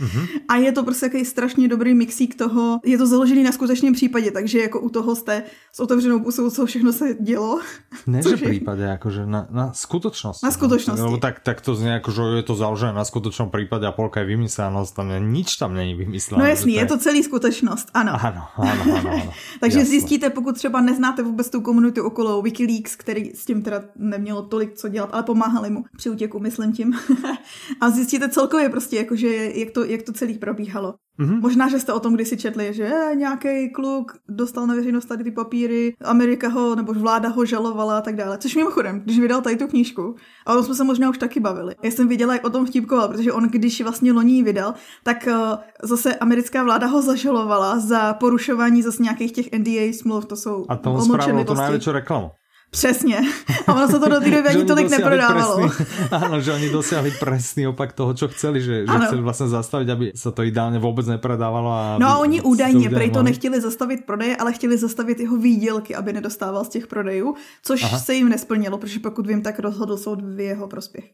mm-hmm. 0.00 0.26
A 0.48 0.56
je 0.56 0.72
to 0.72 0.84
prostě 0.84 1.06
takový 1.06 1.24
strašně 1.24 1.68
dobrý 1.68 1.94
mixík 1.94 2.34
toho. 2.34 2.80
Je 2.84 2.98
to 2.98 3.06
založený 3.06 3.42
na 3.42 3.52
skutečném 3.52 3.92
případě, 3.92 4.30
takže 4.30 4.58
jako 4.58 4.80
u 4.80 4.88
toho 4.88 5.16
jste 5.16 5.42
s 5.72 5.80
otevřenou 5.80 6.20
pusou, 6.20 6.50
co 6.50 6.66
všechno 6.66 6.92
se 6.92 7.14
dělo. 7.20 7.60
Ne, 8.06 8.22
že 8.22 8.36
případě, 8.36 8.82
jakože 8.82 9.26
na, 9.26 9.46
na 9.50 9.72
skutečnosti. 9.72 10.46
Na 10.46 10.50
skutečnosti. 10.50 11.02
No, 11.02 11.16
tak, 11.16 11.40
tak 11.40 11.60
to 11.60 11.74
zní, 11.74 11.88
jako, 11.88 12.10
že 12.10 12.22
je 12.22 12.42
to 12.42 12.54
založené 12.54 12.92
na 12.92 13.04
skutečnom 13.22 13.50
případě 13.50 13.86
a 13.86 13.92
polka 13.92 14.20
je 14.20 14.26
vymyslená, 14.26 14.84
tam 14.96 15.10
je, 15.10 15.20
nič 15.20 15.56
tam 15.56 15.74
není 15.74 15.94
vymyslené. 15.94 16.44
No 16.44 16.50
jasný, 16.50 16.74
je 16.74 16.86
to 16.86 16.98
celý 16.98 17.22
skutečnost, 17.22 17.90
ano. 17.94 18.12
Ano, 18.22 18.42
ano, 18.56 18.82
ano. 18.86 19.10
ano 19.10 19.32
Takže 19.60 19.78
jasné. 19.78 19.90
zjistíte, 19.90 20.30
pokud 20.30 20.54
třeba 20.54 20.80
neznáte 20.80 21.22
vůbec 21.22 21.50
tu 21.50 21.60
komunitu 21.60 22.04
okolo 22.04 22.42
Wikileaks, 22.42 22.96
který 22.96 23.30
s 23.30 23.44
tím 23.44 23.62
teda 23.62 23.82
nemělo 23.96 24.42
tolik 24.42 24.74
co 24.74 24.88
dělat, 24.88 25.10
ale 25.12 25.22
pomáhali 25.22 25.70
mu 25.70 25.84
při 25.96 26.10
útěku, 26.10 26.38
myslím 26.38 26.72
tím. 26.72 26.92
a 27.80 27.90
zjistíte 27.90 28.28
celkově 28.28 28.68
prostě, 28.68 28.96
jakože, 28.96 29.50
jak 29.54 29.70
to, 29.70 29.84
jak 29.84 30.02
to 30.02 30.12
celý 30.12 30.38
probíhalo. 30.38 30.94
Mm-hmm. 31.20 31.40
Možná, 31.40 31.68
že 31.68 31.80
jste 31.80 31.92
o 31.92 32.00
tom 32.00 32.14
kdysi 32.14 32.36
četli, 32.36 32.74
že 32.74 32.90
nějaký 33.14 33.72
kluk 33.72 34.12
dostal 34.28 34.66
na 34.66 34.74
veřejnost 34.74 35.04
tady 35.04 35.24
ty 35.24 35.30
papíry, 35.30 35.94
Amerika 36.04 36.48
ho, 36.48 36.74
nebo 36.74 36.92
vláda 36.92 37.28
ho 37.28 37.44
žalovala 37.44 37.98
a 37.98 38.00
tak 38.00 38.16
dále. 38.16 38.38
Což 38.38 38.56
mimochodem, 38.56 39.00
když 39.00 39.18
vydal 39.18 39.40
tady 39.40 39.56
tu 39.56 39.66
knížku, 39.66 40.14
a 40.46 40.52
o 40.52 40.54
tom 40.54 40.64
jsme 40.64 40.74
se 40.74 40.84
možná 40.84 41.10
už 41.10 41.18
taky 41.18 41.40
bavili. 41.40 41.74
Já 41.82 41.90
jsem 41.90 42.08
viděla, 42.08 42.32
jak 42.32 42.44
o 42.44 42.50
tom 42.50 42.66
vtipkoval, 42.66 43.08
protože 43.08 43.32
on, 43.32 43.48
když 43.48 43.80
vlastně 43.80 44.12
loní 44.12 44.42
vydal, 44.42 44.74
tak 45.02 45.28
uh, 45.30 45.58
zase 45.82 46.14
americká 46.14 46.64
vláda 46.64 46.86
ho 46.86 47.02
zažalovala 47.02 47.78
za 47.78 48.14
porušování 48.14 48.82
zase 48.82 49.02
nějakých 49.02 49.32
těch 49.32 49.52
NDA 49.58 49.92
smluv, 49.92 50.26
to 50.26 50.36
jsou 50.36 50.64
A 50.68 50.76
to 50.76 51.00
spravilo 51.00 51.44
tu 51.44 51.54
největší 51.54 51.90
reklamu. 51.90 52.30
Přesně. 52.72 53.20
A 53.66 53.74
ono 53.74 53.88
se 53.88 53.98
to 54.00 54.08
do 54.08 54.20
té 54.20 54.30
doby 54.30 54.48
ani 54.48 54.64
tolik 54.64 54.90
neprodávalo. 54.90 55.68
Presný, 55.68 56.08
áno, 56.08 56.40
že 56.44 56.56
oni 56.56 56.72
dosiahli 56.72 57.10
presný 57.20 57.68
opak 57.68 57.92
toho, 57.92 58.16
čo 58.16 58.32
chceli, 58.32 58.64
že, 58.64 58.88
že 58.88 58.96
chceli 59.06 59.20
vlastně 59.20 59.48
zastavit, 59.48 59.88
aby 59.90 60.12
se 60.16 60.32
to 60.32 60.42
ideálně 60.42 60.78
vůbec 60.78 61.06
neprodávalo. 61.06 61.70
A 61.72 61.98
no 62.00 62.08
a 62.08 62.16
oni 62.16 62.40
údajně 62.40 62.90
prej 62.90 63.10
to 63.10 63.22
nechtěli 63.22 63.60
zastavit 63.60 64.06
prodeje, 64.06 64.36
ale 64.36 64.52
chtěli 64.52 64.78
zastavit 64.78 65.20
jeho 65.20 65.36
výdělky, 65.36 65.94
aby 65.94 66.12
nedostával 66.12 66.64
z 66.64 66.68
těch 66.68 66.86
prodejů, 66.86 67.34
což 67.62 67.82
Aha. 67.84 67.98
se 67.98 68.14
jim 68.14 68.28
nesplnilo, 68.28 68.78
protože 68.78 69.00
pokud 69.00 69.26
vím, 69.26 69.42
tak 69.42 69.58
rozhodl 69.58 69.96
soud 69.96 70.24
v 70.24 70.40
jeho 70.40 70.68
prospěch. 70.68 71.04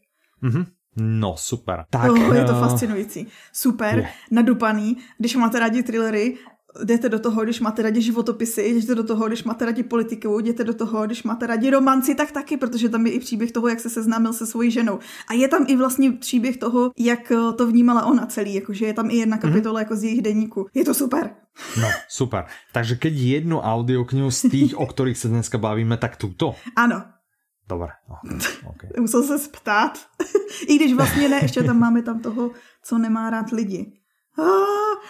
Mm-hmm. 0.43 0.65
No, 0.97 1.35
super. 1.37 1.85
Tak, 1.89 2.11
oh, 2.11 2.35
je 2.35 2.43
to 2.43 2.51
uh... 2.53 2.59
fascinující. 2.59 3.27
Super, 3.53 3.97
je. 3.97 4.07
nadupaný. 4.31 4.97
Když 5.17 5.35
máte 5.35 5.59
rádi 5.59 5.83
thrillery, 5.83 6.37
jdete 6.83 7.09
do 7.09 7.19
toho, 7.19 7.43
když 7.43 7.59
máte 7.59 7.81
rádi 7.81 8.01
životopisy, 8.01 8.61
jdete 8.61 8.95
do 8.95 9.03
toho, 9.03 9.27
když 9.27 9.43
máte 9.43 9.65
rádi 9.65 9.83
politiku, 9.83 10.39
jdete 10.39 10.63
do 10.63 10.73
toho, 10.73 11.05
když 11.05 11.23
máte 11.23 11.47
rádi 11.47 11.69
romanci, 11.69 12.15
tak 12.15 12.31
taky, 12.31 12.57
protože 12.57 12.89
tam 12.89 13.05
je 13.05 13.11
i 13.11 13.19
příběh 13.19 13.51
toho, 13.51 13.67
jak 13.67 13.79
se 13.79 13.89
seznámil 13.89 14.33
se 14.33 14.45
svojí 14.45 14.71
ženou. 14.71 14.99
A 15.27 15.33
je 15.33 15.47
tam 15.47 15.65
i 15.67 15.75
vlastně 15.75 16.11
příběh 16.11 16.57
toho, 16.57 16.91
jak 16.97 17.31
eh, 17.31 17.53
to 17.53 17.67
vnímala 17.67 18.05
ona 18.05 18.25
celý, 18.25 18.53
jakože 18.53 18.85
je 18.85 18.93
tam 18.93 19.09
i 19.09 19.15
jedna 19.15 19.35
mhm. 19.35 19.41
kapitola 19.41 19.75
mm-hmm. 19.75 19.83
jako 19.83 19.95
z 19.95 20.03
jejich 20.03 20.21
deníku. 20.21 20.67
Je 20.73 20.85
to 20.85 20.93
super. 20.93 21.29
No, 21.81 21.87
super. 22.07 22.45
Takže 22.71 22.95
keď 22.95 23.13
jednu 23.13 23.59
audioknihu 23.59 24.31
z 24.31 24.41
tých, 24.47 24.71
o 24.79 24.85
ktorých 24.87 25.19
sa 25.19 25.27
dneska 25.27 25.59
bavíme, 25.59 25.99
tak 25.99 26.15
tuto? 26.15 26.55
Ano. 26.71 27.03
Dobre. 27.67 27.99
No, 28.09 28.15
okay. 28.69 28.89
Musel 28.99 29.23
se 29.23 29.49
ptát. 29.51 29.99
I 30.67 30.75
když 30.75 30.93
vlastně 30.93 31.29
ne, 31.29 31.39
ještě 31.41 31.63
tam 31.63 31.79
máme 31.79 32.01
tam 32.01 32.19
toho, 32.19 32.51
co 32.83 32.97
nemá 32.97 33.29
rád 33.29 33.51
lidi. 33.51 33.98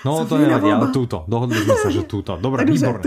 No 0.08 0.24
to 0.24 0.39
nevadí, 0.39 0.72
ale 0.72 0.96
túto. 0.96 1.28
Dohodli 1.28 1.60
sme 1.60 1.76
sa, 1.76 1.89
že 1.92 2.08
túto. 2.08 2.39
Dobre, 2.39 2.63
výborné. 2.70 3.04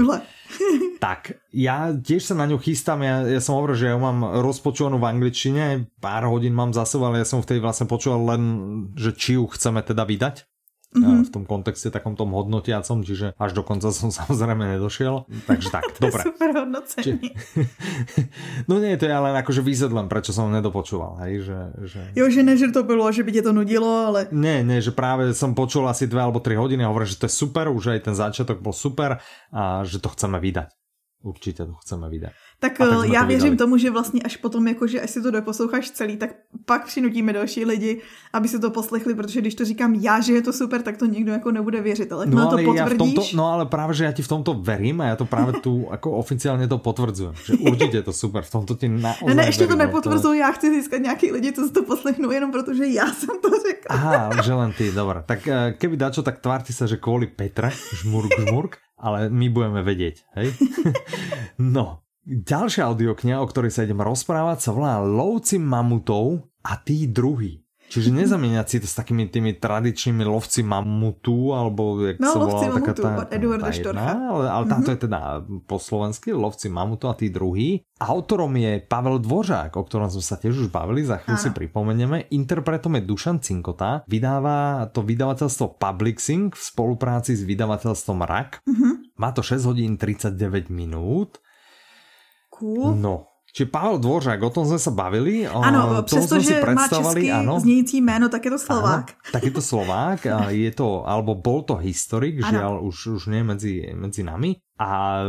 tak, 1.04 1.40
ja 1.50 1.90
tiež 1.90 2.32
sa 2.32 2.35
na 2.37 2.44
ňu 2.44 2.61
chystám, 2.61 3.00
ja, 3.00 3.24
ja 3.24 3.40
som 3.40 3.56
hovoril, 3.56 3.76
že 3.80 3.88
ja 3.88 3.96
mám 3.96 4.44
rozpočúvanú 4.44 5.00
v 5.00 5.08
angličtine, 5.08 5.88
pár 5.98 6.28
hodín 6.28 6.52
mám 6.52 6.76
za 6.76 6.85
sebou, 6.85 7.08
ale 7.08 7.24
ja 7.24 7.26
som 7.26 7.40
v 7.40 7.48
tej 7.48 7.58
vlastne 7.64 7.88
počúval 7.88 8.37
len, 8.37 8.42
že 8.94 9.16
či 9.16 9.40
ju 9.40 9.48
chceme 9.48 9.80
teda 9.80 10.04
vydať 10.04 10.51
mm-hmm. 10.92 11.28
v 11.28 11.31
tom 11.33 11.44
kontexte 11.48 11.88
takom 11.88 12.14
tom 12.14 12.33
hodnotiacom, 12.37 13.05
čiže 13.05 13.33
až 13.40 13.50
do 13.57 13.62
konca 13.64 13.88
som 13.90 14.12
samozrejme 14.20 14.78
nedošiel. 14.78 15.26
Takže 15.48 15.68
tak, 15.72 15.85
dobre. 16.05 16.22
Super 16.22 16.50
hodnocení. 16.64 17.02
Či... 17.02 17.12
no 18.70 18.78
nie, 18.78 18.96
to 19.00 19.09
je 19.09 19.14
ale 19.14 19.33
akože 19.40 19.64
výsledlem, 19.64 20.07
prečo 20.07 20.37
som 20.37 20.52
nedopočúval. 20.52 21.24
Hej, 21.26 21.48
že, 21.48 21.59
že... 21.88 22.00
Jo, 22.12 22.28
že 22.28 22.40
ne, 22.44 22.55
že 22.55 22.70
to 22.70 22.85
bylo, 22.85 23.09
že 23.12 23.24
by 23.24 23.31
tě 23.33 23.42
to 23.42 23.52
nudilo, 23.52 23.90
ale... 24.12 24.28
Nie, 24.33 24.61
nie, 24.62 24.85
že 24.85 24.92
práve 24.92 25.33
som 25.33 25.57
počul 25.57 25.88
asi 25.88 26.07
dve 26.07 26.22
alebo 26.22 26.40
tri 26.40 26.55
hodiny 26.55 26.85
a 26.85 26.90
hovorím, 26.92 27.09
že 27.09 27.20
to 27.20 27.26
je 27.28 27.35
super, 27.35 27.72
už 27.72 27.96
aj 27.96 28.00
ten 28.12 28.14
začiatok 28.14 28.61
bol 28.61 28.76
super 28.76 29.18
a 29.52 29.83
že 29.83 29.98
to 29.98 30.12
chceme 30.12 30.38
vydať. 30.40 30.68
Určitě 31.22 31.64
to 31.64 31.72
chceme 31.72 32.09
vydať. 32.09 32.33
Tak, 32.62 32.79
tak 32.79 32.88
eh, 33.05 33.09
já 33.12 33.25
věřím 33.25 33.57
tomu, 33.57 33.77
že 33.77 33.90
vlastně 33.90 34.22
až 34.22 34.37
potom, 34.37 34.68
jakože 34.68 35.01
až 35.01 35.11
si 35.11 35.22
to 35.22 35.31
doposloucháš 35.31 35.90
celý, 35.90 36.16
tak 36.16 36.31
pak 36.64 36.87
přinutíme 36.87 37.33
další 37.33 37.64
lidi, 37.64 38.01
aby 38.33 38.48
se 38.48 38.59
to 38.59 38.70
poslechli, 38.70 39.14
protože 39.14 39.40
když 39.40 39.55
to 39.55 39.64
říkám 39.64 39.94
já, 39.94 40.20
že 40.20 40.33
je 40.33 40.42
to 40.42 40.53
super, 40.53 40.83
tak 40.83 40.96
to 40.96 41.07
nikdo 41.07 41.33
jako 41.33 41.51
nebude 41.51 41.81
věřit, 41.81 42.12
ale 42.12 42.27
no, 42.27 42.51
ale 42.51 42.62
to 42.62 42.70
potvrdíš... 42.70 42.98
Tomto, 42.98 43.22
no 43.35 43.46
ale 43.46 43.66
právě, 43.66 43.94
že 43.94 44.05
já 44.05 44.12
ti 44.12 44.22
v 44.22 44.29
tomto 44.29 44.55
verím 44.55 45.01
a 45.01 45.05
já 45.05 45.16
to 45.16 45.25
právě 45.25 45.53
tu 45.53 45.88
jako 45.90 46.11
oficiálně 46.11 46.68
to 46.68 46.79
potvrdzujem, 46.79 47.35
že 47.44 47.53
určitě 47.55 47.96
je 47.96 48.03
to 48.03 48.12
super, 48.12 48.42
v 48.42 48.51
tomto 48.51 48.75
ti 48.75 48.88
naozaj 48.88 49.29
Ne, 49.29 49.35
ne 49.35 49.46
ještě 49.46 49.66
verím, 49.66 49.79
to 49.79 49.85
nepotvrzuju, 49.87 50.22
to... 50.22 50.35
já 50.35 50.53
chci 50.53 50.70
získat 50.70 50.98
nějaký 50.98 51.33
lidi, 51.33 51.53
co 51.53 51.66
si 51.66 51.72
to 51.72 51.83
poslechnou 51.83 52.31
jenom 52.31 52.53
protože 52.53 52.87
já 52.87 53.07
jsem 53.07 53.37
to 53.42 53.51
řekl. 53.51 53.87
Aha, 53.88 54.31
že 54.42 54.53
len 54.53 54.72
ty, 54.72 54.92
dobré. 54.92 55.22
Tak 55.27 55.48
eh, 55.48 55.75
keby 55.79 55.96
dačo, 55.96 56.22
tak 56.22 56.38
tvárti 56.38 56.72
se, 56.72 56.88
že 56.88 56.96
kvůli 56.96 57.27
Petra, 57.27 57.70
žmurk, 58.03 58.31
žmurk, 58.48 58.77
ale 59.03 59.27
my 59.29 59.51
budeme 59.51 59.83
vedieť, 59.83 60.22
hej? 60.38 60.55
no, 61.59 62.01
Ďalšia 62.22 62.87
audiokniha, 62.87 63.42
o 63.42 63.50
ktorej 63.50 63.74
sa 63.74 63.82
idem 63.82 63.98
rozprávať, 63.98 64.58
sa 64.62 64.70
volá 64.70 65.02
Lovci 65.02 65.58
mamutov 65.58 66.46
a 66.62 66.78
tí 66.78 67.11
druhý. 67.11 67.66
Čiže 67.90 68.14
nezamieňať 68.22 68.66
si 68.70 68.76
to 68.78 68.87
s 68.87 68.94
takými 68.94 69.26
tými 69.26 69.58
tradičnými 69.58 70.22
lovci 70.22 70.62
mamutu, 70.62 71.50
alebo 71.50 71.98
jak 71.98 72.22
no, 72.22 72.30
sa 72.30 72.38
volala 72.38 72.78
taká 72.78 72.92
tá, 72.94 73.11
Eduarda 73.28 73.68
tá 73.68 73.74
jedna, 73.74 74.12
ale, 74.32 74.44
ale 74.48 74.64
táto 74.70 74.88
mm-hmm. 74.88 75.02
je 75.02 75.04
teda 75.04 75.20
po 75.66 75.76
slovensky, 75.82 76.30
lovci 76.30 76.70
mamutu 76.70 77.11
a 77.11 77.18
tí 77.18 77.26
druhý. 77.28 77.82
Autorom 77.98 78.54
je 78.54 78.80
Pavel 78.87 79.18
Dvořák, 79.18 79.74
o 79.74 79.82
ktorom 79.82 80.06
sme 80.08 80.22
sa 80.22 80.38
tiež 80.38 80.66
už 80.66 80.68
bavili, 80.70 81.02
za 81.02 81.18
chvíľu 81.18 81.38
si 81.42 81.50
pripomenieme. 81.50 82.30
Interpretom 82.32 82.96
je 82.96 83.02
Dušan 83.02 83.42
Cinkota, 83.42 84.06
vydáva 84.06 84.88
to 84.94 85.02
vydavateľstvo 85.02 85.76
Publixing 85.76 86.54
v 86.54 86.62
spolupráci 86.62 87.35
s 87.35 87.42
vydavateľstvom 87.42 88.18
RAK. 88.22 88.50
Mm-hmm. 88.62 88.92
Má 89.18 89.30
to 89.35 89.42
6 89.44 89.68
hodín 89.68 89.98
39 89.98 90.70
minút 90.70 91.42
Cool. 92.52 93.00
No, 93.00 93.32
Či 93.52 93.68
Pavel 93.68 93.98
Dvořák, 93.98 94.42
o 94.42 94.50
tom 94.50 94.66
jsme 94.66 94.78
se 94.78 94.90
bavili. 94.90 95.46
Ano, 95.46 96.02
přestože 96.02 96.64
má 96.74 96.88
český 96.88 97.32
ano. 97.32 97.60
znějící 97.60 98.00
jméno, 98.00 98.28
tak 98.28 98.44
je 98.44 98.50
to 98.50 98.58
Slovák. 98.58 99.12
Ano, 99.12 99.28
tak 99.32 99.44
je 99.44 99.50
to 99.52 99.62
Slovák, 99.62 100.26
a 100.26 100.38
je 100.48 100.72
to, 100.72 101.04
alebo 101.04 101.36
bol 101.36 101.60
to 101.60 101.76
historik, 101.76 102.40
ano. 102.40 102.48
žiaľ 102.48 102.72
už, 102.80 102.96
už 103.20 103.22
nie 103.28 103.44
medzi, 103.44 103.92
medzi 103.92 104.24
nami. 104.24 104.56
A 104.80 105.20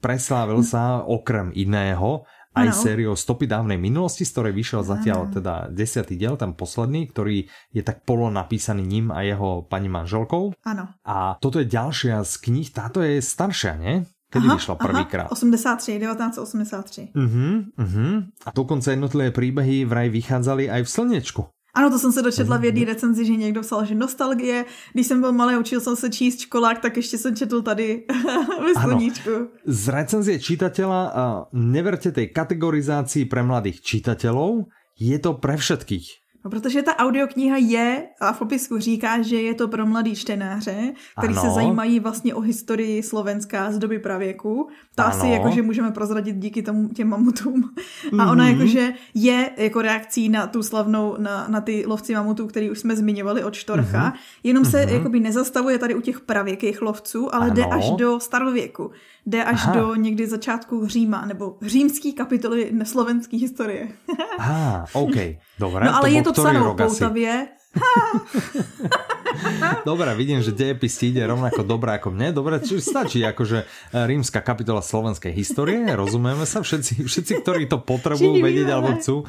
preslávil 0.00 0.64
sa 0.64 1.04
okrem 1.04 1.52
iného 1.52 2.24
aj 2.56 2.66
ano. 2.72 2.80
sériou 2.80 3.14
Stopy 3.14 3.44
dávnej 3.44 3.76
minulosti, 3.76 4.24
z 4.24 4.32
ktorej 4.34 4.52
vyšiel 4.56 4.82
zatiaľ 4.82 5.28
ano. 5.28 5.32
teda 5.36 5.54
desiatý 5.68 6.16
diel, 6.16 6.40
ten 6.40 6.56
posledný, 6.56 7.12
ktorý 7.12 7.44
je 7.76 7.82
tak 7.84 8.08
polo 8.08 8.32
napísaný 8.32 8.88
ním 8.88 9.12
a 9.12 9.20
jeho 9.20 9.68
pani 9.68 9.92
manželkou. 9.92 10.56
Ano. 10.64 10.96
A 11.04 11.36
toto 11.38 11.60
je 11.60 11.68
ďalšia 11.68 12.24
z 12.24 12.34
knih, 12.40 12.68
táto 12.72 13.04
je 13.04 13.20
staršia, 13.20 13.76
nie? 13.76 14.08
Kedy 14.30 14.46
aha, 14.46 14.54
vyšla 14.54 14.74
prvýkrát? 14.74 15.26
83, 15.30 15.98
1983. 15.98 17.08
Uh-huh, 17.14 17.64
uh-huh. 17.78 18.24
A 18.46 18.50
dokonce 18.54 18.92
jednotlivé 18.92 19.30
příběhy 19.30 19.84
vraj 19.84 20.08
vycházely 20.08 20.70
aj 20.70 20.82
v 20.82 20.90
Slněčku. 20.90 21.42
Ano, 21.74 21.90
to 21.90 21.98
jsem 21.98 22.12
se 22.12 22.22
dočetla 22.22 22.56
v 22.56 22.64
jedné 22.64 22.84
recenzi, 22.84 23.26
že 23.26 23.32
někdo 23.32 23.60
psal, 23.60 23.84
že 23.84 23.94
nostalgie. 23.94 24.64
Když 24.92 25.06
jsem 25.06 25.20
byl 25.20 25.32
malý, 25.32 25.56
učil 25.56 25.80
jsem 25.80 25.96
se 25.96 26.10
číst 26.10 26.40
školák, 26.40 26.78
tak 26.78 26.96
ještě 26.96 27.18
jsem 27.18 27.36
četl 27.36 27.62
tady 27.62 28.06
ve 28.64 28.82
sluníčku. 28.82 29.30
Z 29.66 29.88
recenzie 29.88 30.38
čítateľa 30.42 31.14
neverte 31.54 32.10
tej 32.10 32.34
kategorizácii 32.34 33.30
pre 33.30 33.46
mladých 33.46 33.82
čitateľov, 33.86 34.66
je 34.98 35.16
to 35.22 35.38
pre 35.38 35.54
všetkých. 35.54 36.19
No, 36.44 36.50
protože 36.50 36.82
ta 36.82 36.96
audiokniha 36.96 37.56
je, 37.56 38.08
a 38.20 38.32
v 38.32 38.38
popisku 38.38 38.78
říká, 38.78 39.22
že 39.22 39.36
je 39.42 39.54
to 39.54 39.68
pro 39.68 39.86
mladý 39.86 40.16
čtenáře, 40.16 40.92
který 41.18 41.32
ano. 41.32 41.42
se 41.42 41.50
zajímají 41.50 42.00
vlastně 42.00 42.34
o 42.34 42.40
historii 42.40 43.02
Slovenska 43.02 43.72
z 43.72 43.78
doby 43.78 43.98
pravěku. 43.98 44.68
To 44.94 45.02
ano. 45.02 45.14
asi 45.14 45.28
jakože 45.28 45.62
můžeme 45.62 45.90
prozradit 45.90 46.36
díky 46.36 46.62
tomu 46.62 46.88
těm 46.88 47.08
mamutům. 47.08 47.62
Mm-hmm. 47.62 48.22
A 48.22 48.30
ona 48.30 48.44
mhm. 48.44 48.52
jakože 48.52 48.92
je 49.14 49.50
jako 49.56 49.82
reakcí 49.82 50.28
na 50.28 50.46
tu 50.46 50.62
slavnou, 50.62 51.16
na, 51.18 51.46
na 51.48 51.60
ty 51.60 51.84
lovci 51.86 52.14
mamutů, 52.14 52.46
který 52.46 52.70
už 52.70 52.78
jsme 52.78 52.96
zmiňovali 52.96 53.44
od 53.44 53.54
Štorcha. 53.54 54.10
Mm-hmm. 54.10 54.18
Jenom 54.42 54.64
se 54.64 54.84
mm-hmm. 54.84 54.94
jakoby 54.94 55.20
nezastavuje 55.20 55.78
tady 55.78 55.94
u 55.94 56.00
těch 56.00 56.20
pravěkých 56.20 56.82
lovců, 56.82 57.34
ale 57.34 57.46
ano. 57.46 57.54
jde 57.54 57.64
až 57.64 57.90
do 57.90 58.20
starověku. 58.20 58.90
Jde 59.30 59.44
až 59.44 59.62
Aha. 59.62 59.74
do 59.74 59.94
někdy 59.94 60.26
začátku 60.26 60.86
Říma, 60.86 61.24
nebo 61.24 61.56
římský 61.62 62.12
kapitoly 62.12 62.72
slovenské 62.84 63.36
historie. 63.36 63.88
Aha, 64.38 64.86
OK, 64.92 65.16
dobré. 65.58 65.86
No 65.86 65.96
ale 65.96 66.10
to 66.10 66.16
je 66.16 66.22
to 66.22 66.32
psanou 66.32 66.74
poutavě. 66.74 67.48
Dobre, 69.86 70.10
vidím, 70.18 70.42
že 70.42 70.50
dejepis 70.50 70.98
ide 71.06 71.22
rovnako 71.22 71.62
dobré 71.62 72.02
ako 72.02 72.10
mne. 72.10 72.34
Dobre, 72.34 72.58
čiže 72.58 72.82
stačí 72.82 73.22
akože 73.22 73.62
rímska 73.94 74.42
kapitola 74.42 74.82
slovenskej 74.82 75.30
histórie, 75.30 75.78
rozumieme 75.94 76.42
sa, 76.50 76.66
všetci, 76.66 77.06
všetci 77.06 77.32
ktorí 77.46 77.70
to 77.70 77.78
potrebujú 77.78 78.42
vedieť 78.42 78.74
alebo 78.74 78.98
chcú, 78.98 79.22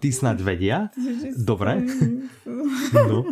tí 0.00 0.16
snať 0.16 0.40
vedia. 0.40 0.88
Dobre. 1.36 1.84
No. 2.96 3.28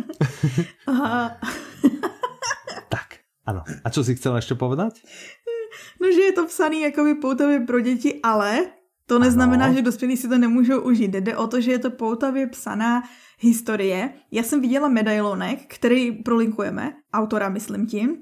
tak, 2.93 3.25
áno. 3.49 3.65
A 3.65 3.87
čo 3.89 4.05
si 4.05 4.13
chcel 4.13 4.37
ešte 4.37 4.53
povedať? 4.53 5.01
No, 6.03 6.11
že 6.11 6.21
je 6.21 6.31
to 6.31 6.45
psaný 6.45 6.81
jakoby 6.81 7.15
poutavě 7.15 7.59
pro 7.59 7.79
děti, 7.79 8.19
ale 8.23 8.59
to 9.05 9.19
neznamená, 9.19 9.65
ano. 9.65 9.73
že 9.73 9.81
dospělí 9.81 10.17
si 10.17 10.27
to 10.27 10.37
nemůžou 10.37 10.81
užít. 10.81 11.11
Jde 11.11 11.37
o 11.37 11.47
to, 11.47 11.61
že 11.61 11.71
je 11.71 11.79
to 11.79 11.91
poutavě 11.91 12.47
psaná 12.47 13.03
historie. 13.39 14.13
Já 14.31 14.43
jsem 14.43 14.61
viděla 14.61 14.87
medailonek, 14.87 15.59
který 15.67 16.11
prolinkujeme, 16.11 16.93
autora 17.13 17.49
myslím 17.49 17.87
tím, 17.87 18.17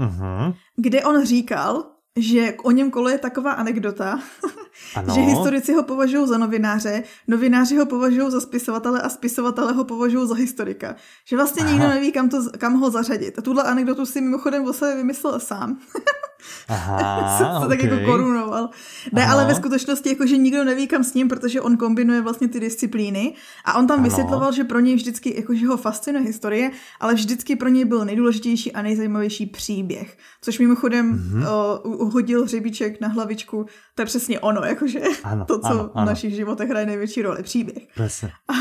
uh-huh. 0.00 0.54
kde 0.76 1.04
on 1.04 1.24
říkal, 1.24 1.84
že 2.16 2.56
o 2.62 2.70
něm 2.70 2.90
koluje 2.90 3.18
taková 3.18 3.52
anekdota, 3.52 4.20
ano. 4.94 5.14
že 5.14 5.20
historici 5.20 5.72
ho 5.74 5.82
považují 5.82 6.28
za 6.28 6.38
novináře, 6.38 7.02
novináři 7.28 7.76
ho 7.76 7.86
považují 7.86 8.30
za 8.30 8.40
spisovatele 8.40 9.02
a 9.02 9.08
spisovatele 9.08 9.72
ho 9.72 9.84
považují 9.84 10.28
za 10.28 10.34
historika. 10.34 10.96
Že 11.28 11.36
vlastně 11.36 11.62
Aha. 11.62 11.72
nikdo 11.72 11.88
neví, 11.88 12.12
kam, 12.12 12.28
to, 12.28 12.42
kam 12.58 12.74
ho 12.74 12.90
zařadit. 12.90 13.38
A 13.38 13.42
tuhle 13.42 13.62
anekdotu 13.62 14.06
si 14.06 14.20
mimochodem 14.20 14.64
o 14.64 14.72
sebe 14.72 14.96
vymyslel 14.96 15.40
sám. 15.40 15.78
Aha, 16.68 17.38
se 17.38 17.44
okay. 17.44 17.68
tak 17.68 17.82
jako 17.82 18.04
korunoval. 18.04 18.68
Ne, 19.12 19.22
Aha. 19.22 19.32
ale 19.32 19.44
ve 19.44 19.54
skutečnosti 19.54 20.08
jako, 20.08 20.26
že 20.26 20.36
nikdo 20.36 20.64
neví 20.64 20.86
kam 20.86 21.04
s 21.04 21.14
ním, 21.14 21.28
protože 21.28 21.60
on 21.60 21.76
kombinuje 21.76 22.20
vlastně 22.22 22.48
ty 22.48 22.60
disciplíny 22.60 23.34
a 23.64 23.78
on 23.78 23.86
tam 23.86 23.98
ano. 23.98 24.04
vysvětloval, 24.04 24.52
že 24.52 24.64
pro 24.64 24.80
něj 24.80 24.94
vždycky, 24.94 25.36
jako, 25.36 25.54
že 25.54 25.66
ho 25.66 25.76
fascinuje 25.76 26.24
historie, 26.24 26.70
ale 27.00 27.14
vždycky 27.14 27.56
pro 27.56 27.68
něj 27.68 27.84
byl 27.84 28.04
nejdůležitější 28.04 28.72
a 28.72 28.82
nejzajímavější 28.82 29.46
příběh. 29.46 30.18
Což 30.42 30.58
mimochodem 30.58 31.14
mm-hmm. 31.14 31.82
uh, 31.84 32.06
uhodil 32.06 32.44
hřebíček 32.44 33.00
na 33.00 33.08
hlavičku, 33.08 33.66
to 33.96 34.02
je 34.02 34.06
přesně 34.06 34.40
ono, 34.40 34.60
jakože 34.60 35.00
ano, 35.24 35.44
to, 35.44 35.58
co 35.58 35.66
ano, 35.66 35.90
ano. 35.94 36.04
v 36.04 36.08
našich 36.08 36.34
životech 36.34 36.68
hraje 36.68 36.86
největší 36.86 37.22
roli, 37.22 37.42
příběh. 37.42 37.88
Přesně. 37.94 38.28
A, 38.28 38.52
a, 38.52 38.56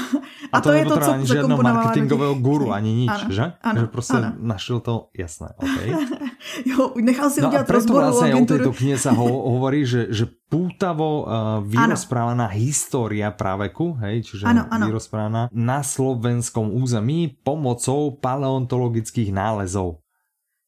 a 0.52 0.62
to, 0.62 0.70
to 0.70 0.74
je 0.74 0.86
to, 0.86 0.98
co 0.98 1.12
ani 1.12 1.28
žádného 1.28 1.64
marketingového 1.64 2.34
guru, 2.36 2.72
ani 2.72 2.94
nič, 2.94 3.12
ano, 3.12 3.28
že? 3.30 3.46
Ano, 3.62 3.82
že 3.82 3.88
prostě 3.88 4.18
ano. 4.18 4.34
našel 4.40 4.80
to, 4.80 5.12
jasné, 5.18 5.50
okay. 5.58 5.92
Jo, 6.66 6.94
nechal 6.96 7.30
si 7.30 7.42
no 7.42 7.48
udělat 7.48 7.70
rozborovou 7.70 8.16
vlastne 8.16 8.32
agenturu. 8.32 8.44
o 8.44 8.48
tejto 8.48 8.72
knihe 8.80 8.98
sa 9.02 9.12
ho, 9.12 9.28
hovorí, 9.60 9.84
že, 9.84 10.08
že 10.08 10.30
pútavo 10.48 11.28
uh, 11.28 11.60
vyrozprávaná 11.68 12.48
ano. 12.48 12.56
história 12.56 13.28
práveku, 13.34 13.98
hej, 14.08 14.24
čiže 14.24 14.48
ano, 14.48 14.64
ano. 14.72 14.88
vyrozprávaná 14.88 15.52
na 15.52 15.84
slovenskom 15.84 16.72
území 16.72 17.36
pomocou 17.44 18.16
paleontologických 18.24 19.36
nálezov. 19.36 20.00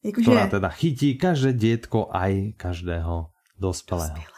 Jakože... 0.04 0.28
Ktorá 0.28 0.44
teda 0.52 0.70
chytí 0.76 1.16
každé 1.16 1.56
dietko 1.56 2.12
aj 2.12 2.58
každého 2.60 3.32
dospelého. 3.56 4.12
dospelého. 4.12 4.37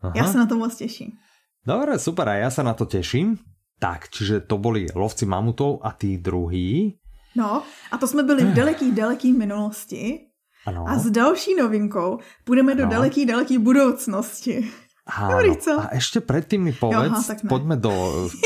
Aha. 0.00 0.16
Ja 0.16 0.24
sa 0.24 0.44
na 0.44 0.46
to 0.48 0.56
moc 0.56 0.72
teším. 0.72 1.16
Dobre, 1.60 2.00
super, 2.00 2.24
a 2.28 2.40
ja 2.40 2.48
sa 2.48 2.64
na 2.64 2.72
to 2.72 2.88
teším. 2.88 3.36
Tak, 3.80 4.12
čiže 4.12 4.44
to 4.44 4.60
boli 4.60 4.88
lovci 4.92 5.24
mamutov 5.24 5.80
a 5.84 5.92
tí 5.96 6.20
druhí. 6.20 6.96
No, 7.36 7.62
a 7.92 7.94
to 7.98 8.06
jsme 8.08 8.22
byli 8.22 8.44
v 8.44 8.52
daleký, 8.54 8.92
daleký 8.92 9.32
minulosti. 9.32 10.20
Ano. 10.66 10.84
A 10.88 10.98
s 10.98 11.10
další 11.10 11.54
novinkou 11.54 12.18
půjdeme 12.44 12.74
do 12.74 12.86
daleký, 12.86 13.26
daleký 13.26 13.58
budoucnosti. 13.58 14.68
Áno. 15.08 15.32
Dobrý, 15.32 15.56
co? 15.56 15.80
A 15.80 15.86
ešte 15.96 16.20
predtým 16.20 16.70
mi 16.70 16.72
povedz, 16.76 17.34
aha, 17.34 17.48
poďme 17.48 17.80
do 17.80 17.90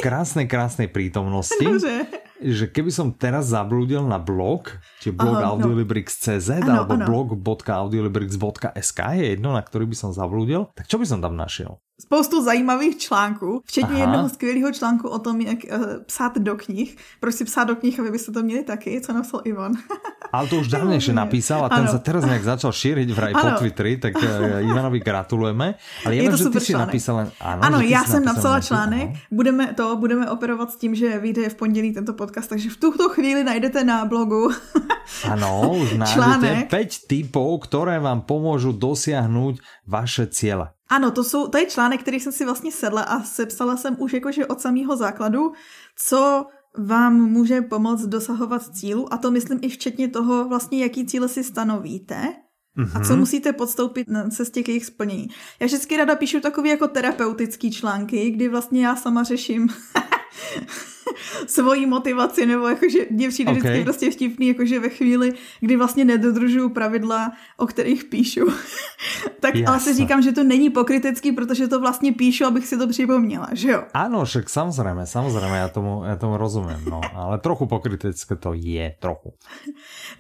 krásnej, 0.01 0.49
krásnej 0.49 0.89
prítomnosti. 0.97 1.61
Nože. 1.61 2.07
Že 2.45 2.77
keby 2.77 2.93
som 2.93 3.17
teraz 3.17 3.57
zablúdil 3.57 4.05
na 4.05 4.21
blog, 4.21 4.69
či 5.01 5.09
blog 5.09 5.41
no. 5.41 5.57
audiolibrix.cz 5.57 6.61
alebo 6.61 7.01
blog.audiolibrix.sk 7.01 9.01
je 9.17 9.33
jedno, 9.33 9.57
na 9.57 9.65
ktorý 9.65 9.89
by 9.89 9.97
som 9.97 10.13
zablúdil, 10.13 10.69
tak 10.77 10.85
čo 10.85 11.01
by 11.01 11.09
som 11.09 11.25
tam 11.25 11.41
našiel? 11.41 11.81
Spoustu 12.01 12.43
zajímavých 12.43 12.99
článků, 12.99 13.63
včetně 13.65 13.95
Aha. 13.95 14.01
jednoho 14.01 14.29
skvělého 14.29 14.73
článku 14.73 15.09
o 15.09 15.19
tom, 15.19 15.41
jak 15.41 15.59
uh, 15.65 15.87
psát 16.07 16.39
do 16.39 16.57
knih. 16.57 16.97
Proč 17.21 17.35
si 17.35 17.45
psát 17.45 17.65
do 17.65 17.77
knih, 17.77 18.01
aby 18.01 18.11
byste 18.11 18.33
to 18.33 18.43
měli 18.43 18.63
taky, 18.63 19.01
co 19.01 19.13
napsal 19.13 19.41
Ivan. 19.45 19.73
Ale 20.35 20.51
to 20.51 20.59
už 20.59 20.67
dávnejšie 20.67 21.15
napísal 21.15 21.63
a 21.63 21.71
ten 21.71 21.87
ano. 21.87 21.95
sa 21.95 22.03
teraz 22.03 22.27
nejak 22.27 22.43
začal 22.43 22.75
šíriť 22.75 23.09
vraj 23.15 23.39
po 23.39 23.55
Twitteri, 23.55 24.03
tak 24.03 24.19
uh, 24.19 24.27
Ivanovi 24.71 24.99
gratulujeme. 24.99 25.79
Ale 26.03 26.13
je 26.19 26.27
to 26.27 26.37
že 26.37 26.45
super 26.51 26.59
ty 26.59 26.67
si 26.67 26.75
napísal 26.75 27.15
len, 27.23 27.29
ano, 27.39 27.61
ano 27.63 27.79
já 27.81 28.03
jsem 28.05 28.25
napsala 28.25 28.61
článek, 28.61 29.15
budeme 29.31 29.75
to, 29.79 29.97
budeme 29.97 30.27
operovat 30.31 30.75
s 30.75 30.77
tím, 30.77 30.95
že 30.95 31.19
vyjde 31.19 31.49
v 31.49 31.55
pondělí 31.55 31.95
tento 31.95 32.13
podcast, 32.19 32.51
takže 32.51 32.71
v 32.71 32.77
tuto 32.77 33.09
chvíli 33.09 33.45
najdete 33.45 33.85
na 33.85 34.05
blogu 34.05 34.51
Ano, 35.31 35.77
už 35.77 36.01
nájdete 36.01 36.73
5 36.73 37.09
typov, 37.09 37.69
ktoré 37.69 38.01
vám 38.01 38.25
pomôžu 38.25 38.73
dosiahnuť 38.73 39.61
vaše 39.85 40.25
ciele. 40.33 40.73
Ano, 40.95 41.11
to, 41.11 41.25
jsou, 41.25 41.49
to 41.49 41.59
je 41.59 41.67
článek, 41.67 42.01
který 42.01 42.21
jsem 42.21 42.33
si 42.33 42.45
vlastně 42.45 42.73
sedla 42.73 43.03
a 43.03 43.23
sepsala 43.23 43.77
jsem 43.77 43.97
už 43.99 44.13
jakože 44.13 44.47
od 44.47 44.61
samého 44.61 44.97
základu, 44.97 45.53
co 45.97 46.47
vám 46.79 47.15
může 47.15 47.61
pomoct 47.63 48.07
dosahovat 48.07 48.77
cílu 48.77 49.13
a 49.13 49.17
to 49.17 49.31
myslím 49.31 49.59
i 49.63 49.69
včetně 49.69 50.09
toho 50.09 50.49
vlastně, 50.49 50.83
jaký 50.83 51.07
cíle 51.07 51.29
si 51.29 51.45
stanovíte 51.45 52.35
mm-hmm. 52.79 53.01
a 53.01 53.05
co 53.05 53.13
mhm. 53.13 53.19
musíte 53.19 53.53
podstoupit 53.53 54.09
na 54.09 54.29
cestě 54.31 54.63
k 54.63 54.69
jejich 54.69 54.87
splnění. 54.87 55.29
Já 55.61 55.67
vždycky 55.67 55.97
rada 55.97 56.17
píšu 56.17 56.41
takový 56.41 56.71
jako 56.71 56.89
terapeutický 56.89 57.71
články, 57.71 58.31
kdy 58.31 58.49
vlastně 58.49 58.87
já 58.87 58.97
sama 58.97 59.23
řeším 59.23 59.69
svoji 61.47 61.87
motivaci, 61.87 62.47
nebo 62.47 62.69
jakože 62.69 62.99
mě 63.11 63.29
přijde 63.29 63.51
okay. 63.51 63.61
vždycky 63.61 63.85
prostě 63.85 64.11
vtipný, 64.11 64.49
jakože 64.49 64.81
ve 64.81 64.89
chvíli, 64.89 65.33
kdy 65.61 65.77
vlastně 65.77 66.05
nedodržuju 66.05 66.69
pravidla, 66.69 67.33
o 67.57 67.67
kterých 67.67 68.05
píšu. 68.05 68.41
tak 69.41 69.55
Jasne. 69.55 69.67
ale 69.67 69.81
si 69.81 69.95
říkám, 69.95 70.23
že 70.23 70.33
to 70.33 70.45
není 70.45 70.71
pokrytecký, 70.71 71.33
protože 71.33 71.69
to 71.69 71.81
vlastně 71.81 72.13
píšu, 72.13 72.45
abych 72.45 72.67
si 72.67 72.79
to 72.79 72.89
připomněla, 72.89 73.49
že 73.53 73.71
jo? 73.71 73.83
Ano, 73.95 74.25
však 74.25 74.51
samozřejmě, 74.51 75.07
samozřejmě, 75.07 75.57
já 75.57 75.69
tomu, 75.69 76.05
já 76.05 76.17
tomu 76.17 76.37
rozumím, 76.37 76.85
no, 76.91 77.01
ale 77.15 77.39
trochu 77.39 77.67
pokrytecké 77.67 78.37
to 78.37 78.53
je, 78.55 78.95
trochu. 79.01 79.33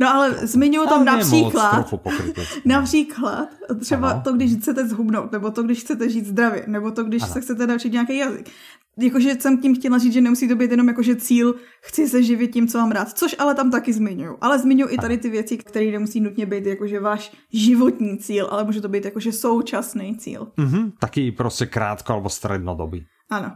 No 0.01 0.15
ale 0.15 0.31
zmiňuji 0.47 0.89
tam 0.89 1.05
například, 1.05 1.95
například 2.65 3.49
třeba 3.81 4.11
ano. 4.11 4.21
to, 4.25 4.33
když 4.33 4.57
chcete 4.57 4.89
zhubnout, 4.89 5.33
nebo 5.33 5.51
to, 5.51 5.63
když 5.63 5.81
chcete 5.81 6.11
žít 6.11 6.27
zdravě, 6.27 6.65
nebo 6.67 6.91
to, 6.91 7.05
když 7.05 7.23
ano. 7.23 7.33
se 7.33 7.41
chcete 7.41 7.67
naučit 7.67 7.93
nějaký 7.93 8.17
jazyk 8.17 8.51
jakože 8.99 9.35
jsem 9.41 9.59
tím 9.59 9.75
chtěla 9.75 9.99
říct, 9.99 10.13
že 10.13 10.21
nemusí 10.21 10.49
to 10.49 10.57
být 10.57 10.71
jenom 10.71 10.89
jakože 10.89 11.17
cíl, 11.17 11.55
chci 11.81 12.09
se 12.09 12.23
živit 12.23 12.49
tím, 12.49 12.69
co 12.69 12.79
mám 12.79 12.91
rád, 12.91 13.19
což 13.19 13.37
ale 13.39 13.55
tam 13.55 13.71
taky 13.71 13.93
zmiňuju. 13.93 14.39
Ale 14.41 14.59
zmiňuju 14.59 14.93
i 14.93 14.97
tady 14.97 15.19
ty 15.19 15.31
věci, 15.31 15.57
které 15.57 15.87
nemusí 15.87 16.21
nutně 16.21 16.47
být 16.47 16.67
jakože 16.67 17.01
váš 17.01 17.33
životní 17.53 18.19
cíl, 18.19 18.49
ale 18.51 18.65
může 18.65 18.81
to 18.81 18.89
být 18.89 19.05
jakože 19.05 19.33
současný 19.33 20.17
cíl. 20.17 20.49
Mm-hmm, 20.59 20.93
taky 20.99 21.33
prostě 21.33 21.67
krátko 21.67 22.13
alebo 22.13 22.29
střednodobý. 22.29 23.07
Ano. 23.31 23.53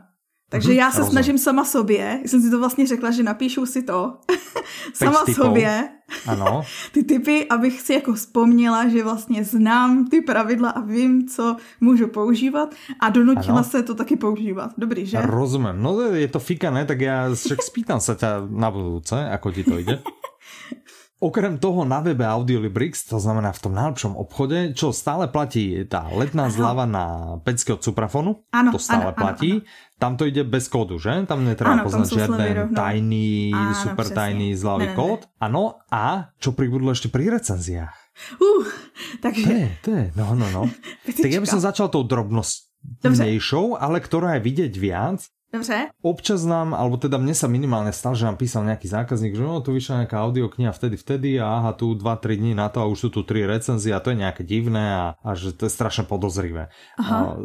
Takže 0.50 0.68
mm-hmm, 0.68 0.76
já 0.76 0.90
se 0.90 0.98
rozum. 0.98 1.12
snažím 1.12 1.38
sama 1.38 1.64
sobě, 1.64 2.20
jsem 2.26 2.42
si 2.42 2.50
to 2.50 2.58
vlastně 2.58 2.86
řekla, 2.86 3.10
že 3.10 3.22
napíšu 3.22 3.66
si 3.66 3.82
to 3.82 4.16
sama 4.94 5.24
typou. 5.24 5.42
sobě, 5.42 5.88
ano. 6.26 6.62
ty 6.92 7.04
typy, 7.04 7.46
abych 7.48 7.80
si 7.80 7.92
jako 7.92 8.12
vzpomněla, 8.12 8.88
že 8.88 9.04
vlastně 9.04 9.44
znám 9.44 10.06
ty 10.08 10.20
pravidla 10.20 10.70
a 10.70 10.80
vím, 10.80 11.28
co 11.28 11.56
můžu 11.80 12.06
používat 12.08 12.74
a 13.00 13.08
donutila 13.08 13.58
ano. 13.58 13.64
se 13.64 13.82
to 13.82 13.94
taky 13.94 14.16
používat. 14.16 14.70
Dobrý, 14.78 15.06
že? 15.06 15.18
Rozumím. 15.20 15.76
No 15.76 16.00
je 16.00 16.28
to 16.28 16.38
fikané, 16.38 16.84
tak 16.84 17.00
já 17.00 17.34
však 17.34 17.62
spýtam 17.62 18.00
se 18.00 18.14
tě 18.14 18.26
na 18.48 18.70
budouce, 18.70 19.30
ako 19.30 19.52
ti 19.52 19.64
to 19.64 19.78
ide. 19.78 20.02
Okrem 21.18 21.58
toho 21.58 21.82
na 21.82 21.98
webe 21.98 22.22
Audiolibrix, 22.22 23.02
to 23.10 23.18
znamená 23.18 23.50
v 23.50 23.58
tom 23.58 23.74
najlepšom 23.74 24.14
obchode, 24.14 24.70
čo 24.78 24.94
stále 24.94 25.26
platí 25.26 25.82
tá 25.90 26.06
letná 26.14 26.46
zľava 26.46 26.86
na 26.86 27.04
pecky 27.42 27.74
od 27.74 27.82
Suprafonu, 27.82 28.46
ano, 28.54 28.70
to 28.70 28.78
stále 28.78 29.10
ano, 29.10 29.18
platí. 29.18 29.58
Ano, 29.58 29.66
ano. 29.66 29.98
Tam 29.98 30.12
to 30.14 30.30
ide 30.30 30.46
bez 30.46 30.70
kódu, 30.70 30.94
že? 31.02 31.26
Tam 31.26 31.42
netreba 31.42 31.82
ano, 31.82 31.90
poznať 31.90 32.06
žiaden 32.14 32.70
tajný, 32.70 33.50
ano, 33.50 33.74
super 33.74 34.06
přesně. 34.06 34.14
tajný 34.14 34.48
zľavý 34.54 34.86
ne, 34.86 34.90
ne, 34.90 34.94
kód. 34.94 35.20
Ano, 35.42 35.82
a 35.90 36.30
čo 36.38 36.54
pribudlo 36.54 36.94
ešte 36.94 37.10
pri 37.10 37.34
recenziách? 37.34 37.98
Uh, 38.38 38.62
takže... 39.18 39.42
To 39.42 39.50
je, 39.50 39.68
to 39.82 39.90
je, 39.90 40.04
no, 40.14 40.38
no, 40.38 40.46
no. 40.54 40.70
tak 41.22 41.30
ja 41.34 41.42
by 41.42 41.50
som 41.50 41.58
začal 41.58 41.90
tou 41.90 42.06
drobnostnejšou, 42.06 43.74
ale 43.74 43.98
ktorá 43.98 44.38
je 44.38 44.46
vidieť 44.46 44.74
viac. 44.78 45.26
Dobře. 45.48 45.88
Občas 46.04 46.44
nám, 46.44 46.76
alebo 46.76 47.00
teda 47.00 47.16
mne 47.16 47.32
sa 47.32 47.48
minimálne 47.48 47.88
stalo, 47.88 48.12
že 48.12 48.28
nám 48.28 48.36
písal 48.36 48.68
nejaký 48.68 48.84
zákazník, 48.84 49.32
že 49.32 49.40
no, 49.40 49.64
tu 49.64 49.72
vyšla 49.72 50.04
nejaká 50.04 50.20
audiokniha 50.20 50.76
vtedy, 50.76 51.00
vtedy 51.00 51.30
a 51.40 51.64
aha, 51.64 51.72
tu 51.72 51.96
2-3 51.96 52.36
dní 52.36 52.52
na 52.52 52.68
to 52.68 52.84
a 52.84 52.90
už 52.90 52.98
sú 53.00 53.08
tu 53.08 53.24
3 53.24 53.48
recenzie 53.48 53.96
a 53.96 54.02
to 54.04 54.12
je 54.12 54.20
nejaké 54.20 54.44
divné 54.44 54.92
a, 54.92 55.16
a 55.24 55.30
že 55.32 55.56
to 55.56 55.64
je 55.64 55.72
strašne 55.72 56.04
podozrivé. 56.04 56.68
Aha. 57.00 57.32
A 57.32 57.40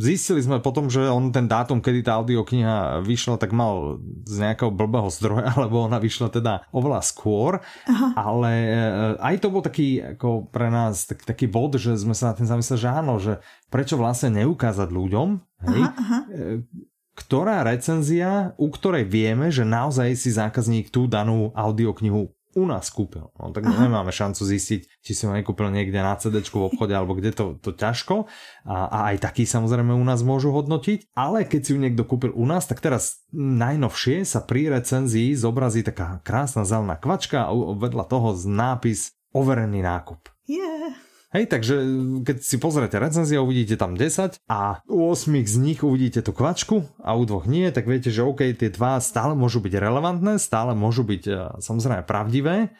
zistili 0.00 0.40
sme 0.40 0.56
potom, 0.64 0.88
že 0.88 1.04
on 1.04 1.36
ten 1.36 1.44
dátum, 1.44 1.84
kedy 1.84 2.08
tá 2.08 2.16
audiokniha 2.16 3.04
vyšla, 3.04 3.36
tak 3.36 3.52
mal 3.52 4.00
z 4.24 4.36
nejakého 4.40 4.72
blbého 4.72 5.12
zdroja, 5.12 5.52
alebo 5.60 5.84
ona 5.84 6.00
vyšla 6.00 6.32
teda 6.32 6.64
oveľa 6.72 7.04
skôr, 7.04 7.60
aha. 7.84 8.16
ale 8.16 8.52
e, 8.72 8.78
aj 9.20 9.34
to 9.44 9.52
bol 9.52 9.60
taký 9.60 10.16
ako 10.16 10.48
pre 10.48 10.72
nás 10.72 11.04
tak, 11.04 11.20
taký 11.28 11.44
bod, 11.44 11.76
že 11.76 11.92
sme 12.00 12.16
sa 12.16 12.32
na 12.32 12.40
tým 12.40 12.48
zamysleli, 12.48 12.80
že 12.80 12.88
áno, 12.88 13.20
že 13.20 13.44
prečo 13.68 14.00
vlastne 14.00 14.32
neukázať 14.32 14.88
ľuďom, 14.88 15.28
hej, 15.68 15.80
aha, 15.84 15.92
aha 15.92 16.18
e, 16.32 16.93
ktorá 17.14 17.62
recenzia, 17.62 18.52
u 18.58 18.70
ktorej 18.70 19.06
vieme, 19.06 19.48
že 19.54 19.62
naozaj 19.62 20.18
si 20.18 20.34
zákazník 20.34 20.90
tú 20.90 21.06
danú 21.06 21.54
audioknihu 21.54 22.34
u 22.54 22.64
nás 22.70 22.86
kúpil. 22.90 23.34
No, 23.34 23.50
tak 23.50 23.66
Aha. 23.66 23.86
nemáme 23.86 24.14
šancu 24.14 24.46
zistiť, 24.46 25.02
či 25.02 25.12
si 25.12 25.26
ho 25.26 25.34
nekúpil 25.34 25.74
niekde 25.74 25.98
na 25.98 26.14
CD 26.14 26.38
v 26.38 26.70
obchode 26.70 26.94
alebo 26.94 27.18
kde 27.18 27.34
to, 27.34 27.58
to 27.58 27.74
ťažko. 27.74 28.30
A, 28.62 28.76
a 28.86 28.98
aj 29.14 29.26
taký 29.26 29.42
samozrejme 29.42 29.90
u 29.90 30.04
nás 30.06 30.22
môžu 30.22 30.54
hodnotiť. 30.54 31.10
Ale 31.18 31.44
keď 31.44 31.60
si 31.60 31.70
ju 31.74 31.78
niekto 31.82 32.06
kúpil 32.06 32.30
u 32.30 32.46
nás, 32.46 32.70
tak 32.70 32.78
teraz 32.78 33.26
najnovšie 33.34 34.22
sa 34.22 34.46
pri 34.46 34.70
recenzii 34.70 35.34
zobrazí 35.34 35.82
taká 35.82 36.22
krásna 36.22 36.62
zelená 36.62 36.94
kvačka 36.94 37.50
a 37.50 37.52
vedľa 37.74 38.04
toho 38.06 38.38
nápis 38.46 39.10
overený 39.34 39.82
nákup. 39.82 40.30
Yeah. 40.46 41.03
Hej, 41.34 41.50
takže 41.50 41.74
keď 42.22 42.36
si 42.46 42.62
pozriete 42.62 42.94
recenzie, 42.94 43.42
uvidíte 43.42 43.74
tam 43.74 43.98
10 43.98 44.38
a 44.46 44.78
u 44.86 45.10
8 45.10 45.34
z 45.42 45.56
nich 45.58 45.82
uvidíte 45.82 46.22
tú 46.22 46.30
kvačku 46.30 46.86
a 47.02 47.18
u 47.18 47.26
dvoch 47.26 47.50
nie, 47.50 47.74
tak 47.74 47.90
viete, 47.90 48.14
že 48.14 48.22
OK, 48.22 48.54
tie 48.54 48.70
dva 48.70 49.02
stále 49.02 49.34
môžu 49.34 49.58
byť 49.58 49.74
relevantné, 49.74 50.38
stále 50.38 50.78
môžu 50.78 51.02
byť 51.02 51.22
e, 51.26 51.32
samozrejme 51.58 52.06
pravdivé, 52.06 52.70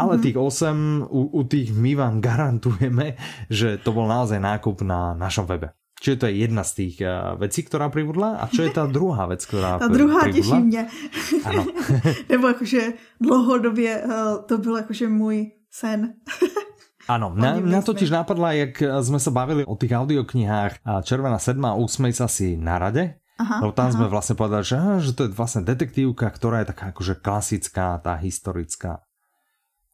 ale 0.00 0.16
mm-hmm. 0.16 0.24
tých 0.24 0.36
8, 0.40 1.12
u, 1.12 1.20
u 1.28 1.40
tých 1.44 1.76
my 1.76 1.92
vám 1.92 2.14
garantujeme, 2.24 3.20
že 3.52 3.76
to 3.76 3.92
bol 3.92 4.08
naozaj 4.08 4.40
nákup 4.40 4.80
na 4.80 5.12
našom 5.12 5.44
webe. 5.44 5.76
Čiže 6.00 6.16
to 6.16 6.24
je 6.32 6.34
jedna 6.48 6.64
z 6.64 6.72
tých 6.72 6.96
uh, 7.04 7.36
vecí, 7.36 7.60
ktorá 7.60 7.92
pribudla. 7.92 8.40
A 8.40 8.48
čo 8.48 8.64
je 8.64 8.72
tá 8.72 8.88
druhá 8.96 9.28
vec, 9.28 9.44
ktorá 9.44 9.76
Ta 9.76 9.92
druhá 9.92 10.32
těší 10.32 10.56
mě. 10.64 10.88
Ano. 11.44 11.68
Nebo 12.32 12.48
jakože 12.48 12.96
dlouhodobě 13.20 13.92
uh, 14.00 14.40
to 14.48 14.58
byl 14.58 14.76
jakože 14.76 15.08
můj 15.08 15.52
sen. 15.68 16.16
Áno, 17.10 17.34
mňa, 17.34 17.66
mňa 17.66 17.80
totiž 17.82 18.14
napadla, 18.14 18.54
jak 18.54 18.78
sme 19.02 19.18
sa 19.18 19.34
bavili 19.34 19.66
o 19.66 19.74
tých 19.74 19.98
audioknihách 19.98 20.86
Červená 21.02 21.42
sedma 21.42 21.74
a 21.74 21.78
úsmej 21.80 22.14
sa 22.14 22.30
si 22.30 22.54
na 22.54 22.78
rade, 22.78 23.18
Aha, 23.40 23.64
lebo 23.64 23.72
tam 23.74 23.90
aha. 23.90 23.94
sme 23.98 24.06
vlastne 24.06 24.38
povedali, 24.38 24.62
že, 24.62 24.78
že 25.00 25.12
to 25.16 25.26
je 25.26 25.34
vlastne 25.34 25.66
detektívka, 25.66 26.30
ktorá 26.30 26.62
je 26.62 26.70
taká 26.70 26.94
akože 26.94 27.18
klasická, 27.18 27.98
tá 27.98 28.14
historická. 28.14 29.02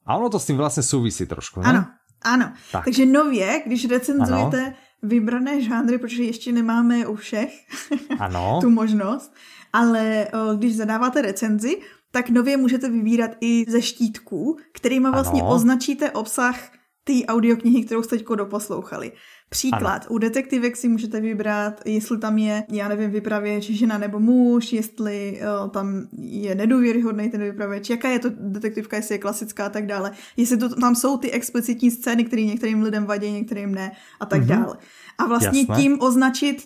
A 0.07 0.17
ono 0.19 0.29
to 0.31 0.39
s 0.39 0.47
tým 0.47 0.57
vlastně 0.57 0.83
souvisí 0.83 1.27
trošku, 1.27 1.61
ne? 1.61 1.67
Ano, 1.67 1.87
ano. 2.23 2.53
Tak. 2.73 2.85
Takže 2.85 3.07
nově, 3.07 3.63
když 3.67 3.89
recenzujete 3.89 4.61
ano. 4.67 4.75
vybrané 5.03 5.63
žánry, 5.63 5.99
protože 5.99 6.23
ještě 6.23 6.53
nemáme 6.53 7.07
u 7.07 7.15
všech 7.15 7.51
ano. 8.19 8.59
tu 8.61 8.71
možnost, 8.71 9.35
ale 9.73 10.27
když 10.59 10.77
zadáváte 10.77 11.23
recenzi, 11.23 11.81
tak 12.13 12.31
nově 12.31 12.57
můžete 12.57 12.89
vybírat 12.89 13.31
i 13.41 13.65
ze 13.69 13.83
štítků, 13.83 14.57
kterými 14.73 15.11
vlastně 15.11 15.43
ano. 15.43 15.51
označíte 15.51 16.11
obsah 16.11 16.76
té 17.07 17.27
audioknihy, 17.27 17.85
kterou 17.85 18.03
jste 18.03 18.17
teď 18.17 18.27
doposlouchali. 18.35 19.13
Příklad, 19.49 20.03
ano. 20.03 20.11
u 20.11 20.19
detektivek 20.19 20.77
si 20.77 20.89
můžete 20.89 21.21
vybrat, 21.21 21.81
jestli 21.85 22.19
tam 22.19 22.39
je, 22.39 22.65
já 22.71 22.89
nevím, 22.89 23.11
vypravěč 23.11 23.71
žena 23.71 23.99
nebo 23.99 24.21
muž, 24.21 24.73
jestli 24.73 25.41
uh, 25.63 25.71
tam 25.71 26.09
je 26.19 26.55
nedůvěryhodný 26.55 27.31
ten 27.31 27.43
vypravěč, 27.43 27.91
jaká 27.91 28.09
je 28.09 28.19
to 28.19 28.31
detektivka, 28.39 28.97
jestli 28.97 29.15
je 29.15 29.19
klasická 29.19 29.67
a 29.67 29.69
tak 29.69 29.87
dále. 29.87 30.13
Jestli 30.37 30.57
to, 30.57 30.69
tam 30.69 30.95
jsou 30.95 31.19
ty 31.19 31.31
explicitní 31.31 31.91
scény, 31.91 32.25
které 32.25 32.43
některým 32.43 32.83
lidem 32.83 33.05
vadí, 33.05 33.33
některým 33.33 33.75
ne 33.75 33.93
a 34.21 34.27
tak 34.27 34.43
mm-hmm. 34.43 34.47
dále. 34.47 34.77
A 35.19 35.27
vlastně 35.27 35.61
Jasné. 35.61 35.77
tím 35.77 35.97
označit 36.01 36.65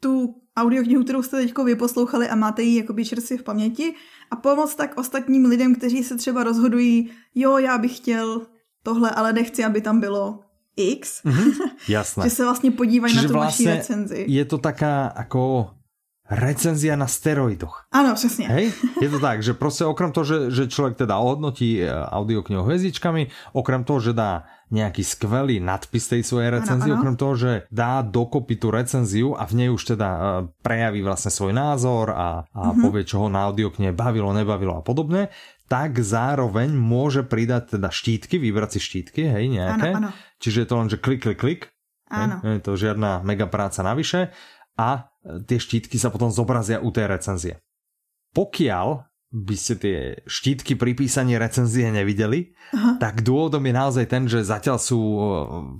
tu 0.00 0.34
audioknihu, 0.56 1.04
kterou 1.04 1.22
jste 1.22 1.36
teď 1.36 1.58
vyposlouchali 1.64 2.28
a 2.28 2.34
máte 2.34 2.62
ji 2.62 2.76
jakoby 2.76 3.04
čerstvě 3.04 3.38
v 3.38 3.42
paměti 3.42 3.94
a 4.30 4.36
pomoct 4.36 4.74
tak 4.74 4.98
ostatním 4.98 5.44
lidem, 5.44 5.74
kteří 5.74 6.04
se 6.04 6.16
třeba 6.16 6.44
rozhodují, 6.44 7.10
jo, 7.34 7.58
já 7.58 7.78
bych 7.78 7.96
chtěl 7.96 8.46
tohle, 8.84 9.10
ale 9.10 9.32
nechci, 9.32 9.64
aby 9.64 9.80
tam 9.80 10.00
bylo 10.00 10.44
X. 10.76 11.24
Mm-hmm, 11.24 11.70
jasné. 11.88 12.24
že 12.24 12.30
se 12.30 12.44
vlastně 12.44 12.70
podívají 12.70 13.14
Čiže 13.14 13.22
na 13.22 13.28
tu 13.28 13.34
vlastně 13.34 13.66
vaši 13.66 13.78
recenzi. 13.78 14.24
Je 14.28 14.44
to 14.44 14.58
taká 14.58 15.12
jako 15.16 15.70
recenzia 16.30 16.96
na 16.96 17.06
steroidoch. 17.06 17.84
Áno, 17.92 18.14
přesně. 18.14 18.48
Hej? 18.48 18.72
Je 19.02 19.08
to 19.08 19.20
tak, 19.20 19.42
že 19.42 19.52
prostě 19.54 19.84
okrem 19.84 20.12
toho, 20.12 20.24
že, 20.24 20.50
že 20.50 20.68
člověk 20.68 20.96
teda 20.96 21.18
ohodnotí 21.18 21.82
eh, 21.82 21.92
audioknihu 21.92 22.62
hvězdičkami, 22.62 23.26
okrem 23.52 23.84
toho, 23.84 24.00
že 24.00 24.12
dá 24.12 24.44
nejaký 24.72 25.06
skvelý 25.06 25.62
nadpis 25.62 26.08
tej 26.10 26.26
svojej 26.26 26.50
recenzie, 26.50 26.90
ano, 26.90 26.98
ano. 26.98 27.02
okrem 27.04 27.16
toho, 27.20 27.34
že 27.36 27.52
dá 27.70 28.02
dokopy 28.02 28.58
tú 28.58 28.74
recenziu 28.74 29.36
a 29.36 29.46
v 29.46 29.54
nej 29.54 29.68
už 29.70 29.94
teda 29.94 30.08
uh, 30.08 30.22
prejaví 30.64 31.04
vlastne 31.04 31.30
svoj 31.30 31.52
názor 31.54 32.10
a, 32.10 32.42
a 32.50 32.72
mm-hmm. 32.72 32.82
povie, 32.82 33.04
čo 33.06 33.22
ho 33.22 33.28
na 33.30 33.46
audioknihe 33.46 33.94
bavilo, 33.94 34.34
nebavilo 34.34 34.80
a 34.80 34.82
podobne, 34.82 35.30
tak 35.64 35.96
zároveň 35.96 36.72
môže 36.76 37.24
pridať 37.24 37.78
teda 37.80 37.88
štítky, 37.88 38.36
vybrať 38.36 38.76
si 38.76 38.80
štítky, 38.84 39.22
hej, 39.28 39.48
nejaké. 39.48 39.90
Ano, 39.96 40.08
ano. 40.08 40.10
Čiže 40.40 40.64
je 40.64 40.68
to 40.68 40.74
len, 40.76 40.88
že 40.92 40.98
klik, 41.00 41.24
klik, 41.24 41.40
klik. 41.40 41.62
Áno. 42.12 42.44
Je 42.44 42.60
to 42.60 42.76
žiadna 42.76 43.24
mega 43.24 43.48
práca 43.48 43.80
navyše 43.80 44.28
a 44.76 45.08
tie 45.24 45.58
štítky 45.58 45.96
sa 45.96 46.12
potom 46.12 46.28
zobrazia 46.28 46.78
u 46.84 46.92
tej 46.92 47.08
recenzie. 47.08 47.54
Pokiaľ 48.36 49.13
by 49.34 49.56
ste 49.58 49.74
tie 49.82 49.98
štítky 50.30 50.78
pri 50.78 50.94
písaní 50.94 51.34
recenzie 51.34 51.90
nevideli, 51.90 52.54
Aha. 52.70 53.02
tak 53.02 53.26
dôvodom 53.26 53.66
je 53.66 53.74
naozaj 53.74 54.06
ten, 54.06 54.30
že 54.30 54.46
zatiaľ 54.46 54.78
sú 54.78 55.00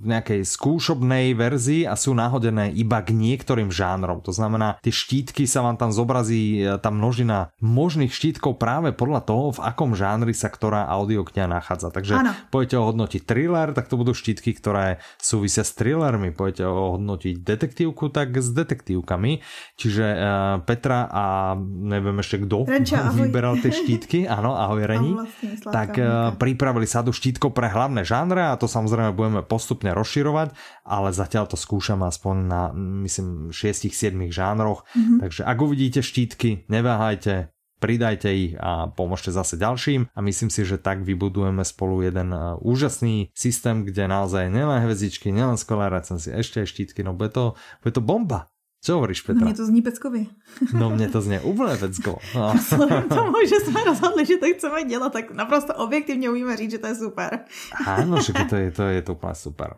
v 0.03 0.05
nejakej 0.11 0.43
skúšobnej 0.43 1.31
verzii 1.31 1.87
a 1.87 1.95
sú 1.95 2.11
nahodené 2.11 2.75
iba 2.75 2.99
k 2.99 3.15
niektorým 3.15 3.71
žánrom. 3.71 4.19
To 4.27 4.35
znamená, 4.35 4.75
tie 4.83 4.91
štítky 4.91 5.47
sa 5.47 5.63
vám 5.63 5.79
tam 5.79 5.95
zobrazí 5.95 6.67
tá 6.83 6.91
množina 6.91 7.55
možných 7.63 8.11
štítkov 8.11 8.59
práve 8.59 8.91
podľa 8.91 9.23
toho, 9.23 9.55
v 9.55 9.63
akom 9.63 9.95
žánri 9.95 10.35
sa 10.35 10.51
ktorá 10.51 10.91
audiokňa 10.91 11.47
nachádza. 11.47 11.95
Takže 11.95 12.13
ano. 12.19 12.35
pojete 12.51 12.75
ohodnotiť 12.75 13.23
thriller, 13.23 13.71
tak 13.71 13.87
to 13.87 13.95
budú 13.95 14.11
štítky, 14.11 14.51
ktoré 14.51 14.99
súvisia 15.15 15.63
s 15.63 15.71
thrillermi. 15.79 16.35
Pojete 16.35 16.67
ohodnotiť 16.67 17.39
detektívku, 17.39 18.11
tak 18.11 18.35
s 18.35 18.51
detektívkami. 18.51 19.39
Čiže 19.79 20.05
uh, 20.11 20.23
Petra 20.67 21.07
a 21.07 21.55
neviem 21.63 22.19
ešte 22.19 22.43
kto 22.43 22.67
vyberá 23.19 23.44
vyberal 23.45 23.61
tie 23.61 23.71
štítky, 23.85 24.19
áno, 24.25 24.57
ahoj 24.57 24.81
Reni, 24.89 25.13
vlastne, 25.13 25.49
tak 25.69 26.01
uh, 26.01 26.33
pripravili 26.33 26.89
sadu 26.89 27.13
štítkov 27.13 27.53
pre 27.53 27.69
hlavné 27.69 28.01
žánre 28.01 28.41
a 28.41 28.57
to 28.57 28.65
samozrejme 28.65 29.13
budeme 29.13 29.41
postupne 29.45 29.93
rozširovať, 29.93 30.57
ale 30.81 31.13
zatiaľ 31.13 31.45
to 31.45 31.57
skúšam 31.59 32.01
aspoň 32.01 32.35
na, 32.49 32.61
myslím, 33.05 33.53
6-7 33.53 34.33
žánroch, 34.33 34.81
mm-hmm. 34.97 35.21
takže 35.21 35.41
ak 35.45 35.57
uvidíte 35.61 36.01
štítky, 36.01 36.65
neváhajte, 36.73 37.53
pridajte 37.77 38.29
ich 38.33 38.53
a 38.57 38.89
pomôžte 38.89 39.29
zase 39.29 39.61
ďalším. 39.61 40.09
A 40.15 40.19
myslím 40.25 40.49
si, 40.49 40.65
že 40.65 40.81
tak 40.81 41.05
vybudujeme 41.05 41.61
spolu 41.61 42.01
jeden 42.01 42.33
uh, 42.33 42.57
úžasný 42.65 43.29
systém, 43.37 43.85
kde 43.85 44.09
naozaj 44.09 44.49
nielen 44.49 44.81
hvezdičky, 44.81 45.29
nielen 45.29 45.59
skvelé 45.59 45.93
recenzie, 45.93 46.33
ešte 46.33 46.65
aj 46.65 46.71
štítky, 46.71 47.05
no 47.05 47.13
bude 47.13 47.29
to, 47.29 47.53
bude 47.85 47.93
to 47.93 48.01
bomba. 48.01 48.49
Co 48.85 48.93
hovoríš, 48.93 49.21
Petra? 49.21 49.41
No, 49.41 49.45
mě 49.45 49.57
to 49.57 49.65
zní 49.65 49.81
peckově. 49.81 50.25
No 50.73 50.89
mě 50.89 51.09
to 51.09 51.21
zní 51.21 51.39
úplně 51.39 51.77
peckovo. 51.77 52.17
No. 52.35 52.53
Vzhledem 52.53 53.03
tomu, 53.09 53.33
že 53.49 53.55
jsme 53.65 53.83
rozhodli, 53.83 54.25
že 54.25 54.37
to 54.37 54.45
chceme 54.55 54.83
dělat, 54.83 55.13
tak 55.13 55.31
naprosto 55.31 55.73
objektivně 55.73 56.29
umíme 56.29 56.57
říct, 56.57 56.71
že 56.71 56.77
to 56.77 56.87
je 56.87 56.95
super. 56.95 57.39
Áno, 57.85 58.21
že 58.21 58.33
to 58.49 58.55
je, 58.55 58.71
to 58.71 58.83
je 58.83 59.01
to 59.01 59.13
úplně 59.13 59.35
super. 59.35 59.75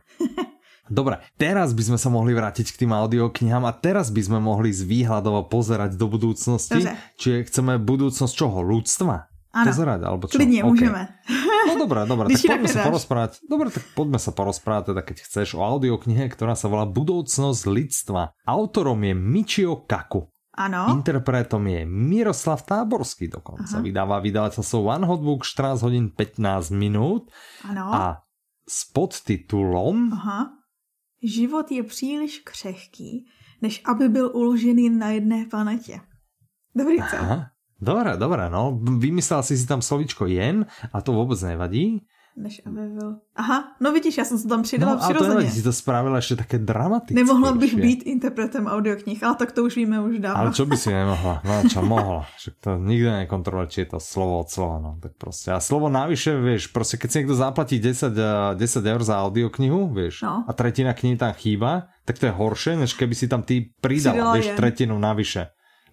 Dobre, 0.89 1.19
teraz 1.35 1.75
by 1.75 1.83
sme 1.83 1.99
sa 1.99 2.07
mohli 2.07 2.31
vrátiť 2.31 2.71
k 2.71 2.87
tým 2.87 2.95
audioknihám 2.95 3.67
a 3.67 3.75
teraz 3.75 4.07
by 4.07 4.23
sme 4.23 4.39
mohli 4.39 4.71
z 4.71 4.87
výhľadovo 4.87 5.51
pozerať 5.51 5.99
do 5.99 6.07
budúcnosti. 6.07 6.79
Dobre. 6.79 6.95
Čiže 7.19 7.37
chceme 7.51 7.75
budúcnosť 7.75 8.31
čoho? 8.31 8.63
Ľudstva? 8.63 9.27
Ano. 9.53 9.71
Pozerať, 9.71 9.99
alebo 10.03 10.27
čo? 10.27 10.37
Klidně, 10.37 10.63
okay. 10.63 10.71
můžeme. 10.71 11.01
No 11.67 11.73
dobré, 11.79 12.05
dobré, 12.05 12.25
tak 12.29 12.41
poďme 12.47 12.67
sa 12.67 12.79
porozprávať. 12.83 13.31
Dobre, 13.49 13.67
tak 13.71 13.83
poďme 13.95 14.19
sa 14.19 14.31
porozprávať, 14.31 14.83
teda 14.93 15.01
keď 15.03 15.17
chceš, 15.23 15.47
o 15.55 15.61
audioknihe, 15.63 16.27
ktorá 16.31 16.55
sa 16.55 16.67
volá 16.71 16.85
Budoucnosť 16.87 17.63
lidstva. 17.67 18.35
Autorom 18.47 18.99
je 19.03 19.13
Michio 19.15 19.83
Kaku. 19.87 20.27
Ano. 20.57 20.89
Interpretom 20.89 21.61
je 21.69 21.85
Miroslav 21.85 22.65
Táborský 22.65 23.29
dokonca. 23.29 23.77
Aha. 23.77 23.85
Vydává 23.85 24.17
vydavateľstvo 24.25 24.77
One 24.89 25.05
Hot 25.05 25.21
Book 25.21 25.45
14 25.45 25.85
hodín 25.85 26.05
15 26.09 26.73
minút. 26.73 27.29
Ano. 27.61 27.93
A 27.93 28.01
s 28.65 28.89
podtitulom... 28.89 30.17
Aha. 30.17 30.57
Život 31.23 31.71
je 31.71 31.83
příliš 31.83 32.39
křehký, 32.39 33.25
než 33.61 33.81
aby 33.85 34.09
byl 34.09 34.31
uložený 34.33 34.89
na 34.89 35.09
jedné 35.09 35.45
planetě. 35.45 36.01
Dobrý, 36.75 36.97
co? 36.97 37.17
Aha. 37.17 37.56
Dobré, 37.81 38.17
dobré, 38.17 38.49
no. 38.49 38.79
Vymyslel 38.97 39.43
si 39.43 39.57
si 39.57 39.67
tam 39.67 39.81
slovičko 39.81 40.25
jen 40.25 40.65
a 40.93 41.01
to 41.01 41.13
vůbec 41.13 41.41
nevadí. 41.41 42.01
Než 42.37 42.61
aby 42.65 42.87
byl... 42.87 43.15
Aha, 43.35 43.63
no 43.81 43.91
vidíš, 43.91 44.17
já 44.17 44.25
jsem 44.25 44.37
se 44.37 44.47
tam 44.47 44.63
přidala 44.63 44.93
no, 44.93 44.99
přirozeně. 44.99 45.33
Ale 45.33 45.43
to 45.43 45.51
si 45.51 45.63
to 45.63 45.73
spravila 45.73 46.15
ještě 46.15 46.35
také 46.35 46.57
dramatické. 46.59 47.13
Nemohla 47.13 47.51
bych 47.51 47.75
být 47.75 48.03
interpretem 48.03 48.67
audioknih, 48.67 49.23
ale 49.23 49.35
tak 49.35 49.51
to 49.51 49.63
už 49.63 49.75
víme 49.75 50.01
už 50.01 50.19
dávno. 50.19 50.41
Ale 50.41 50.53
čo 50.53 50.65
by 50.65 50.77
si 50.77 50.93
nemohla? 50.93 51.41
No 51.41 51.69
čo 51.69 51.81
mohla? 51.81 52.29
Však 52.37 52.53
to 52.61 52.77
nikdo 52.77 53.09
nekontroluje, 53.11 53.67
či 53.67 53.79
je 53.81 53.85
to 53.85 53.99
slovo 53.99 54.39
od 54.39 54.49
slova, 54.49 54.79
no. 54.79 54.97
Tak 55.01 55.11
prostě. 55.17 55.51
A 55.51 55.59
slovo 55.59 55.89
navyše, 55.89 56.37
vieš, 56.37 56.67
prostě 56.67 56.97
keď 56.97 57.11
si 57.11 57.17
někdo 57.17 57.35
zaplatí 57.35 57.79
10, 57.79 58.13
10 58.53 58.85
eur 58.85 59.03
za 59.03 59.21
audioknihu, 59.23 59.87
vieš, 59.89 60.21
no. 60.21 60.45
a 60.47 60.53
tretina 60.53 60.93
knihy 60.93 61.17
tam 61.17 61.33
chýba, 61.33 61.89
tak 62.05 62.19
to 62.19 62.25
je 62.25 62.31
horšie, 62.31 62.75
než 62.75 62.93
keby 62.93 63.15
si 63.15 63.27
tam 63.27 63.41
ty 63.41 63.73
pridala, 63.81 64.13
Přidala 64.13 64.35
jen. 64.35 64.55
tretinu 64.55 64.99
navyše 64.99 65.47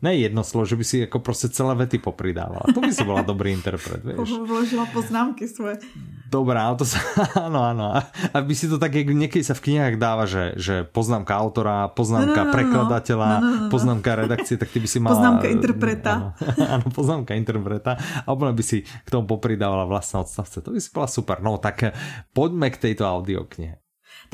ne 0.04 0.12
jedno 0.20 0.44
slovo, 0.44 0.68
že 0.68 0.76
by 0.76 0.84
si 0.84 0.98
jako 0.98 1.18
prostě 1.18 1.48
celé 1.48 1.74
vety 1.74 1.98
popridávala. 1.98 2.68
To 2.74 2.80
by 2.80 2.92
si 2.92 3.04
byla 3.04 3.22
dobrý 3.22 3.52
interpret, 3.52 4.04
vieš. 4.04 4.36
Vložila 4.44 4.86
poznámky 4.92 5.48
svoje. 5.48 5.80
Dobrá, 6.28 6.68
ale 6.68 6.76
to 6.76 6.84
sa, 6.84 7.00
áno, 7.48 7.64
áno. 7.64 7.94
A 8.04 8.36
by 8.42 8.54
si 8.58 8.68
to 8.68 8.76
tak, 8.76 8.92
jak 8.92 9.06
niekedy 9.06 9.40
sa 9.46 9.54
v 9.54 9.70
knihách 9.70 9.96
dáva, 9.96 10.26
že, 10.26 10.58
že 10.58 10.82
poznámka 10.82 11.30
autora, 11.30 11.88
poznámka 11.94 12.42
no, 12.42 12.44
no, 12.44 12.50
no, 12.50 12.54
prekladateľa, 12.58 13.30
no, 13.30 13.38
no, 13.38 13.48
no, 13.48 13.60
no. 13.64 13.70
poznámka 13.70 14.10
redakcie, 14.18 14.58
tak 14.58 14.68
ty 14.74 14.82
by 14.82 14.88
si 14.90 14.98
mala... 14.98 15.14
Poznámka 15.14 15.46
interpreta. 15.46 16.12
Áno, 16.12 16.28
áno, 16.58 16.86
poznámka 16.98 17.32
interpreta. 17.38 17.96
A 18.26 18.28
úplne 18.34 18.52
by 18.52 18.64
si 18.66 18.82
k 18.82 19.08
tomu 19.08 19.30
popridávala 19.30 19.86
vlastné 19.86 20.26
odstavce. 20.26 20.58
To 20.58 20.74
by 20.74 20.80
si 20.82 20.90
bola 20.90 21.06
super. 21.06 21.38
No 21.38 21.56
tak 21.62 21.94
poďme 22.34 22.68
k 22.74 22.90
tejto 22.90 23.06
audioknihe. 23.06 23.83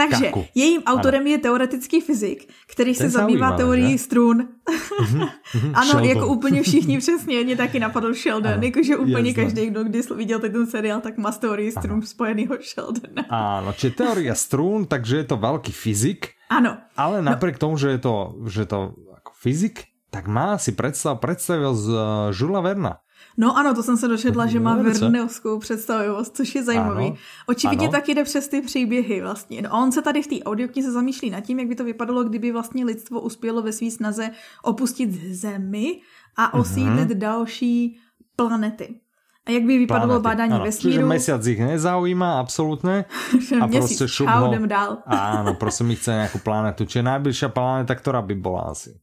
Takže 0.00 0.24
Kaku. 0.24 0.46
jejím 0.54 0.82
autorem 0.82 1.20
ano. 1.20 1.30
je 1.30 1.38
teoretický 1.38 2.00
fyzik, 2.00 2.48
který 2.72 2.94
se 2.94 3.10
zabývá 3.10 3.52
teorií 3.52 3.92
že? 3.92 3.98
strun. 3.98 4.48
Mm-hmm. 4.70 5.30
ano, 5.74 5.90
Sheldon. 5.90 6.08
jako 6.08 6.26
úplně 6.26 6.62
všichni 6.62 6.98
přesně, 6.98 7.44
mě 7.44 7.56
taky 7.56 7.80
napadl 7.80 8.14
Sheldon, 8.14 8.62
jakože 8.62 8.96
úplně 8.96 9.30
Jasne. 9.30 9.42
každý, 9.42 9.66
kdo 9.66 9.84
kdy 9.84 10.00
viděl 10.16 10.38
ten 10.38 10.66
seriál, 10.66 11.00
tak 11.00 11.18
má 11.18 11.32
s 11.32 11.38
teorií 11.38 11.70
strun 11.70 12.02
spojenýho 12.02 12.56
Sheldona. 12.60 13.22
Ano, 13.28 13.72
či 13.72 13.90
teoria 13.90 14.34
strun, 14.34 14.86
takže 14.86 15.16
je 15.16 15.24
to 15.24 15.36
velký 15.36 15.72
fyzik. 15.72 16.28
Ano. 16.50 16.78
Ale 16.96 17.22
no. 17.22 17.30
napriek 17.30 17.54
no. 17.54 17.58
tomu, 17.58 17.76
že 17.76 17.88
je 17.88 17.98
to, 17.98 18.34
že 18.48 18.66
to 18.66 18.94
jako 19.14 19.32
fyzik, 19.42 19.84
tak 20.10 20.26
má 20.26 20.58
si 20.58 20.72
představ, 20.72 21.20
představil 21.20 21.74
z 21.74 21.88
uh, 21.88 21.98
Žula 22.30 22.60
Verna. 22.60 22.96
No 23.36 23.56
ano, 23.56 23.74
to 23.74 23.82
jsem 23.82 23.96
se 23.96 24.08
došedla, 24.08 24.46
že 24.46 24.60
má 24.60 24.74
verneovskou 24.76 25.58
představivost, 25.58 26.36
což 26.36 26.54
je 26.54 26.62
zajímavý. 26.64 27.06
Ano, 27.06 27.16
Očividně 27.46 27.86
ano. 27.86 27.92
taky 27.92 28.14
jde 28.14 28.24
přes 28.24 28.48
ty 28.48 28.62
příběhy 28.62 29.20
vlastně. 29.20 29.62
No, 29.62 29.70
on 29.72 29.92
se 29.92 30.02
tady 30.02 30.22
v 30.22 30.26
té 30.26 30.44
audioknize 30.44 30.92
zamýšlí 30.92 31.30
nad 31.30 31.40
tím, 31.40 31.58
jak 31.58 31.68
by 31.68 31.74
to 31.74 31.84
vypadalo, 31.84 32.24
kdyby 32.24 32.52
vlastně 32.52 32.84
lidstvo 32.84 33.20
uspělo 33.20 33.62
ve 33.62 33.72
své 33.72 33.90
snaze 33.90 34.30
opustit 34.62 35.34
Zemi 35.34 36.00
a 36.36 36.42
mhm. 36.42 36.60
osídlit 36.60 37.08
mm-hmm. 37.08 37.18
další 37.18 37.98
planety. 38.36 39.00
A 39.46 39.50
jak 39.50 39.62
by 39.62 39.78
vypadalo 39.78 40.06
planety. 40.06 40.24
bádání 40.24 40.52
ano. 40.52 40.64
vesmíru? 40.64 40.92
Čiže 40.92 41.06
mesiac 41.06 41.46
ich 41.46 41.60
nezaujíma 41.60 42.38
absolútne. 42.40 43.04
a 43.62 43.68
prostě 43.68 44.08
šup 44.08 44.28
ho... 44.28 44.66
dál. 44.66 44.98
Áno, 45.06 45.54
prostě 45.54 45.84
mi 45.84 45.96
chce 45.96 46.10
nějakou 46.10 46.38
planetu. 46.38 46.84
Čiže 46.84 47.02
najbližšia 47.02 47.48
planeta, 47.48 47.94
která 47.94 48.22
by 48.22 48.34
byla 48.34 48.60
asi? 48.60 49.00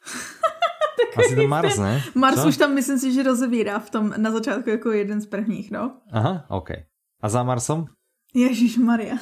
Asi 1.16 1.36
to 1.36 1.48
Mars, 1.48 1.78
ne? 1.78 2.02
Mars 2.14 2.42
Co? 2.42 2.48
už 2.48 2.56
tam 2.56 2.74
myslím 2.74 2.98
si, 2.98 3.12
že 3.12 3.22
rozevírá 3.22 3.78
v 3.78 3.90
tom 3.90 4.14
na 4.16 4.30
začátku 4.30 4.70
jako 4.70 4.92
jeden 4.92 5.20
z 5.20 5.26
prvních, 5.26 5.70
no. 5.70 5.92
Aha, 6.12 6.44
OK. 6.48 6.70
A 7.22 7.28
za 7.28 7.42
Marsom? 7.42 7.84
Ježíš 8.34 8.78
Maria. 8.78 9.16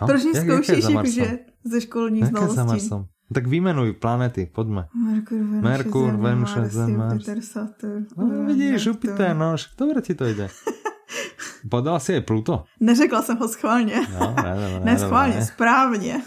No, 0.00 0.06
Proč 0.06 0.24
mě 0.24 0.40
zkoušíš 0.40 0.84
jakože 0.84 1.38
ze 1.64 1.80
školních 1.80 2.26
znalostí? 2.26 2.56
za 2.56 2.64
Marsom? 2.64 3.04
Tak 3.34 3.46
vymenuj 3.46 3.92
planety, 3.92 4.50
pojďme. 4.54 4.86
Merkur, 5.04 5.38
Venus, 5.38 5.62
Merkur, 5.62 6.16
Venus, 6.16 6.50
Zem, 6.66 6.96
Mars. 6.96 7.12
Jupiter, 7.12 7.40
Saturn. 7.40 8.06
No, 8.16 8.44
vidíš, 8.46 8.86
Jupiter, 8.86 9.36
no, 9.36 9.56
dobre 9.78 10.02
ti 10.02 10.14
to 10.14 10.24
jde. 10.26 10.48
Podala 11.70 12.00
si 12.00 12.14
aj 12.14 12.20
Pluto? 12.20 12.64
Neřekla 12.80 13.22
jsem 13.22 13.38
ho 13.38 13.48
schválně. 13.48 14.00
No, 14.20 14.34
ne, 14.42 14.54
ne, 14.54 14.68
ne, 14.70 14.80
ne 14.84 14.98
schválně, 14.98 15.34
ne. 15.34 15.46
správně. 15.46 16.22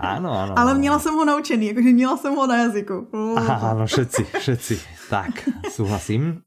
Áno, 0.00 0.32
áno. 0.32 0.52
Ale 0.56 0.74
měla 0.74 0.98
jsem 0.98 1.14
ho 1.14 1.24
naučený, 1.24 1.66
jakože 1.66 1.92
měla 1.92 2.16
jsem 2.16 2.34
ho 2.34 2.46
na 2.46 2.56
jazyku. 2.56 3.06
Aha, 3.36 3.70
áno, 3.70 3.86
všetci, 3.86 4.22
všetci. 4.38 4.74
Tak, 5.10 5.48
súhlasím. 5.70 6.42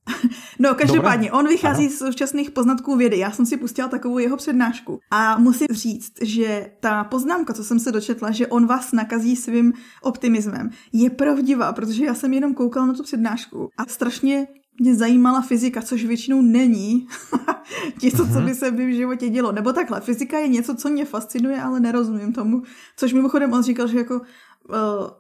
No, 0.60 0.76
každopádně, 0.76 1.28
Dobré. 1.30 1.40
on 1.40 1.48
vychází 1.48 1.86
Ano. 1.86 1.96
z 1.96 1.98
současných 1.98 2.52
poznatků 2.52 2.96
vědy. 2.96 3.18
Já 3.18 3.32
jsem 3.32 3.46
si 3.46 3.58
pustila 3.58 3.88
takovou 3.88 4.20
jeho 4.20 4.38
přednášku. 4.38 5.00
A 5.12 5.38
musím 5.38 5.68
říct, 5.72 6.12
že 6.22 6.72
ta 6.80 7.04
poznámka, 7.04 7.54
co 7.54 7.64
jsem 7.64 7.80
se 7.80 7.92
dočetla, 7.92 8.32
že 8.32 8.48
on 8.48 8.66
vás 8.68 8.92
nakazí 8.92 9.36
svým 9.36 9.74
optimismem, 10.02 10.70
je 10.94 11.10
pravdivá, 11.10 11.74
protože 11.74 12.06
já 12.06 12.14
jsem 12.14 12.34
jenom 12.34 12.54
koukala 12.54 12.86
na 12.86 12.94
tu 12.94 13.04
přednášku 13.04 13.70
a 13.78 13.86
strašně 13.86 14.48
mě 14.80 14.96
zajímala 14.96 15.42
fyzika, 15.42 15.82
což 15.82 16.06
většinou 16.06 16.42
není 16.42 17.08
něco, 18.04 18.28
co 18.34 18.42
by 18.42 18.56
se 18.56 18.72
v 18.72 18.94
životě 18.94 19.30
dělo. 19.30 19.52
Nebo 19.52 19.74
takhle, 19.74 20.02
fyzika 20.02 20.40
je 20.40 20.48
něco, 20.48 20.76
co 20.76 20.90
mě 20.90 21.06
fascinuje, 21.06 21.62
ale 21.62 21.80
nerozumím 21.80 22.34
tomu. 22.34 22.64
Což 22.98 23.14
mimochodem 23.14 23.54
on 23.54 23.64
říkal, 23.64 23.88
že 23.88 23.98
jako 23.98 24.22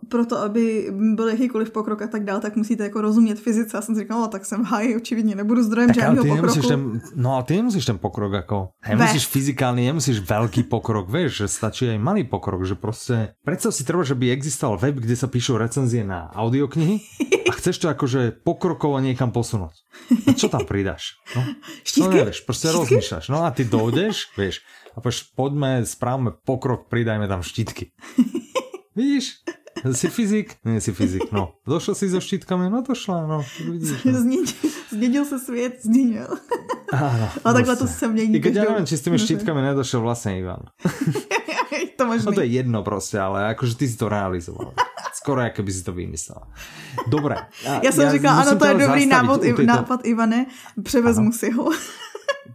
proto, 0.10 0.38
aby 0.38 0.88
byl 1.16 1.30
jakýkoliv 1.30 1.72
pokrok 1.72 2.02
a 2.02 2.08
tak 2.08 2.24
dál, 2.24 2.40
tak 2.40 2.56
musíte 2.56 2.84
jako 2.84 3.02
rozumět 3.02 3.40
fyzice. 3.40 3.78
Já 3.78 3.82
jsem 3.82 3.96
si 3.96 4.02
říkala, 4.02 4.22
no, 4.22 4.28
tak 4.28 4.46
jsem 4.46 4.64
v 4.64 4.68
háji, 4.68 4.96
očividně 4.96 5.36
nebudu 5.36 5.64
zdrojem 5.64 5.90
Tak 5.90 5.96
žádného 5.96 6.24
ty 6.24 6.30
pokroku. 6.30 6.68
ten, 6.68 7.02
no 7.16 7.34
ale 7.36 7.44
ty 7.44 7.56
nemusíš 7.56 7.86
ten 7.86 7.98
pokrok 7.98 8.34
ako, 8.34 8.68
nemusíš 8.90 9.28
fyzikálny, 9.28 9.86
nemusíš 9.86 10.20
veľký 10.24 10.64
pokrok, 10.64 11.10
vieš, 11.10 11.44
že 11.44 11.48
stačí 11.48 11.90
aj 11.90 12.00
malý 12.00 12.24
pokrok, 12.24 12.66
že 12.66 12.76
prostě, 12.76 13.36
predstav 13.46 13.76
si 13.76 13.84
treba, 13.84 14.04
že 14.04 14.16
by 14.16 14.32
existoval 14.32 14.78
web, 14.78 14.96
kde 14.96 15.16
sa 15.16 15.28
píšu 15.28 15.58
recenzie 15.58 16.04
na 16.04 16.32
audioknihy 16.32 17.00
a 17.50 17.52
chceš 17.52 17.78
to 17.78 17.88
akože 17.92 18.44
pokrokovo 18.48 19.00
niekam 19.04 19.32
posunúť. 19.36 19.76
A 20.28 20.32
čo 20.34 20.48
tam 20.48 20.64
pridáš? 20.66 21.20
No, 21.36 21.42
no 21.44 21.54
Štítky? 21.84 22.16
nevieš, 22.16 22.40
prostě 22.48 22.68
rozmýšľaš. 22.72 23.30
No 23.30 23.44
a 23.44 23.52
ty 23.52 23.64
dojdeš, 23.68 24.32
vieš, 24.38 24.64
a 24.96 25.02
povieš, 25.02 25.34
poďme, 25.36 25.86
správme 25.86 26.32
pokrok, 26.46 26.88
pridajme 26.90 27.28
tam 27.28 27.44
štítky. 27.44 27.92
Vidíš? 28.96 29.42
Si 29.92 30.08
fyzik? 30.08 30.56
Nie 30.66 30.78
si 30.82 30.94
fyzik, 30.94 31.32
no. 31.34 31.58
Došel 31.68 31.96
si 31.98 32.06
so 32.10 32.22
štítkami? 32.22 32.70
No 32.70 32.86
došla, 32.86 33.26
no. 33.28 33.42
Vidíš, 33.72 34.04
no. 34.06 34.20
Změnil, 34.22 34.54
změnil 34.90 35.26
se 35.26 35.40
svět, 35.40 35.74
změnil. 35.82 36.28
Áno, 36.94 37.26
A 37.44 37.54
takhle 37.54 37.76
to 37.76 37.84
prostě. 37.90 38.00
se 38.00 38.08
mění. 38.08 38.36
I 38.36 38.40
ja 38.40 38.44
každou- 38.44 38.70
neviem, 38.70 38.86
či 38.86 38.98
s 38.98 39.02
tými 39.02 39.18
No, 39.18 39.24
štítkami 39.26 39.62
nedošel 39.66 40.00
vlastne 40.06 40.38
Ivan. 40.38 40.62
to 41.98 42.06
možný. 42.06 42.26
No 42.26 42.32
to 42.38 42.42
je 42.46 42.54
jedno 42.54 42.80
proste, 42.86 43.18
ale 43.18 43.50
akože 43.58 43.74
ty 43.76 43.90
si 43.90 43.98
to 43.98 44.10
realizoval. 44.14 44.78
Skoro 45.18 45.42
ako 45.42 45.64
by 45.66 45.72
si 45.74 45.82
to 45.82 45.92
vymyslela. 45.94 46.46
Dobre. 47.10 47.36
A 47.66 47.82
Já 47.84 47.92
jsem 47.92 48.12
říkala, 48.14 48.42
ano, 48.46 48.56
to 48.62 48.66
je 48.66 48.74
dobrý 48.78 49.06
návod, 49.10 49.42
nápad 49.66 50.00
Ivane, 50.06 50.46
převezmu 50.84 51.32
si 51.34 51.50
ho. 51.52 51.70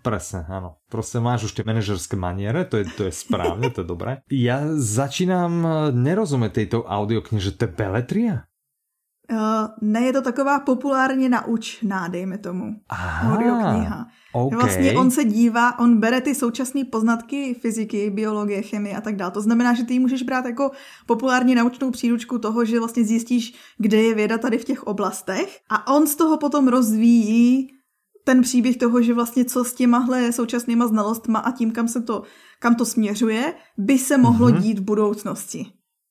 Presne, 0.02 0.44
áno. 0.48 0.78
Proste 0.92 1.18
máš 1.18 1.48
už 1.48 1.52
tie 1.56 1.64
manažerské 1.64 2.14
maniere, 2.14 2.68
to 2.68 2.78
je, 2.80 2.84
to 2.92 3.02
je 3.08 3.12
správne, 3.12 3.72
to 3.72 3.82
je 3.82 3.88
dobré. 3.88 4.20
Ja 4.28 4.62
začínam 4.76 5.52
eh, 5.64 5.72
nerozumieť 5.92 6.52
tejto 6.52 6.84
audioknihe, 6.84 7.40
že 7.40 7.56
to 7.56 7.66
je 7.66 7.70
beletria? 7.72 8.48
Uh, 9.28 9.68
ne, 9.80 10.00
je 10.00 10.12
to 10.12 10.22
taková 10.22 10.60
populárně 10.60 11.28
naučná, 11.28 12.08
dejme 12.08 12.38
tomu. 12.38 12.80
Aha, 12.88 13.34
Audiokniha. 13.34 14.06
OK. 14.32 14.54
Vlastně 14.54 14.92
on 14.92 15.10
se 15.10 15.24
dívá, 15.24 15.78
on 15.78 16.00
bere 16.00 16.20
ty 16.20 16.34
současné 16.34 16.84
poznatky 16.84 17.54
fyziky, 17.54 18.10
biologie, 18.10 18.62
chemie 18.62 18.96
a 18.96 19.00
tak 19.00 19.16
dále. 19.16 19.30
To 19.30 19.40
znamená, 19.40 19.74
že 19.74 19.84
ty 19.84 19.92
ji 19.92 19.98
můžeš 20.00 20.22
brát 20.22 20.44
jako 20.44 20.70
populárně 21.06 21.54
naučnou 21.54 21.90
příručku 21.90 22.38
toho, 22.38 22.64
že 22.64 22.78
vlastně 22.78 23.04
zjistíš, 23.04 23.54
kde 23.78 24.02
je 24.02 24.14
věda 24.14 24.38
tady 24.38 24.58
v 24.58 24.64
těch 24.64 24.82
oblastech. 24.82 25.60
A 25.70 25.92
on 25.92 26.06
z 26.06 26.16
toho 26.16 26.36
potom 26.38 26.68
rozvíjí 26.68 27.77
ten 28.28 28.42
příběh 28.42 28.76
toho, 28.76 29.02
že 29.02 29.14
vlastně 29.14 29.44
co 29.44 29.64
s 29.64 29.74
těmahle 29.74 30.32
současnýma 30.32 30.86
znalostma 30.86 31.38
a 31.38 31.50
tím, 31.50 31.72
kam 31.72 31.88
se 31.88 32.02
to, 32.02 32.22
kam 32.60 32.74
to 32.74 32.84
směřuje, 32.84 33.54
by 33.78 33.98
se 33.98 34.18
mohlo 34.18 34.48
Mhm. 34.48 34.58
dít 34.62 34.78
v 34.78 34.82
budoucnosti. 34.82 35.66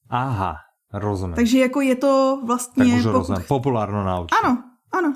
Aha, 0.09 0.55
rozumiem. 0.93 1.35
Takže 1.35 1.59
jako 1.59 1.81
je 1.81 1.95
to 1.95 2.37
tak 2.39 2.47
vlastně... 2.47 2.85
už 2.85 3.03
pokud- 3.03 3.11
rozumiem. 3.11 3.43
Populárno 3.47 4.03
nauč. 4.03 4.29
Ano, 4.43 4.63
ano. 4.93 5.13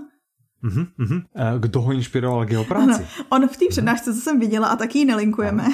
Uh-huh. 0.63 1.23
Kdo 1.59 1.81
ho 1.81 1.91
inšpiroval 1.91 2.45
k 2.45 2.49
jeho 2.49 2.65
ano. 2.69 2.85
práci? 2.85 3.05
On 3.29 3.47
v 3.47 3.57
té 3.57 3.65
přednášce, 3.69 4.13
co 4.13 4.21
jsem 4.21 4.39
viděla, 4.39 4.67
a 4.67 4.75
taky 4.75 4.99
ji 4.99 5.05
nelinkujeme, 5.05 5.67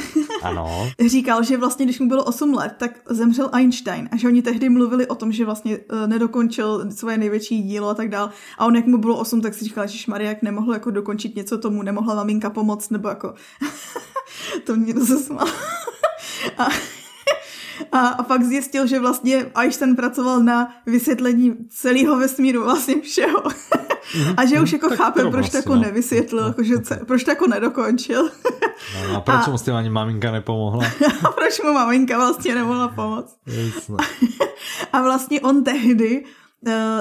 Ano. 0.44 0.92
říkal, 1.08 1.44
že 1.44 1.58
vlastně, 1.58 1.86
když 1.86 2.00
mu 2.00 2.08
bylo 2.08 2.24
8 2.24 2.54
let, 2.54 2.76
tak 2.78 2.92
zemřel 3.10 3.50
Einstein 3.54 4.10
a 4.12 4.18
že 4.18 4.28
oni 4.28 4.42
tehdy 4.42 4.70
mluvili 4.70 5.08
o 5.08 5.16
tom, 5.16 5.32
že 5.32 5.46
vlastně 5.46 5.78
uh, 5.78 6.08
nedokončil 6.08 6.92
svoje 6.92 7.18
největší 7.18 7.64
dílo 7.64 7.90
a 7.90 7.94
tak 7.94 8.10
dál. 8.10 8.30
A 8.58 8.66
on, 8.66 8.76
jak 8.76 8.86
mu 8.86 8.98
bylo 8.98 9.18
8, 9.18 9.42
tak 9.42 9.54
si 9.54 9.66
říkal, 9.66 9.88
že 9.88 9.98
Maria, 10.08 10.30
jak 10.30 10.42
nemohl 10.42 10.74
jako 10.74 10.92
dokončit 10.92 11.36
něco 11.36 11.58
tomu, 11.58 11.84
nemohla 11.84 12.16
maminka 12.16 12.50
pomoct, 12.50 12.90
nebo 12.90 13.10
jako... 13.10 13.34
to 14.66 14.76
mě 14.76 14.94
to 14.94 15.06
se 15.06 15.18
smál. 15.18 15.48
a, 16.58 16.68
a, 17.92 18.00
a 18.08 18.24
pak 18.24 18.44
zjistil, 18.44 18.88
že 18.88 19.00
vlastně 19.00 19.46
Einstein 19.56 19.96
pracoval 19.96 20.40
na 20.44 20.76
vysvětlení 20.86 21.56
celého 21.70 22.18
vesmíru, 22.20 22.64
vlastně 22.64 23.02
všeho. 23.02 23.44
a 24.38 24.46
že 24.46 24.60
už 24.62 24.74
jako 24.74 24.90
Tak 24.90 24.98
chápe, 24.98 25.26
proč 25.32 25.50
to 25.50 25.58
jako 25.58 25.76
no. 25.76 25.82
nevysvětlil, 25.82 26.46
jako, 26.48 26.64
že, 26.64 26.74
ce- 26.80 27.06
proč 27.06 27.24
to 27.24 27.32
jako 27.32 27.48
nedokončil. 27.48 28.30
No, 29.10 29.16
a 29.18 29.22
prečo 29.22 29.52
mu 29.52 29.58
s 29.58 29.62
tým 29.62 29.74
ani 29.76 29.90
maminka 29.90 30.32
nepomohla? 30.32 30.86
a 31.26 31.32
proč 31.32 31.62
mu 31.62 31.74
maminka 31.74 32.18
vlastně 32.18 32.56
nemohla 32.56 32.88
pomoct. 32.88 33.36
Jasné. 33.46 33.98
A 34.94 35.02
vlastně 35.02 35.42
on 35.42 35.64
tehdy 35.64 36.24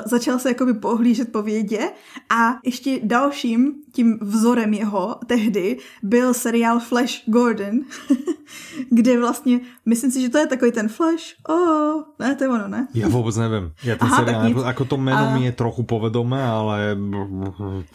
začal 0.04 0.38
se 0.38 0.48
jakoby 0.48 0.74
pohlížet 0.74 1.32
po 1.32 1.42
vědě 1.42 1.90
a 2.30 2.58
ještě 2.64 3.00
dalším 3.02 3.74
tím 3.92 4.18
vzorem 4.20 4.74
jeho 4.74 5.16
tehdy 5.26 5.78
byl 6.02 6.34
seriál 6.34 6.80
Flash 6.80 7.22
Gordon, 7.26 7.80
kde 8.90 9.20
vlastně, 9.20 9.60
myslím 9.86 10.10
si, 10.10 10.20
že 10.20 10.28
to 10.28 10.38
je 10.38 10.46
takový 10.46 10.72
ten 10.72 10.88
Flash, 10.88 11.34
oh, 11.48 12.02
ne, 12.18 12.34
to 12.34 12.44
je 12.44 12.48
ono, 12.50 12.68
ne? 12.68 12.88
Ja 12.94 13.08
vôbec 13.08 13.32
neviem. 13.40 13.72
Ja 13.80 13.96
ten 13.96 14.06
Aha, 14.12 14.16
seriál, 14.20 14.40
tak 14.40 14.48
nic. 14.48 14.56
ako, 14.56 14.62
ako 14.68 14.82
to 14.84 14.96
meno 15.00 15.24
A- 15.26 15.34
mi 15.34 15.48
je 15.48 15.52
trochu 15.56 15.82
povedomé, 15.82 16.36
ale... 16.44 16.92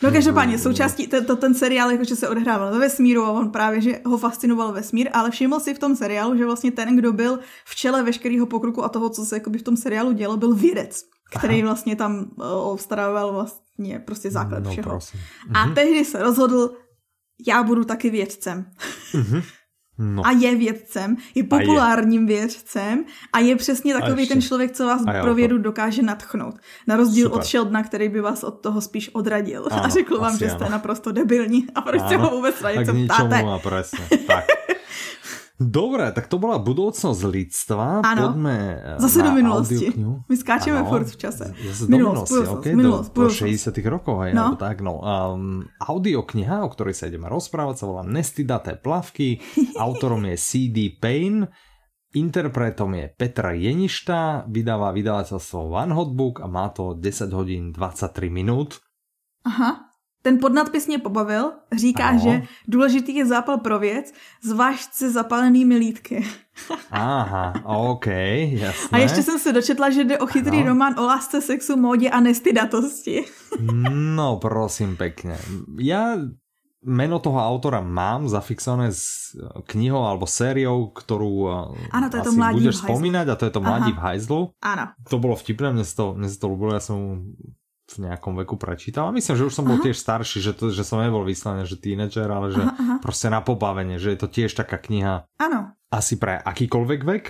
No 0.02 0.12
každopádně 0.12 0.58
součástí, 0.58 1.08
to, 1.08 1.24
to, 1.24 1.36
ten 1.36 1.54
seriál 1.54 1.92
jakože 1.92 2.16
se 2.16 2.30
odehrával 2.30 2.72
ve 2.72 2.80
vesmíru 2.80 3.24
a 3.24 3.32
on 3.32 3.50
právě, 3.50 3.82
že 3.82 3.92
ho 4.06 4.18
fascinoval 4.18 4.74
vesmír, 4.74 5.10
ale 5.14 5.32
všiml 5.32 5.60
si 5.60 5.74
v 5.74 5.80
tom 5.80 5.96
seriálu, 5.96 6.38
že 6.38 6.46
vlastně 6.46 6.72
ten, 6.72 6.96
kdo 6.96 7.14
byl 7.14 7.40
v 7.66 7.76
čele 7.76 8.04
veškerého 8.04 8.46
pokroku 8.46 8.84
a 8.84 8.90
toho, 8.90 9.10
co 9.10 9.26
se 9.26 9.36
jakoby 9.36 9.58
v 9.60 9.64
tom 9.64 9.78
seriálu 9.78 10.12
dělo, 10.12 10.38
byl 10.38 10.56
vědec, 10.56 11.06
který 11.38 11.64
vlastně 11.64 11.96
tam 11.96 12.26
uh, 12.36 12.78
starával 12.78 13.34
vlastně 13.34 14.00
prostě 14.00 14.32
základ 14.32 14.64
No, 14.64 14.72
všeho. 14.72 14.90
prosím. 14.90 15.20
A 15.54 15.68
tehdy 15.70 16.06
se 16.06 16.24
rozhodl, 16.24 16.72
já 17.48 17.64
budu 17.64 17.84
taky 17.84 18.10
vědcem. 18.10 18.66
No. 19.98 20.26
A 20.26 20.32
je 20.32 20.56
vědcem, 20.56 21.18
je 21.36 21.44
populárním 21.44 22.26
vědcem 22.26 23.06
a 23.34 23.40
je 23.40 23.56
přesně 23.56 23.94
takový 23.94 24.28
ten 24.28 24.42
člověk, 24.42 24.72
co 24.72 24.86
vás 24.86 25.02
A 25.08 25.12
pro 25.22 25.30
to- 25.32 25.36
vědu 25.36 25.58
dokáže 25.58 26.02
natchnout. 26.02 26.56
Na 26.88 26.96
rozdíl 26.96 27.26
Super. 27.28 27.40
od 27.40 27.46
Sheldona, 27.46 27.84
který 27.84 28.10
by 28.10 28.22
vás 28.22 28.44
od 28.44 28.52
toho 28.52 28.82
spíš 28.82 29.10
odradil 29.14 29.68
a 29.72 29.76
Áno, 29.76 29.90
řekl 29.90 30.20
vám, 30.20 30.38
že 30.38 30.50
jste 30.50 30.66
áno. 30.66 30.70
naprosto 30.72 31.12
debilní 31.12 31.68
a 31.76 31.82
proč 31.82 32.02
se 32.02 32.16
Áno, 32.16 32.24
ho 32.30 32.36
vůbec 32.36 32.62
na 32.62 32.72
něco 32.72 32.92
ničomu 32.94 33.30
ptáte. 33.30 33.44
a 33.44 33.60
presne. 33.60 34.00
Tak. 34.28 34.46
Dobre, 35.62 36.10
tak 36.10 36.26
to 36.26 36.36
bola 36.36 36.58
budúcnosť 36.58 37.22
lidstva. 37.22 38.02
Áno. 38.02 38.34
Poďme 38.34 38.58
Zase 38.98 39.22
na 39.22 39.30
do 39.30 39.32
minulosti. 39.38 39.78
audioknihu. 39.78 40.14
My 40.26 40.36
skáčeme 40.36 40.80
Áno. 40.80 40.90
furt 40.90 41.06
v 41.06 41.18
čase. 41.20 41.46
Zase 41.54 41.86
do 41.86 41.90
Minulosť, 41.92 42.32
minulosti, 42.34 42.58
okay, 42.58 42.72
minulosť, 42.74 43.06
do, 43.06 43.14
do 43.14 43.22
budúcnosť. 43.30 43.78
60 43.78 43.86
rokov 43.88 44.16
aj, 44.18 44.30
No. 44.32 44.42
alebo 44.42 44.58
tak, 44.58 44.78
no. 44.82 44.94
Um, 44.98 45.44
audiokniha, 45.78 46.66
o 46.66 46.70
ktorej 46.70 46.98
sa 46.98 47.06
ideme 47.06 47.30
rozprávať, 47.30 47.76
sa 47.78 47.86
volá 47.86 48.02
Nestidaté 48.02 48.74
plavky. 48.74 49.38
Autorom 49.78 50.26
je 50.26 50.36
CD 50.36 50.90
Payne. 50.90 51.46
Interpretom 52.12 52.92
je 52.92 53.08
Petra 53.08 53.54
Jeništa, 53.54 54.44
vydáva 54.46 54.92
vydavateľstvo 54.92 55.60
One 55.70 55.94
Hot 55.94 56.12
Book 56.12 56.40
a 56.40 56.48
má 56.48 56.68
to 56.68 56.92
10 56.92 57.06
hodín 57.32 57.72
23 57.72 58.28
minút. 58.28 58.82
Aha. 59.46 59.91
Ten 60.22 60.38
podnadpis 60.38 60.88
mě 60.88 61.00
pobavil, 61.00 61.52
říká, 61.78 62.08
Ano. 62.08 62.20
že 62.20 62.42
důležitý 62.68 63.16
je 63.16 63.26
zápal 63.26 63.58
pro 63.58 63.80
věc, 63.80 64.14
zvlášť 64.44 64.94
se 64.94 65.12
zapálenými 65.12 65.76
lítky. 65.76 66.26
Aha, 66.92 67.54
OK, 67.66 68.08
jasné. 68.54 68.90
A 68.92 68.98
ještě 68.98 69.24
jsem 69.24 69.40
se 69.40 69.54
dočetla, 69.54 69.90
že 69.90 70.04
jde 70.04 70.20
o 70.20 70.26
chytrý 70.26 70.58
Ano. 70.58 70.68
román 70.68 71.00
o 71.00 71.06
lásce, 71.06 71.42
sexu, 71.42 71.78
módě 71.78 72.10
a 72.10 72.20
nestydatosti. 72.20 73.26
No, 73.92 74.38
prosím 74.38 74.96
pekne. 74.98 75.38
Ja 75.80 76.16
meno 76.82 77.20
toho 77.22 77.38
autora 77.38 77.78
mám 77.84 78.26
zafixované 78.26 78.90
s 78.90 79.36
knihou 79.70 80.02
alebo 80.02 80.26
sériou, 80.26 80.90
ktorú 80.90 81.34
eh, 81.78 81.94
Áno, 81.94 82.10
to 82.10 82.18
je 82.18 82.24
to 82.26 82.34
Mladí 82.34 82.58
budeš 82.58 82.76
v 82.76 82.82
hajzlu. 82.82 82.88
spomínať 82.90 83.26
a 83.30 83.36
to 83.38 83.44
je 83.46 83.54
to 83.54 83.62
Mladí 83.62 83.92
Aha. 83.94 83.98
v 83.98 84.02
hajzlu. 84.02 84.40
Áno. 84.64 84.86
To 85.12 85.16
bolo 85.22 85.36
vtipné, 85.38 85.68
mne 85.78 85.86
sa 85.86 85.94
to, 85.94 86.06
mne 86.18 86.30
sa 86.32 86.38
to 86.42 86.48
ľúbilo, 86.50 86.72
ja 86.74 86.82
som 86.82 86.98
v 87.92 88.08
nejakom 88.08 88.34
veku 88.40 88.56
prečítal. 88.56 89.08
A 89.08 89.16
myslím, 89.16 89.36
že 89.36 89.48
už 89.48 89.54
som 89.54 89.66
bol 89.68 89.78
Aha. 89.78 89.86
tiež 89.86 89.98
starší, 90.00 90.40
že, 90.40 90.54
to, 90.56 90.72
že 90.72 90.88
som 90.88 91.04
nebol 91.04 91.28
vyslovene, 91.28 91.68
že 91.68 91.76
teenager, 91.76 92.32
ale 92.32 92.56
že 92.56 92.64
Aha, 92.64 92.74
aha. 92.80 92.96
proste 93.04 93.28
na 93.28 93.44
pobavenie, 93.44 94.00
že 94.00 94.16
je 94.16 94.20
to 94.20 94.28
tiež 94.32 94.56
taká 94.56 94.80
kniha 94.80 95.28
Ano, 95.40 95.76
asi 95.92 96.16
pre 96.16 96.40
akýkoľvek 96.40 97.02
vek. 97.04 97.24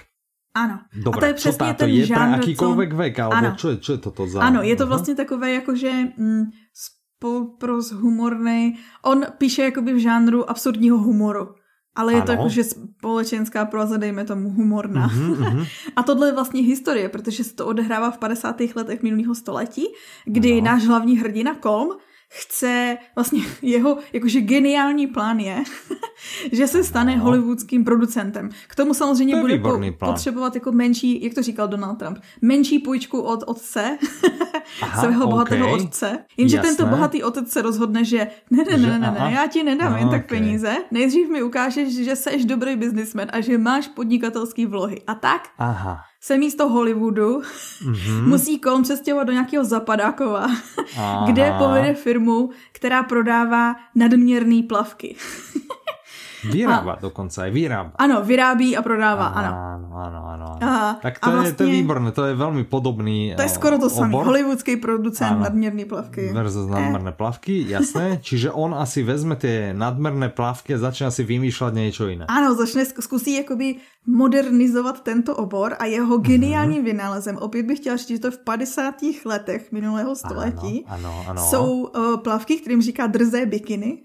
ano. 0.55 0.85
Dobre, 0.93 1.17
a 1.17 1.19
to 1.19 1.25
je 1.25 1.33
přesně 1.33 1.73
ten 1.73 1.89
je 1.89 2.03
pre 2.03 2.15
žánr, 2.15 2.33
akýkoľvek 2.39 2.91
vek? 2.93 3.13
Alebo 3.19 3.47
Ano. 3.47 3.51
čo 3.57 3.67
je, 3.73 3.75
čo 3.79 3.91
je 3.95 3.99
toto 4.03 4.27
za... 4.27 4.41
Ano, 4.43 4.61
je 4.61 4.75
to 4.75 4.87
vlastně 4.87 5.15
takové 5.15 5.51
jakože 5.51 5.91
mm, 6.17 6.43
pros 7.57 7.91
humorný. 7.91 8.77
On 9.05 9.25
píše 9.37 9.61
jakoby 9.61 9.93
v 9.93 9.97
žánru 9.97 10.49
absurdního 10.49 10.97
humoru. 10.97 11.55
Ale 11.95 12.13
je 12.13 12.17
ano. 12.17 12.25
to 12.25 12.31
jakože 12.31 12.63
společenská 12.63 13.65
proza, 13.65 13.97
dejme 13.97 14.25
tomu 14.25 14.49
humorná. 14.49 15.09
Mm-hmm, 15.09 15.35
mm-hmm. 15.35 15.67
A 15.95 16.03
tohle 16.03 16.27
je 16.27 16.33
vlastně 16.33 16.61
historie, 16.61 17.09
protože 17.09 17.43
se 17.43 17.55
to 17.55 17.67
odehrává 17.67 18.11
v 18.11 18.17
50. 18.17 18.61
letech 18.75 19.03
minulého 19.03 19.35
století, 19.35 19.85
kdy 20.25 20.51
ano. 20.51 20.65
náš 20.65 20.85
hlavní 20.85 21.17
hrdina 21.17 21.55
Kolm 21.55 21.97
chce, 22.31 22.97
vlastně 23.15 23.41
jeho 23.61 23.97
jakože 24.13 24.41
geniální 24.41 25.07
plán 25.07 25.39
je, 25.39 25.63
že 26.51 26.67
se 26.67 26.83
stane 26.83 27.17
no. 27.17 27.23
hollywoodským 27.23 27.83
producentem. 27.83 28.49
K 28.67 28.75
tomu 28.75 28.93
samozřejmě 28.93 29.35
to 29.35 29.41
bude 29.41 29.57
po, 29.57 29.79
potřebovat 29.99 30.55
jako 30.55 30.71
menší, 30.71 31.23
jak 31.23 31.33
to 31.33 31.41
říkal 31.41 31.67
Donald 31.67 31.95
Trump, 31.95 32.17
menší 32.41 32.79
půjčku 32.79 33.21
od 33.21 33.43
otce, 33.47 33.97
Aha, 34.81 35.01
svého 35.01 35.27
bohatého 35.27 35.71
okay. 35.71 35.85
otce. 35.85 36.17
Jenže 36.37 36.57
Jasné. 36.57 36.69
tento 36.69 36.85
bohatý 36.85 37.23
otec 37.23 37.51
se 37.51 37.61
rozhodne, 37.61 38.05
že 38.05 38.27
ne, 38.51 38.63
ne, 38.71 38.77
ne, 38.77 38.87
ne, 38.87 38.99
ne, 38.99 39.11
ne 39.19 39.31
já 39.31 39.47
ti 39.47 39.63
nedám 39.63 39.91
no, 39.91 39.97
jen 39.97 40.09
tak 40.09 40.25
okay. 40.25 40.39
peníze, 40.39 40.75
nejdřív 40.91 41.29
mi 41.29 41.43
ukážeš, 41.43 41.95
že 41.95 42.15
jsi 42.15 42.45
dobrý 42.45 42.75
biznismen 42.75 43.29
a 43.33 43.41
že 43.41 43.57
máš 43.57 43.87
podnikatelský 43.87 44.65
vlohy. 44.65 45.01
A 45.07 45.15
tak 45.15 45.41
Aha 45.57 46.01
se 46.21 46.37
místo 46.37 46.69
Hollywoodu 46.69 47.39
mm-hmm. 47.39 48.27
musí 48.27 48.59
Kolm 48.59 48.83
přestěhovat 48.83 49.27
do 49.27 49.33
nějakého 49.33 49.65
Zapadákova, 49.65 50.47
kde 51.25 51.55
povede 51.57 51.93
firmu, 51.93 52.49
která 52.71 53.03
prodává 53.03 53.75
nadměrný 53.95 54.63
plavky. 54.63 55.15
Vyrábá 56.43 56.91
a, 56.93 56.99
dokonce, 57.01 57.49
vyrábá. 57.49 57.91
Ano, 57.95 58.21
vyrábí 58.23 58.77
a 58.77 58.81
prodává, 58.81 59.27
ano. 59.27 59.47
Ano, 59.47 59.87
ano, 59.97 60.19
ano. 60.27 60.45
A, 60.63 60.97
tak 61.01 61.19
to, 61.19 61.29
a 61.29 61.31
vlastně, 61.31 61.49
je, 61.49 61.53
to 61.53 61.63
je 61.63 61.67
vlastně- 61.67 61.81
výborné, 61.81 62.11
to 62.11 62.25
je 62.25 62.35
velmi 62.35 62.63
podobný 62.63 63.33
To 63.35 63.41
je 63.41 63.49
skoro 63.49 63.77
to 63.77 63.89
samé, 63.89 64.13
hollywoodský 64.13 64.75
producent 64.77 65.31
ano. 65.31 65.43
nadměrný 65.43 65.85
plavky. 65.85 66.29
Versus 66.33 66.67
eh. 66.69 66.71
nadmerné 66.71 67.11
plavky, 67.11 67.65
jasné. 67.67 68.17
Čiže 68.21 68.51
on 68.51 68.75
asi 68.75 69.03
vezme 69.03 69.35
ty 69.35 69.69
nadmerné 69.73 70.29
plavky 70.29 70.73
a 70.73 70.77
začne 70.77 71.11
si 71.11 71.23
vymýšlet 71.23 71.73
něco 71.73 72.07
jiné. 72.07 72.25
Ano, 72.25 72.55
začne, 72.55 72.85
zkusí 72.85 73.37
jakoby 73.37 73.75
modernizovat 74.07 75.03
tento 75.03 75.35
obor 75.35 75.75
a 75.79 75.85
jeho 75.85 76.17
mhm. 76.17 76.23
geniálním 76.23 76.81
mm-hmm. 76.81 76.85
vynálezem, 76.85 77.37
opět 77.37 77.65
bych 77.65 77.79
chtěla 77.79 77.97
říct, 77.97 78.07
že 78.07 78.19
to 78.19 78.31
v 78.31 78.37
50. 78.37 78.95
letech 79.25 79.71
minulého 79.71 80.15
století, 80.15 80.85
ano, 80.87 81.09
ano, 81.09 81.25
ano. 81.27 81.47
jsou 81.49 81.81
uh, 81.81 82.17
plavky, 82.17 82.57
kterým 82.57 82.81
říká 82.81 83.07
drzé 83.07 83.45
bikiny. 83.45 84.03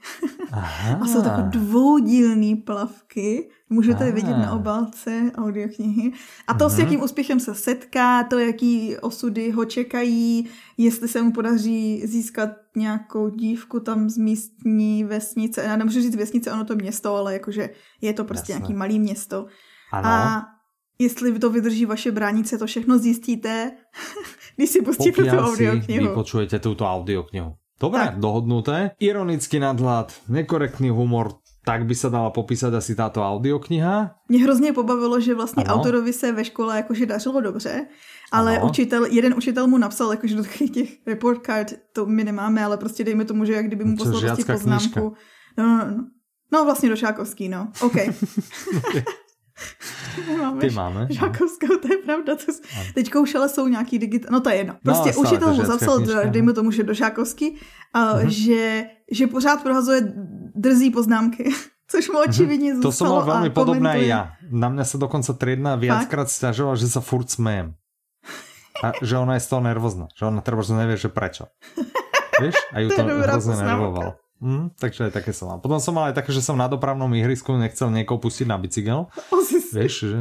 a 1.01 1.07
jsou 1.07 1.23
takové 1.23 1.43
dvoudílné 1.43 2.57
plavky. 2.65 3.51
Můžete 3.71 4.07
je 4.07 4.13
vidět 4.13 4.37
na 4.37 4.53
obálce 4.53 5.31
audioknihy. 5.35 6.13
A 6.47 6.55
to, 6.55 6.65
mm-hmm. 6.65 6.69
s 6.69 6.73
mhm. 6.73 6.81
jakým 6.81 7.03
úspěchem 7.03 7.41
se 7.41 7.55
setká, 7.55 8.25
to, 8.25 8.39
jaký 8.39 8.97
osudy 8.97 9.51
ho 9.51 9.65
čekají, 9.65 10.49
jestli 10.77 11.09
se 11.09 11.23
mu 11.23 11.33
podaří 11.33 12.07
získat 12.07 12.51
nějakou 12.77 13.29
dívku 13.29 13.81
tam 13.81 14.11
z 14.11 14.17
místní 14.17 15.05
vesnice. 15.05 15.63
Já 15.63 15.77
nemůžu 15.77 16.01
říct 16.01 16.17
vesnice, 16.17 16.53
ono 16.53 16.65
to 16.65 16.75
město, 16.75 17.15
ale 17.15 17.33
jakože 17.33 17.71
je 18.01 18.13
to 18.13 18.25
prostě 18.25 18.53
Jasné. 18.53 18.63
nějaký 18.63 18.75
malý 18.75 18.99
město. 18.99 19.47
Ano. 19.93 20.09
A 20.09 20.47
jestli 20.99 21.39
to 21.39 21.51
vydrží 21.51 21.87
vaše 21.87 22.13
bránice, 22.13 22.59
to 22.59 22.67
všechno 22.67 22.99
zjistíte, 22.99 23.73
když 24.57 24.71
si 24.71 24.83
pustíte 24.83 25.23
tu 25.23 25.37
audioknihu. 25.37 26.09
vypočujete 26.09 26.59
tuto 26.59 26.87
audioknihu. 26.87 27.55
Dobre, 27.81 28.05
tak. 28.05 28.19
dohodnuté. 28.19 28.97
Ironický 28.97 29.61
nadhľad, 29.61 30.09
nekorektný 30.33 30.89
humor, 30.89 31.45
tak 31.65 31.85
by 31.85 31.95
se 31.95 32.11
dala 32.11 32.31
popísat 32.31 32.75
asi 32.75 32.95
táto 32.95 33.21
audiokniha. 33.21 34.15
Mě 34.29 34.39
hrozně 34.45 34.73
pobavilo, 34.73 35.21
že 35.21 35.35
vlastně 35.35 35.65
ano. 35.65 35.75
autorovi 35.75 36.13
se 36.13 36.33
ve 36.33 36.45
škole 36.45 36.77
jakože 36.77 37.07
dařilo 37.07 37.41
dobře, 37.41 37.87
ale 38.33 38.59
ano. 38.59 38.69
učitel, 38.69 39.05
jeden 39.05 39.35
učitel 39.37 39.67
mu 39.67 39.79
napsal, 39.79 40.11
jakože 40.11 40.37
do 40.37 40.45
těch 40.73 41.07
report 41.07 41.47
card, 41.47 41.73
to 41.93 42.07
my 42.07 42.25
nemáme, 42.25 42.65
ale 42.65 42.77
prostě 42.77 43.05
dejme 43.05 43.25
tomu, 43.25 43.45
že 43.45 43.53
jak 43.53 43.67
kdyby 43.67 43.85
mu 43.85 43.97
poslal 43.97 44.21
prostě 44.21 44.53
poznámku. 44.53 45.15
No, 45.59 45.67
no, 45.67 45.91
no. 45.91 46.05
No 46.53 46.65
vlastně 46.65 46.89
do 46.89 46.97
Šákovský, 46.97 47.49
no. 47.49 47.69
OK. 47.81 47.97
Nemáme 50.29 50.61
Ty 50.61 50.71
máme. 50.71 51.07
Žákovskou, 51.11 51.77
to 51.83 51.89
je 51.93 51.99
pravda. 51.99 52.37
To 52.37 52.53
teď 52.95 53.15
už 53.15 53.35
ale 53.35 53.49
jsou 53.49 53.69
nějaký 53.69 53.99
digit... 53.99 54.27
No 54.31 54.41
to 54.41 54.51
je 54.51 54.57
jedno. 54.57 54.75
No, 54.85 54.93
prostě 54.93 55.13
no, 55.17 55.23
učitel 55.23 55.55
mu 55.55 55.65
zapsal, 55.65 55.97
knižka, 55.97 56.25
dejme 56.25 56.53
tomu, 56.53 56.71
že 56.71 56.83
do 56.83 56.95
Žákovský, 56.95 57.51
uh, 57.51 57.57
uh-huh. 57.57 58.27
že, 58.27 58.87
že 59.11 59.27
pořád 59.27 59.63
prohazuje 59.63 60.13
drzí 60.55 60.91
poznámky. 60.91 61.51
Což 61.91 62.09
mu 62.09 62.19
mhm. 62.19 62.31
očividně 62.31 62.75
uh-huh. 62.75 62.83
To 62.83 62.93
som 62.93 63.07
mal 63.09 63.23
veľmi 63.23 63.51
podobné 63.55 63.91
aj 63.91 64.03
ja. 64.11 64.23
Na 64.51 64.67
mňa 64.67 64.83
sa 64.83 64.99
dokonca 64.99 65.31
triedna 65.39 65.79
viackrát 65.79 66.27
stiažovala, 66.27 66.75
že 66.75 66.91
sa 66.91 66.99
furt 66.99 67.31
smejem. 67.31 67.79
A 68.83 68.91
že 69.07 69.15
ona 69.15 69.39
je 69.39 69.47
z 69.47 69.49
toho 69.55 69.63
nervózna. 69.63 70.11
Že 70.19 70.35
ona 70.35 70.43
treba, 70.43 70.67
že 70.67 70.75
nevie, 70.75 70.99
že 70.99 71.07
prečo. 71.07 71.47
Vieš? 72.43 72.59
A 72.75 72.83
ju 72.83 72.89
to, 72.91 73.07
to 73.07 73.23
hrozne 73.23 73.55
nervovalo. 73.55 74.19
Mm, 74.37 74.77
takže 74.77 75.09
aj 75.09 75.17
také 75.17 75.33
som 75.33 75.49
mal. 75.49 75.65
Potom 75.65 75.81
som 75.81 75.97
mal 75.97 76.13
aj 76.13 76.21
také, 76.21 76.29
že 76.29 76.45
som 76.45 76.61
na 76.61 76.69
dopravnom 76.69 77.09
ihrisku 77.17 77.57
nechcel 77.57 77.89
niekoho 77.89 78.21
pustiť 78.21 78.45
na 78.45 78.61
bicykel. 78.61 79.09
Vieš, 79.73 79.95
že... 80.13 80.21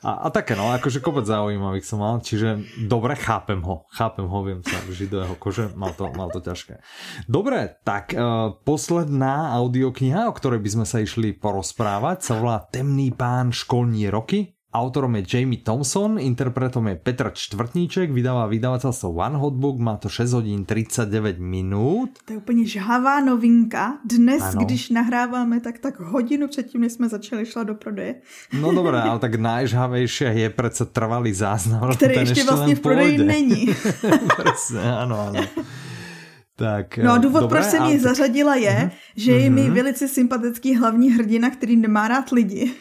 A, 0.00 0.26
a 0.26 0.28
také 0.32 0.56
no, 0.56 0.72
akože 0.72 1.04
kopec 1.04 1.28
zaujímavých 1.28 1.84
som 1.84 2.00
mal, 2.00 2.24
čiže 2.24 2.64
dobre, 2.88 3.12
chápem 3.12 3.60
ho. 3.60 3.84
Chápem 3.92 4.24
ho, 4.24 4.38
viem 4.40 4.64
sa 4.64 4.80
vžiť 4.88 5.08
do 5.12 5.18
jeho 5.20 5.36
kože, 5.36 5.68
mal 5.76 5.92
to, 5.92 6.08
mal 6.16 6.32
to 6.32 6.40
ťažké. 6.40 6.80
Dobre, 7.28 7.76
tak 7.84 8.16
uh, 8.16 8.56
posledná 8.64 9.52
audiokniha, 9.60 10.32
o 10.32 10.34
ktorej 10.34 10.64
by 10.64 10.70
sme 10.80 10.86
sa 10.88 11.04
išli 11.04 11.36
porozprávať, 11.36 12.24
sa 12.24 12.40
volá 12.40 12.64
Temný 12.72 13.12
pán 13.12 13.52
školní 13.52 14.08
roky 14.08 14.56
Autorom 14.72 15.16
je 15.16 15.22
Jamie 15.28 15.60
Thompson, 15.60 16.18
interpretom 16.18 16.88
je 16.88 16.96
Petr 16.96 17.30
Čtvrtníček, 17.34 18.10
vydává 18.10 18.46
vydavatelstvo 18.46 19.12
One 19.12 19.36
Hot 19.36 19.52
Book, 19.52 19.78
má 19.78 19.96
to 19.96 20.08
6 20.08 20.32
hodin 20.32 20.64
39 20.64 21.38
minut. 21.38 22.10
To 22.24 22.32
je 22.32 22.38
úplně 22.38 22.66
žhavá 22.66 23.20
novinka. 23.20 23.98
Dnes, 24.04 24.42
ano. 24.42 24.64
když 24.64 24.90
nahráváme, 24.90 25.60
tak 25.60 25.78
tak 25.78 26.00
hodinu 26.00 26.48
předtím, 26.48 26.80
než 26.80 26.92
jsme 26.92 27.08
začali, 27.08 27.46
šla 27.46 27.62
do 27.62 27.74
prodeje. 27.74 28.14
No 28.60 28.74
dobré, 28.74 29.02
ale 29.02 29.18
tak 29.18 29.34
najžhavejší 29.40 30.24
je 30.24 30.50
přece 30.50 30.84
trvalý 30.84 31.32
záznam. 31.32 31.92
Který 31.94 32.14
ještě, 32.14 32.30
ještě 32.30 32.44
vlastně 32.44 32.74
v 32.74 32.80
prodeji 32.80 33.18
není. 33.18 33.66
Presne, 34.36 34.96
ano, 34.96 35.20
ano. 35.20 35.40
Tak, 36.56 36.98
no 36.98 37.12
a 37.12 37.18
důvod, 37.18 37.40
dobré, 37.40 37.60
proč 37.60 37.70
jsem 37.70 37.84
ji 37.84 37.92
tak... 37.92 38.02
zařadila 38.02 38.54
je, 38.54 38.70
uh-huh. 38.70 38.90
že 39.16 39.32
je 39.32 39.50
mi 39.50 39.62
mhm. 39.62 39.74
velice 39.74 40.08
sympatický 40.08 40.76
hlavní 40.76 41.10
hrdina, 41.10 41.50
který 41.50 41.76
nemá 41.76 42.08
rád 42.08 42.30
lidi. 42.30 42.72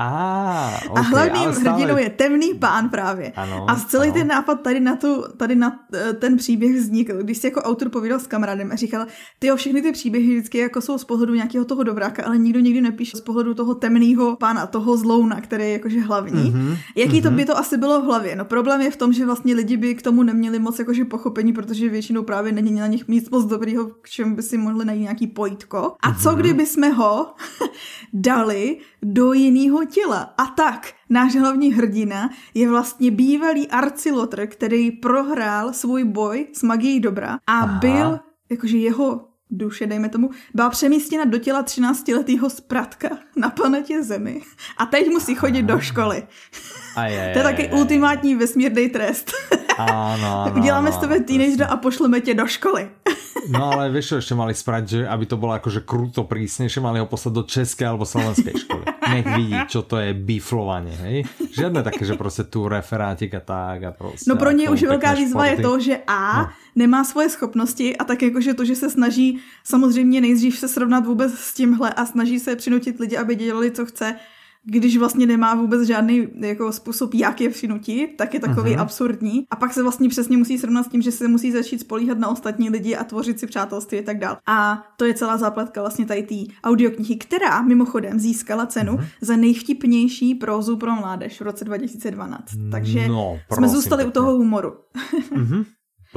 Ah, 0.00 0.78
okay, 0.90 0.96
a 0.96 1.00
hlavním 1.00 1.52
stále... 1.52 1.76
hrdinou 1.76 1.98
je 1.98 2.10
temný 2.10 2.54
pán 2.54 2.88
právě. 2.88 3.32
Ano, 3.36 3.70
a 3.70 3.76
celý 3.76 4.08
ano. 4.08 4.14
ten 4.14 4.26
nápad 4.26 4.54
tady 4.54 4.80
na, 4.80 4.96
tu, 4.96 5.24
tady 5.36 5.54
na 5.54 5.80
eh, 5.94 6.12
ten 6.12 6.36
příběh 6.36 6.76
vznikl, 6.76 7.22
když 7.22 7.38
si 7.38 7.46
jako 7.46 7.60
autor 7.60 7.88
povídal 7.88 8.18
s 8.18 8.26
kamarádem 8.26 8.72
a 8.72 8.76
říkal, 8.76 9.06
ty 9.38 9.50
všechny 9.54 9.82
ty 9.82 9.92
příběhy 9.92 10.34
vždycky 10.34 10.58
jako 10.58 10.80
jsou 10.80 10.98
z 10.98 11.04
pohledu 11.04 11.34
nějakého 11.34 11.64
toho 11.64 11.82
dobráka, 11.82 12.24
ale 12.24 12.38
nikdo 12.38 12.60
nikdy 12.60 12.80
nepíše 12.80 13.16
z 13.16 13.20
pohledu 13.20 13.54
toho 13.54 13.74
temného 13.74 14.36
pána, 14.36 14.66
toho 14.66 14.96
zlouna, 14.96 15.40
který 15.40 15.64
je 15.64 15.72
jakože 15.72 16.00
hlavní. 16.00 16.52
Mm-hmm, 16.52 16.76
Jaký 16.96 17.12
mm-hmm. 17.12 17.22
to 17.22 17.28
mhm. 17.28 17.36
by 17.36 17.44
to 17.44 17.58
asi 17.58 17.76
bylo 17.76 18.00
v 18.00 18.04
hlavě? 18.04 18.36
No 18.36 18.44
problém 18.44 18.80
je 18.80 18.90
v 18.90 18.96
tom, 18.96 19.12
že 19.12 19.26
vlastně 19.26 19.54
lidi 19.54 19.76
by 19.76 19.94
k 19.94 20.02
tomu 20.02 20.22
neměli 20.22 20.58
moc 20.58 20.78
jakože 20.78 21.04
pochopení, 21.04 21.52
protože 21.52 21.88
většinou 21.88 22.22
právě 22.22 22.52
není 22.52 22.72
na 22.72 22.86
nich 22.86 23.08
nic 23.08 23.30
moc 23.30 23.44
dobrýho, 23.44 23.86
k 24.02 24.08
čemu 24.08 24.36
by 24.36 24.42
si 24.42 24.58
mohli 24.58 24.84
najít 24.84 25.02
nějaký 25.02 25.26
pojitko. 25.26 25.94
A 26.02 26.14
co 26.14 26.30
mm-hmm. 26.30 26.36
kdyby 26.36 26.66
jsme 26.66 26.88
ho 26.88 27.26
dali 28.12 28.78
do 29.02 29.32
jiného 29.32 29.84
těla. 29.84 30.34
A 30.38 30.46
tak, 30.46 30.92
náš 31.10 31.36
hlavní 31.36 31.72
hrdina 31.72 32.30
je 32.54 32.68
vlastně 32.68 33.10
bývalý 33.10 33.68
arcilotr, 33.68 34.46
který 34.46 34.90
prohrál 34.90 35.72
svůj 35.72 36.04
boj 36.04 36.46
s 36.52 36.62
magií 36.62 37.00
dobra 37.00 37.38
a 37.46 37.58
Aha. 37.58 37.78
byl, 37.78 38.20
jakože 38.50 38.76
jeho 38.76 39.28
duše, 39.50 39.86
dejme 39.86 40.08
tomu, 40.08 40.30
byla 40.54 40.70
přemístěna 40.70 41.24
do 41.24 41.38
těla 41.38 41.62
13-letého 41.62 42.50
spratka 42.50 43.08
na 43.36 43.50
planetě 43.50 44.02
Zemi. 44.02 44.42
A 44.76 44.86
teď 44.86 45.08
musí 45.08 45.34
chodit 45.34 45.62
do 45.62 45.80
školy. 45.80 46.26
Aj, 46.98 47.32
to 47.32 47.38
je 47.38 47.44
taky 47.44 47.68
ultimátní 47.68 48.34
vesmírný 48.34 48.88
trest. 48.88 49.32
Ano, 49.78 50.42
ano, 50.46 50.52
Uděláme 50.56 50.90
ano, 50.90 50.98
z 50.98 51.00
tebe 51.00 51.20
teenagera 51.20 51.66
a 51.66 51.76
pošleme 51.76 52.20
tě 52.20 52.34
do 52.34 52.46
školy. 52.46 52.88
No 53.48 53.72
ale 53.72 53.88
vieš, 53.88 54.12
čo 54.12 54.16
ešte 54.20 54.34
mali 54.36 54.52
spraviť, 54.52 54.86
že 54.86 55.00
aby 55.08 55.24
to 55.24 55.40
bolo 55.40 55.56
akože 55.56 55.86
kruto 55.86 56.28
prísnejšie, 56.28 56.84
mali 56.84 57.00
ho 57.00 57.08
poslať 57.08 57.32
do 57.32 57.42
české 57.48 57.86
alebo 57.88 58.04
slovenskej 58.04 58.54
školy. 58.66 58.84
Nech 59.08 59.24
vidí, 59.24 59.56
čo 59.72 59.86
to 59.88 59.96
je 59.96 60.12
biflovanie, 60.12 60.92
hej? 60.92 61.16
Žiadne 61.56 61.80
také, 61.80 62.04
že 62.04 62.14
prostě 62.14 62.44
tu 62.44 62.68
referátik 62.68 63.34
a 63.34 63.40
tak 63.40 63.82
a 63.84 63.90
prostě. 63.92 64.28
No 64.28 64.36
pro 64.36 64.50
ně 64.50 64.70
už 64.70 64.82
velká 64.82 65.12
výzva 65.12 65.46
je 65.46 65.56
to, 65.56 65.80
že 65.80 65.96
A 66.06 66.42
no. 66.42 66.48
nemá 66.76 67.04
svoje 67.04 67.28
schopnosti 67.30 67.96
a 67.96 68.04
tak 68.04 68.22
jakože 68.22 68.54
to, 68.54 68.64
že 68.64 68.76
se 68.76 68.90
snaží 68.90 69.40
samozřejmě 69.64 70.20
nejdřív 70.20 70.58
se 70.58 70.68
srovnat 70.68 71.06
vůbec 71.06 71.32
s 71.34 71.54
tímhle 71.54 71.94
a 71.94 72.06
snaží 72.06 72.38
se 72.38 72.56
přinutit 72.56 73.00
lidi, 73.00 73.16
aby 73.16 73.34
dělali, 73.34 73.70
co 73.70 73.86
chce, 73.86 74.14
když 74.64 74.96
vlastně 74.96 75.26
nemá 75.26 75.54
vůbec 75.54 75.86
žádný 75.86 76.28
jako 76.40 76.72
způsob, 76.72 77.14
jak 77.14 77.40
je 77.40 77.50
přinutit, 77.50 78.10
tak 78.18 78.34
je 78.34 78.40
takový 78.40 78.76
uh-huh. 78.76 78.80
absurdní. 78.80 79.46
A 79.50 79.56
pak 79.56 79.72
se 79.72 79.82
vlastně 79.82 80.08
přesně 80.08 80.36
musí 80.36 80.58
srovnat 80.58 80.82
s 80.82 80.88
tím, 80.88 81.02
že 81.02 81.12
se 81.12 81.28
musí 81.28 81.52
začít 81.52 81.80
spolíhat 81.80 82.18
na 82.18 82.28
ostatní 82.28 82.70
lidi 82.70 82.96
a 82.96 83.04
tvořit 83.04 83.40
si 83.40 83.46
přátelství 83.46 83.98
a 83.98 84.02
tak 84.02 84.18
dál. 84.18 84.36
A 84.46 84.84
to 84.96 85.04
je 85.04 85.14
celá 85.14 85.36
zápletka 85.36 85.80
vlastně 85.80 86.06
tady 86.06 86.22
té 86.22 86.54
audioknihy, 86.64 87.16
která 87.16 87.62
mimochodem 87.62 88.18
získala 88.18 88.66
cenu 88.66 88.92
uh-huh. 88.92 89.04
za 89.20 89.36
nejvtipnější 89.36 90.34
prózu 90.34 90.76
pro 90.76 90.94
mládež 90.94 91.40
v 91.40 91.44
roce 91.44 91.64
2012. 91.64 92.44
Takže 92.70 93.08
no, 93.08 93.38
jsme 93.52 93.68
zůstali 93.68 94.04
pěkně. 94.04 94.08
u 94.08 94.12
toho 94.12 94.32
humoru. 94.32 94.74
uh-huh. 95.32 95.64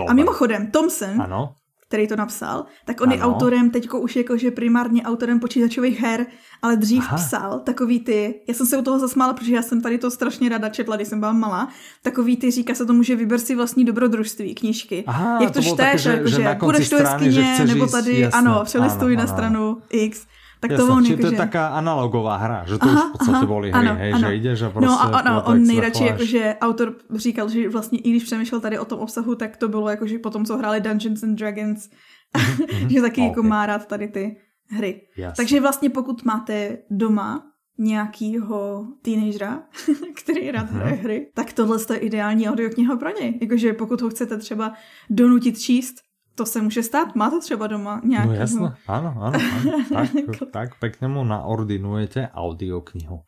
a 0.08 0.14
mimochodem, 0.14 0.72
Thompson 0.72 1.22
ano 1.22 1.54
který 1.92 2.08
to 2.08 2.16
napsal, 2.16 2.66
tak 2.86 3.02
on 3.02 3.10
ano. 3.10 3.16
je 3.16 3.22
autorem, 3.22 3.70
teďko 3.70 4.00
už 4.00 4.16
jakože 4.16 4.52
primárně 4.52 5.04
autorem 5.04 5.40
počítačových 5.40 6.00
her, 6.00 6.26
ale 6.62 6.76
dřív 6.76 7.04
Aha. 7.08 7.18
psal 7.18 7.60
takový 7.60 8.00
ty, 8.00 8.42
já 8.48 8.54
jsem 8.54 8.66
se 8.66 8.78
u 8.78 8.82
toho 8.82 9.00
zasmála, 9.00 9.34
protože 9.34 9.56
já 9.56 9.62
jsem 9.62 9.82
tady 9.82 9.98
to 9.98 10.12
strašně 10.12 10.50
rada 10.50 10.70
četla, 10.70 10.96
když 10.96 11.08
jsem 11.08 11.20
byla 11.20 11.32
malá, 11.34 11.70
takový 12.02 12.38
ty, 12.38 12.52
říká 12.52 12.76
se 12.76 12.86
tomu, 12.86 13.04
že 13.04 13.16
vyber 13.16 13.40
si 13.40 13.56
vlastní 13.56 13.86
dobrodružství, 13.86 14.56
knížky. 14.56 15.04
Aha, 15.08 15.40
Jak 15.42 15.52
to, 15.52 15.62
to 15.62 15.74
čteš, 15.74 16.06
jakože 16.06 16.58
budeš 16.60 16.90
to 16.90 16.96
jeskyně, 16.96 17.66
nebo 17.66 17.88
tady, 17.88 18.20
jasné, 18.20 18.40
ano, 18.40 18.62
přelistuj 18.64 19.16
na 19.16 19.28
stranu 19.28 19.78
X. 19.90 20.26
Tak 20.62 20.78
to 20.78 20.88
on 20.88 21.06
že 21.06 21.18
to 21.18 21.26
je 21.26 21.32
taká 21.32 21.68
analogová 21.68 22.38
hra, 22.38 22.66
že 22.68 22.78
to 22.78 22.86
aha, 22.86 23.06
už 23.06 23.10
v 23.10 23.12
podstatě 23.12 23.46
boli 23.46 23.72
hry, 23.72 23.80
ano, 23.80 23.96
hej, 23.96 24.14
ano. 24.14 24.28
že 24.28 24.36
jdeš 24.36 24.62
a 24.62 24.70
prostě... 24.70 24.86
No 24.86 25.02
a 25.02 25.06
ano, 25.20 25.44
on 25.46 25.64
nejradši, 25.64 26.04
jakože 26.06 26.56
autor 26.62 26.96
říkal, 27.16 27.50
že 27.50 27.70
vlastně 27.70 28.00
i 28.00 28.10
když 28.10 28.24
přemýšlel 28.24 28.62
tady 28.62 28.80
o 28.80 28.86
tom 28.86 29.00
obsahu, 29.00 29.36
tak 29.36 29.58
to 29.58 29.70
bylo 29.70 29.90
jakože 29.90 30.20
potom, 30.20 30.46
co 30.46 30.58
hráli 30.58 30.82
Dungeons 30.82 31.24
and 31.24 31.36
Dragons, 31.36 31.90
mm-hmm. 31.90 32.88
že 32.94 33.02
taky 33.02 33.22
okay. 33.22 33.28
jako 33.28 33.44
má 33.44 33.66
rád 33.66 33.88
tady 33.88 34.08
ty 34.08 34.38
hry. 34.70 35.02
Jasne. 35.18 35.36
Takže 35.44 35.62
vlastně 35.62 35.90
pokud 35.90 36.26
máte 36.26 36.78
doma 36.90 37.44
nějakýho 37.78 38.86
teenagera, 39.02 39.64
který 40.16 40.52
rád 40.52 40.72
hraje 40.72 40.96
hry, 40.96 41.32
tak 41.34 41.54
tohle 41.54 41.78
je 41.94 41.98
ideální 41.98 42.50
audiokniha 42.50 42.96
pro 42.96 43.10
něj. 43.20 43.38
Jakože 43.42 43.74
pokud 43.74 44.02
ho 44.02 44.10
chcete 44.10 44.38
třeba 44.38 44.74
donutit 45.10 45.60
číst, 45.60 45.96
to 46.36 46.46
se 46.46 46.62
může 46.62 46.84
stát. 46.84 47.16
Máte 47.16 47.40
třeba 47.40 47.68
doma 47.68 48.02
nějaký. 48.04 48.28
No 48.28 48.34
jasné, 48.34 48.76
ano, 48.88 49.16
ano. 49.20 49.40
ano. 49.40 49.72
Tak, 49.94 50.10
tak 50.52 50.70
pekne 50.80 51.08
mu 51.08 51.24
naordinujete 51.24 52.28
audioknihu. 52.32 53.22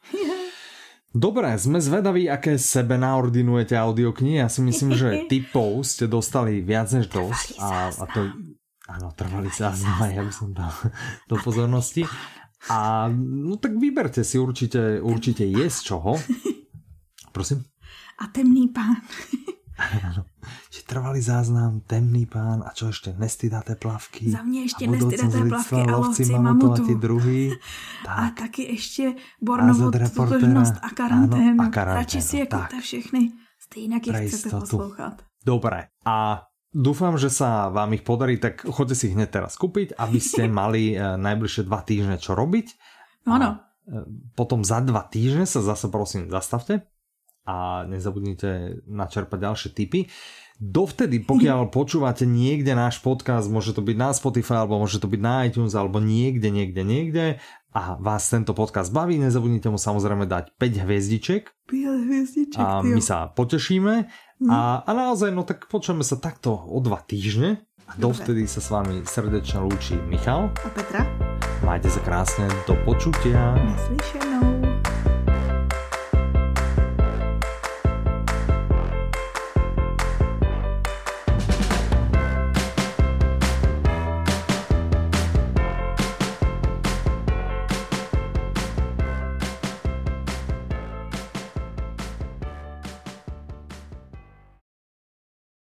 Dobre, 1.13 1.53
sme 1.61 1.77
zvedaví, 1.77 2.25
aké 2.25 2.57
sebe 2.57 2.97
naordinujete 2.97 3.77
audioknihy. 3.77 4.41
Ja 4.41 4.49
si 4.49 4.65
myslím, 4.65 4.97
že 4.97 5.21
typov 5.31 5.85
ste 5.85 6.09
dostali 6.09 6.65
viac 6.65 6.89
než 6.89 7.05
dosť. 7.13 7.61
A, 7.61 7.93
a 7.93 8.03
to, 8.09 8.33
áno, 8.89 9.13
trvalý 9.13 9.53
záznam, 9.53 10.09
ja 10.09 10.25
by 10.25 10.33
som 10.33 10.49
dal 10.57 10.73
do 11.29 11.37
pozornosti. 11.37 12.09
A 12.71 13.11
no 13.13 13.61
tak 13.61 13.77
vyberte 13.77 14.25
si 14.25 14.41
určite, 14.41 15.03
určite 15.03 15.45
je 15.45 15.69
z 15.69 15.79
čoho. 15.85 16.17
Prosím? 17.29 17.61
A 18.17 18.33
temný 18.33 18.73
pán. 18.73 18.97
Ano. 19.77 20.25
Že 20.69 20.81
trvalý 20.85 21.21
záznam, 21.21 21.81
temný 21.89 22.29
pán 22.29 22.61
a 22.61 22.73
čo 22.77 22.93
ešte, 22.93 23.13
nestydaté 23.17 23.75
plavky. 23.75 24.29
Za 24.29 24.43
mě 24.43 24.61
ještě 24.61 24.87
nestydaté 24.87 25.49
plavky 25.49 25.75
a 25.75 25.97
lovci 25.97 26.25
mamutu. 26.25 26.83
A 26.83 26.87
ty 26.87 26.95
druhý. 26.95 27.51
Tak. 28.05 28.17
A 28.17 28.29
taky 28.29 28.63
ještě 28.63 29.13
Bornovod, 29.41 29.95
totožnost 30.15 30.73
a 30.81 30.89
karanténu. 30.89 31.51
Ano, 31.51 31.63
a 31.63 31.67
karanténu. 31.67 31.99
Radši 31.99 32.21
si 32.21 32.37
je 32.37 32.45
kupte 32.45 32.81
všechny, 32.81 33.31
stejně 33.59 33.99
jak 34.07 34.23
chcete 34.23 34.49
poslouchat. 34.59 35.21
Dobre. 35.45 35.87
A 36.05 36.43
Dúfam, 36.73 37.21
že 37.21 37.29
sa 37.29 37.69
vám 37.69 37.93
ich 37.93 38.01
podarí, 38.01 38.41
tak 38.41 38.65
choďte 38.65 38.97
si 38.97 39.03
ich 39.05 39.13
hneď 39.13 39.29
teraz 39.29 39.61
kúpiť, 39.61 39.93
aby 39.93 40.17
ste 40.17 40.49
mali 40.61 40.97
eh, 40.97 41.21
najbližšie 41.21 41.69
dva 41.69 41.85
týždne 41.85 42.17
čo 42.17 42.33
robiť. 42.33 42.67
Áno. 43.29 43.61
Eh, 43.85 44.09
potom 44.33 44.65
za 44.65 44.81
dva 44.81 45.05
týždne 45.05 45.45
sa 45.45 45.61
zase 45.61 45.85
prosím 45.93 46.33
zastavte 46.33 46.89
a 47.43 47.83
nezabudnite 47.87 48.83
načerpať 48.87 49.39
ďalšie 49.39 49.69
tipy. 49.75 50.07
Dovtedy, 50.63 51.19
pokiaľ 51.25 51.67
počúvate 51.77 52.23
niekde 52.23 52.71
náš 52.77 53.03
podcast, 53.03 53.51
môže 53.51 53.75
to 53.75 53.83
byť 53.83 53.97
na 53.99 54.09
Spotify, 54.15 54.63
alebo 54.63 54.79
môže 54.79 55.01
to 55.03 55.11
byť 55.11 55.21
na 55.21 55.43
iTunes, 55.43 55.75
alebo 55.75 55.99
niekde, 55.99 56.49
niekde, 56.53 56.81
niekde 56.87 57.25
a 57.73 57.97
vás 57.97 58.29
tento 58.29 58.53
podcast 58.53 58.93
baví, 58.93 59.17
nezabudnite 59.17 59.65
mu 59.73 59.81
samozrejme 59.81 60.29
dať 60.29 60.53
5 60.61 60.85
hviezdiček. 60.85 61.43
5 61.65 62.05
hviezdiček, 62.05 62.61
A 62.61 62.85
my 62.85 63.01
sa 63.01 63.33
potešíme. 63.33 63.93
Mm. 64.45 64.49
A, 64.49 64.85
a 64.85 64.91
naozaj, 64.93 65.33
no 65.33 65.41
tak 65.41 65.65
počujeme 65.65 66.05
sa 66.05 66.21
takto 66.21 66.53
o 66.53 66.77
dva 66.79 67.01
týždne. 67.01 67.65
A 67.89 67.97
dovtedy 67.99 68.47
sa 68.47 68.63
s 68.63 68.69
vami 68.71 69.03
srdečne 69.03 69.65
lúči 69.65 69.97
Michal. 70.07 70.53
A 70.63 70.69
Petra. 70.71 71.01
Majte 71.65 71.89
sa 71.89 71.99
krásne, 72.05 72.45
do 72.69 72.77
počutia. 72.85 73.57
Naslyšenou. 73.57 74.52